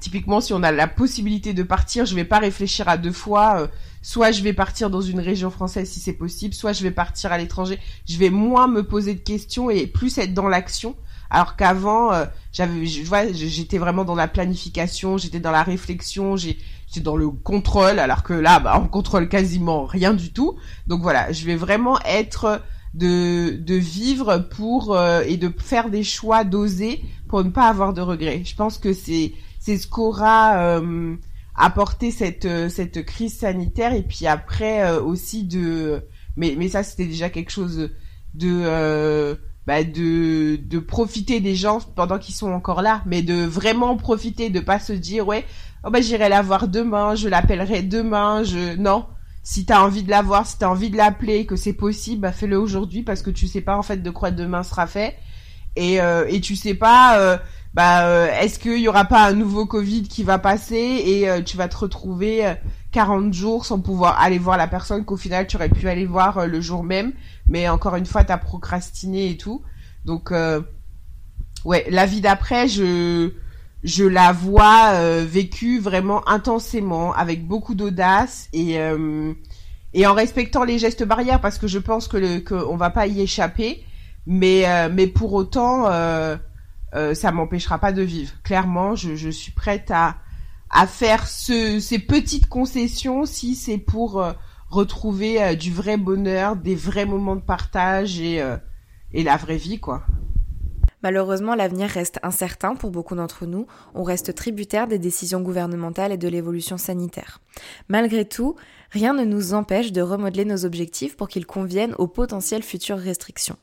typiquement 0.00 0.40
si 0.40 0.52
on 0.52 0.62
a 0.62 0.70
la 0.70 0.86
possibilité 0.86 1.54
de 1.54 1.62
partir, 1.62 2.06
je 2.06 2.14
vais 2.14 2.24
pas 2.24 2.38
réfléchir 2.38 2.88
à 2.88 2.96
deux 2.96 3.12
fois 3.12 3.68
soit 4.02 4.32
je 4.32 4.42
vais 4.42 4.52
partir 4.52 4.90
dans 4.90 5.00
une 5.00 5.20
région 5.20 5.50
française 5.50 5.88
si 5.88 6.00
c'est 6.00 6.12
possible, 6.12 6.54
soit 6.54 6.72
je 6.72 6.82
vais 6.82 6.90
partir 6.90 7.32
à 7.32 7.38
l'étranger. 7.38 7.78
Je 8.08 8.18
vais 8.18 8.30
moins 8.30 8.68
me 8.68 8.82
poser 8.82 9.14
de 9.14 9.20
questions 9.20 9.70
et 9.70 9.86
plus 9.86 10.16
être 10.18 10.34
dans 10.34 10.48
l'action. 10.48 10.96
Alors 11.30 11.56
qu'avant, 11.56 12.12
euh, 12.12 12.24
j'avais, 12.52 12.86
j'étais 13.34 13.76
vraiment 13.76 14.04
dans 14.04 14.14
la 14.14 14.28
planification, 14.28 15.18
j'étais 15.18 15.40
dans 15.40 15.50
la 15.50 15.62
réflexion, 15.62 16.36
j'étais 16.88 17.00
dans 17.04 17.16
le 17.16 17.28
contrôle, 17.28 17.98
alors 17.98 18.22
que 18.22 18.32
là, 18.32 18.60
bah, 18.60 18.80
on 18.82 18.88
contrôle 18.88 19.28
quasiment 19.28 19.84
rien 19.84 20.14
du 20.14 20.32
tout. 20.32 20.56
Donc 20.86 21.02
voilà, 21.02 21.32
je 21.32 21.44
vais 21.44 21.56
vraiment 21.56 21.98
être 22.04 22.62
de, 22.94 23.56
de 23.56 23.74
vivre 23.74 24.38
pour 24.50 24.96
euh, 24.96 25.22
et 25.26 25.36
de 25.36 25.52
faire 25.58 25.90
des 25.90 26.02
choix, 26.02 26.44
d'oser 26.44 27.02
pour 27.28 27.44
ne 27.44 27.50
pas 27.50 27.68
avoir 27.68 27.92
de 27.92 28.00
regrets. 28.00 28.42
Je 28.44 28.54
pense 28.54 28.78
que 28.78 28.92
c'est 28.92 29.32
c'est 29.60 29.76
ce 29.76 29.86
qu'aura 29.86 30.58
euh, 30.78 31.16
apporter 31.54 32.10
cette 32.10 32.46
euh, 32.46 32.68
cette 32.68 33.04
crise 33.04 33.36
sanitaire 33.36 33.92
et 33.92 34.02
puis 34.02 34.26
après 34.26 34.96
aussi 34.98 35.44
de 35.44 36.02
mais 36.36 36.54
mais 36.56 36.68
ça 36.68 36.82
c'était 36.82 37.06
déjà 37.06 37.28
quelque 37.28 37.50
chose 37.50 37.90
de 38.34 39.36
bah 39.66 39.84
de 39.84 40.56
de 40.56 40.78
profiter 40.78 41.40
des 41.40 41.54
gens 41.54 41.80
pendant 41.94 42.18
qu'ils 42.18 42.34
sont 42.34 42.50
encore 42.52 42.80
là 42.80 43.02
mais 43.04 43.20
de 43.20 43.44
vraiment 43.44 43.96
profiter 43.98 44.48
de 44.48 44.60
pas 44.60 44.78
se 44.78 44.94
dire 44.94 45.28
ouais 45.28 45.44
oh 45.84 45.90
bah 45.90 46.00
j'irai 46.00 46.28
la 46.28 46.42
voir 46.42 46.68
demain 46.68 47.14
je 47.14 47.28
l'appellerai 47.28 47.82
demain 47.82 48.42
je 48.42 48.76
non. 48.76 49.06
Si 49.42 49.64
t'as 49.64 49.80
envie 49.80 50.02
de 50.02 50.10
la 50.10 50.22
voir 50.22 50.46
si 50.46 50.58
t'as 50.58 50.68
envie 50.68 50.90
de 50.90 50.96
l'appeler 50.96 51.46
que 51.46 51.56
c'est 51.56 51.72
possible 51.72 52.22
bah 52.22 52.32
fais-le 52.32 52.58
aujourd'hui 52.58 53.02
parce 53.02 53.22
que 53.22 53.30
tu 53.30 53.46
sais 53.46 53.60
pas 53.60 53.76
en 53.76 53.82
fait 53.82 54.02
de 54.02 54.10
quoi 54.10 54.30
demain 54.30 54.62
sera 54.62 54.86
fait. 54.86 55.16
Et 55.76 55.96
et 55.96 56.40
tu 56.40 56.56
sais 56.56 56.74
pas 56.74 57.40
bah 57.74 58.06
euh, 58.06 58.28
est-ce 58.40 58.58
qu'il 58.58 58.78
y 58.78 58.88
aura 58.88 59.04
pas 59.04 59.26
un 59.26 59.34
nouveau 59.34 59.66
Covid 59.66 60.02
qui 60.04 60.24
va 60.24 60.38
passer 60.38 61.02
et 61.04 61.28
euh, 61.28 61.42
tu 61.42 61.56
vas 61.56 61.68
te 61.68 61.76
retrouver 61.76 62.54
40 62.92 63.28
euh, 63.28 63.32
jours 63.32 63.66
sans 63.66 63.80
pouvoir 63.80 64.20
aller 64.20 64.38
voir 64.38 64.56
la 64.56 64.66
personne 64.66 65.04
qu'au 65.04 65.16
final 65.16 65.46
tu 65.46 65.56
aurais 65.56 65.68
pu 65.68 65.88
aller 65.88 66.06
voir 66.06 66.46
le 66.46 66.60
jour 66.60 66.82
même, 66.82 67.12
mais 67.46 67.68
encore 67.68 67.96
une 67.96 68.06
fois 68.06 68.24
t'as 68.24 68.38
procrastiné 68.38 69.30
et 69.30 69.36
tout. 69.36 69.62
Donc 70.04 70.32
ouais, 71.64 71.86
la 71.90 72.06
vie 72.06 72.20
d'après, 72.20 72.68
je 72.68 73.32
je 73.84 74.04
la 74.04 74.32
vois 74.32 75.22
vécue 75.22 75.78
vraiment 75.78 76.28
intensément, 76.28 77.12
avec 77.14 77.46
beaucoup 77.46 77.74
d'audace 77.74 78.48
et 78.52 78.78
et 79.94 80.06
en 80.06 80.14
respectant 80.14 80.64
les 80.64 80.78
gestes 80.78 81.04
barrières 81.04 81.40
parce 81.40 81.58
que 81.58 81.66
je 81.68 81.78
pense 81.78 82.08
que 82.08 82.40
qu'on 82.40 82.76
va 82.76 82.90
pas 82.90 83.06
y 83.06 83.20
échapper, 83.20 83.84
mais 84.26 84.64
mais 84.90 85.06
pour 85.06 85.32
autant 85.32 85.86
euh, 86.94 87.14
ça 87.14 87.32
m'empêchera 87.32 87.78
pas 87.78 87.92
de 87.92 88.02
vivre. 88.02 88.32
Clairement, 88.42 88.94
je, 88.94 89.30
suis 89.30 89.52
prête 89.52 89.90
à, 89.90 90.16
à 90.70 90.86
faire 90.86 91.26
ce, 91.26 91.80
ces 91.80 91.98
petites 91.98 92.48
concessions 92.48 93.26
si 93.26 93.54
c'est 93.54 93.78
pour 93.78 94.22
euh, 94.22 94.32
retrouver 94.70 95.42
euh, 95.42 95.54
du 95.54 95.72
vrai 95.72 95.96
bonheur, 95.96 96.56
des 96.56 96.74
vrais 96.74 97.04
moments 97.04 97.36
de 97.36 97.42
partage 97.42 98.20
et, 98.20 98.42
et 99.12 99.22
la 99.22 99.36
vraie 99.36 99.56
vie, 99.56 99.78
quoi. 99.78 100.02
Malheureusement, 101.02 101.54
l'avenir 101.54 101.88
reste 101.88 102.18
incertain 102.22 102.74
pour 102.74 102.90
beaucoup 102.90 103.14
d'entre 103.14 103.46
nous. 103.46 103.66
On 103.94 104.02
reste 104.02 104.34
tributaire 104.34 104.88
des 104.88 104.98
décisions 104.98 105.40
gouvernementales 105.40 106.12
et 106.12 106.16
de 106.16 106.28
l'évolution 106.28 106.76
sanitaire. 106.76 107.40
Malgré 107.88 108.24
tout, 108.24 108.56
rien 108.90 109.14
ne 109.14 109.24
nous 109.24 109.54
empêche 109.54 109.92
de 109.92 110.00
remodeler 110.00 110.44
nos 110.44 110.64
objectifs 110.64 111.16
pour 111.16 111.28
qu'ils 111.28 111.46
conviennent 111.46 111.94
aux 111.98 112.08
potentielles 112.08 112.62
futures 112.62 112.98
restrictions. 112.98 113.56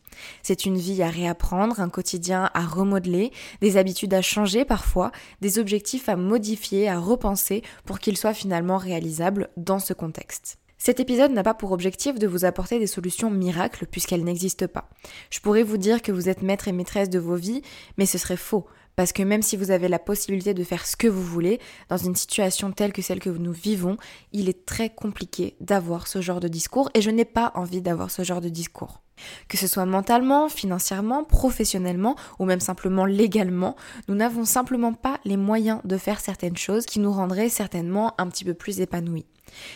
C'est 0.43 0.65
une 0.65 0.77
vie 0.77 1.03
à 1.03 1.09
réapprendre, 1.09 1.81
un 1.81 1.89
quotidien 1.89 2.49
à 2.53 2.61
remodeler, 2.61 3.31
des 3.61 3.77
habitudes 3.77 4.13
à 4.13 4.21
changer 4.21 4.63
parfois, 4.63 5.11
des 5.41 5.59
objectifs 5.59 6.07
à 6.07 6.15
modifier, 6.15 6.87
à 6.87 6.99
repenser 6.99 7.63
pour 7.85 7.99
qu'ils 7.99 8.17
soient 8.17 8.33
finalement 8.33 8.77
réalisables 8.77 9.49
dans 9.57 9.79
ce 9.79 9.93
contexte. 9.93 10.57
Cet 10.77 10.99
épisode 10.99 11.31
n'a 11.31 11.43
pas 11.43 11.53
pour 11.53 11.71
objectif 11.71 12.19
de 12.19 12.27
vous 12.27 12.45
apporter 12.45 12.79
des 12.79 12.87
solutions 12.87 13.31
miracles 13.31 13.85
puisqu'elles 13.85 14.23
n'existent 14.23 14.67
pas. 14.67 14.89
Je 15.29 15.39
pourrais 15.39 15.63
vous 15.63 15.77
dire 15.77 16.01
que 16.01 16.11
vous 16.11 16.29
êtes 16.29 16.41
maître 16.41 16.67
et 16.67 16.73
maîtresse 16.73 17.09
de 17.09 17.19
vos 17.19 17.35
vies, 17.35 17.61
mais 17.97 18.05
ce 18.05 18.17
serait 18.17 18.37
faux. 18.37 18.65
Parce 18.95 19.11
que 19.11 19.23
même 19.23 19.41
si 19.41 19.57
vous 19.57 19.71
avez 19.71 19.87
la 19.87 19.99
possibilité 19.99 20.53
de 20.53 20.63
faire 20.63 20.85
ce 20.85 20.95
que 20.95 21.07
vous 21.07 21.23
voulez, 21.23 21.59
dans 21.89 21.97
une 21.97 22.15
situation 22.15 22.71
telle 22.71 22.93
que 22.93 23.01
celle 23.01 23.19
que 23.19 23.29
nous 23.29 23.51
vivons, 23.51 23.97
il 24.31 24.47
est 24.47 24.65
très 24.65 24.89
compliqué 24.89 25.55
d'avoir 25.59 26.07
ce 26.07 26.21
genre 26.21 26.39
de 26.39 26.47
discours 26.47 26.89
et 26.93 27.01
je 27.01 27.09
n'ai 27.09 27.25
pas 27.25 27.51
envie 27.55 27.81
d'avoir 27.81 28.09
ce 28.11 28.23
genre 28.23 28.41
de 28.41 28.49
discours. 28.49 29.01
Que 29.47 29.57
ce 29.57 29.67
soit 29.67 29.85
mentalement, 29.85 30.49
financièrement, 30.49 31.23
professionnellement 31.23 32.15
ou 32.39 32.45
même 32.45 32.59
simplement 32.59 33.05
légalement, 33.05 33.75
nous 34.07 34.15
n'avons 34.15 34.45
simplement 34.45 34.93
pas 34.93 35.19
les 35.25 35.37
moyens 35.37 35.81
de 35.83 35.97
faire 35.97 36.19
certaines 36.19 36.57
choses 36.57 36.85
qui 36.85 36.99
nous 36.99 37.11
rendraient 37.11 37.49
certainement 37.49 38.13
un 38.17 38.27
petit 38.27 38.43
peu 38.43 38.53
plus 38.53 38.81
épanouis. 38.81 39.25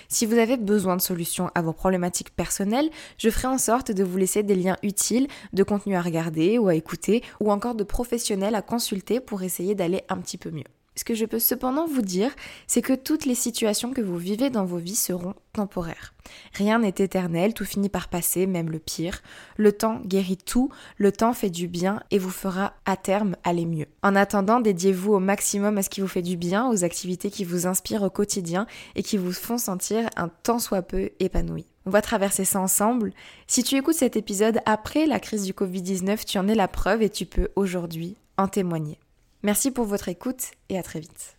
Si 0.08 0.26
vous 0.26 0.38
avez 0.38 0.58
besoin 0.58 0.96
de 0.98 1.02
solutions 1.02 1.52
à 1.56 1.62
vos 1.62 1.74
problématiques 1.74 2.36
personnelles, 2.36 2.90
je 3.18 3.30
ferai 3.30 3.48
en 3.48 3.58
sorte 3.58 3.92
de 3.92 4.04
vous 4.04 4.18
laisser 4.18 4.44
des 4.44 4.56
liens 4.56 4.78
utiles, 4.84 5.28
de 5.54 5.64
contenu 5.64 5.96
à 5.96 6.02
regarder 6.02 6.58
ou 6.58 6.68
à 6.68 6.76
écouter, 6.76 7.24
ou 7.40 7.52
encore 7.52 7.76
de 7.76 7.84
professionnels 7.84 8.56
à 8.56 8.62
consulter 8.62 9.20
pour 9.20 9.44
essayer 9.44 9.76
d'aller 9.76 10.04
un 10.10 10.18
petit 10.18 10.38
peu 10.38 10.52
mieux. 10.52 10.66
Ce 11.00 11.06
que 11.06 11.16
je 11.16 11.24
peux 11.24 11.40
cependant 11.40 11.88
vous 11.88 12.02
dire, 12.02 12.36
c'est 12.68 12.82
que 12.82 12.92
toutes 12.92 13.26
les 13.26 13.34
situations 13.34 13.94
que 13.94 14.02
vous 14.02 14.18
vivez 14.18 14.50
dans 14.50 14.66
vos 14.66 14.80
vies 14.80 14.98
seront 14.98 15.34
temporaires. 15.54 16.14
Rien 16.56 16.80
n'est 16.80 16.90
éternel, 16.90 17.54
tout 17.54 17.64
finit 17.64 17.88
par 17.88 18.10
passer, 18.10 18.48
même 18.48 18.70
le 18.70 18.80
pire. 18.80 19.22
Le 19.56 19.72
temps 19.72 20.02
guérit 20.06 20.36
tout, 20.36 20.70
le 20.98 21.14
temps 21.14 21.32
fait 21.32 21.50
du 21.50 21.70
bien 21.70 22.02
et 22.12 22.20
vous 22.20 22.30
fera 22.30 22.74
à 22.86 22.98
terme 22.98 23.38
aller 23.46 23.66
mieux. 23.66 23.86
En 24.04 24.14
attendant, 24.14 24.60
dédiez-vous 24.60 25.14
au 25.14 25.20
maximum 25.20 25.78
à 25.78 25.84
ce 25.84 25.90
qui 25.90 26.02
vous 26.02 26.08
fait 26.10 26.22
du 26.22 26.36
bien, 26.36 26.70
aux 26.70 26.84
activités 26.84 27.32
qui 27.32 27.46
vous 27.46 27.66
inspirent 27.66 28.04
au 28.04 28.10
quotidien 28.10 28.68
et 28.98 29.02
qui 29.02 29.16
vous 29.16 29.32
font 29.32 29.58
sentir 29.58 30.10
un 30.18 30.28
tant 30.28 30.60
soit 30.60 30.82
peu 30.82 31.12
épanoui. 31.22 31.66
On 31.86 31.92
va 31.92 32.02
traverser 32.02 32.44
ça 32.44 32.60
ensemble. 32.60 33.14
Si 33.48 33.64
tu 33.64 33.78
écoutes 33.78 33.96
cet 33.96 34.18
épisode 34.18 34.60
après 34.66 35.06
la 35.06 35.22
crise 35.22 35.46
du 35.46 35.54
Covid-19, 35.54 36.26
tu 36.26 36.38
en 36.40 36.50
es 36.50 36.56
la 36.56 36.68
preuve 36.68 37.02
et 37.04 37.10
tu 37.10 37.26
peux 37.26 37.48
aujourd'hui 37.56 38.18
en 38.36 38.50
témoigner. 38.50 39.00
Merci 39.42 39.72
pour 39.72 39.86
votre 39.86 40.10
écoute 40.10 40.52
et 40.68 40.78
à 40.78 40.84
très 40.84 41.00
vite. 41.00 41.39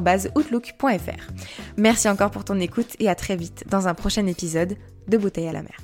outlook.fr. 0.07 1.33
Merci 1.77 2.09
encore 2.09 2.31
pour 2.31 2.43
ton 2.43 2.59
écoute 2.59 2.95
et 2.99 3.09
à 3.09 3.15
très 3.15 3.35
vite 3.35 3.63
dans 3.69 3.87
un 3.87 3.93
prochain 3.93 4.25
épisode 4.27 4.75
de 5.07 5.17
Bouteille 5.17 5.47
à 5.47 5.53
la 5.53 5.63
mer. 5.63 5.77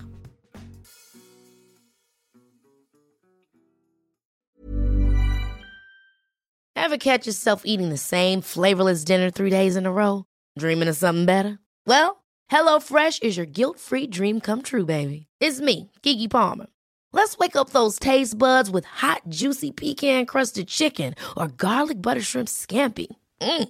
Ever 6.75 6.97
catch 6.97 7.27
yourself 7.27 7.63
eating 7.65 7.89
the 7.89 7.97
same 7.97 8.41
flavorless 8.41 9.03
dinner 9.03 9.29
three 9.29 9.49
days 9.49 9.75
in 9.75 9.85
a 9.85 9.91
row? 9.91 10.23
Dreaming 10.57 10.87
of 10.87 10.95
something 10.95 11.25
better? 11.25 11.59
Well, 11.85 12.23
HelloFresh 12.49 13.23
is 13.23 13.35
your 13.35 13.45
guilt-free 13.45 14.07
dream 14.07 14.39
come 14.39 14.61
true, 14.61 14.85
baby. 14.85 15.27
It's 15.41 15.59
me, 15.59 15.91
Kiki 16.01 16.27
Palmer. 16.29 16.67
Let's 17.11 17.37
wake 17.37 17.55
up 17.55 17.71
those 17.71 17.99
taste 17.99 18.37
buds 18.37 18.69
with 18.69 18.85
hot, 18.85 19.23
juicy 19.27 19.71
pecan-crusted 19.71 20.67
chicken 20.67 21.15
or 21.35 21.47
garlic 21.49 22.01
butter 22.01 22.21
shrimp 22.21 22.47
scampi. 22.47 23.07
Mm. 23.41 23.69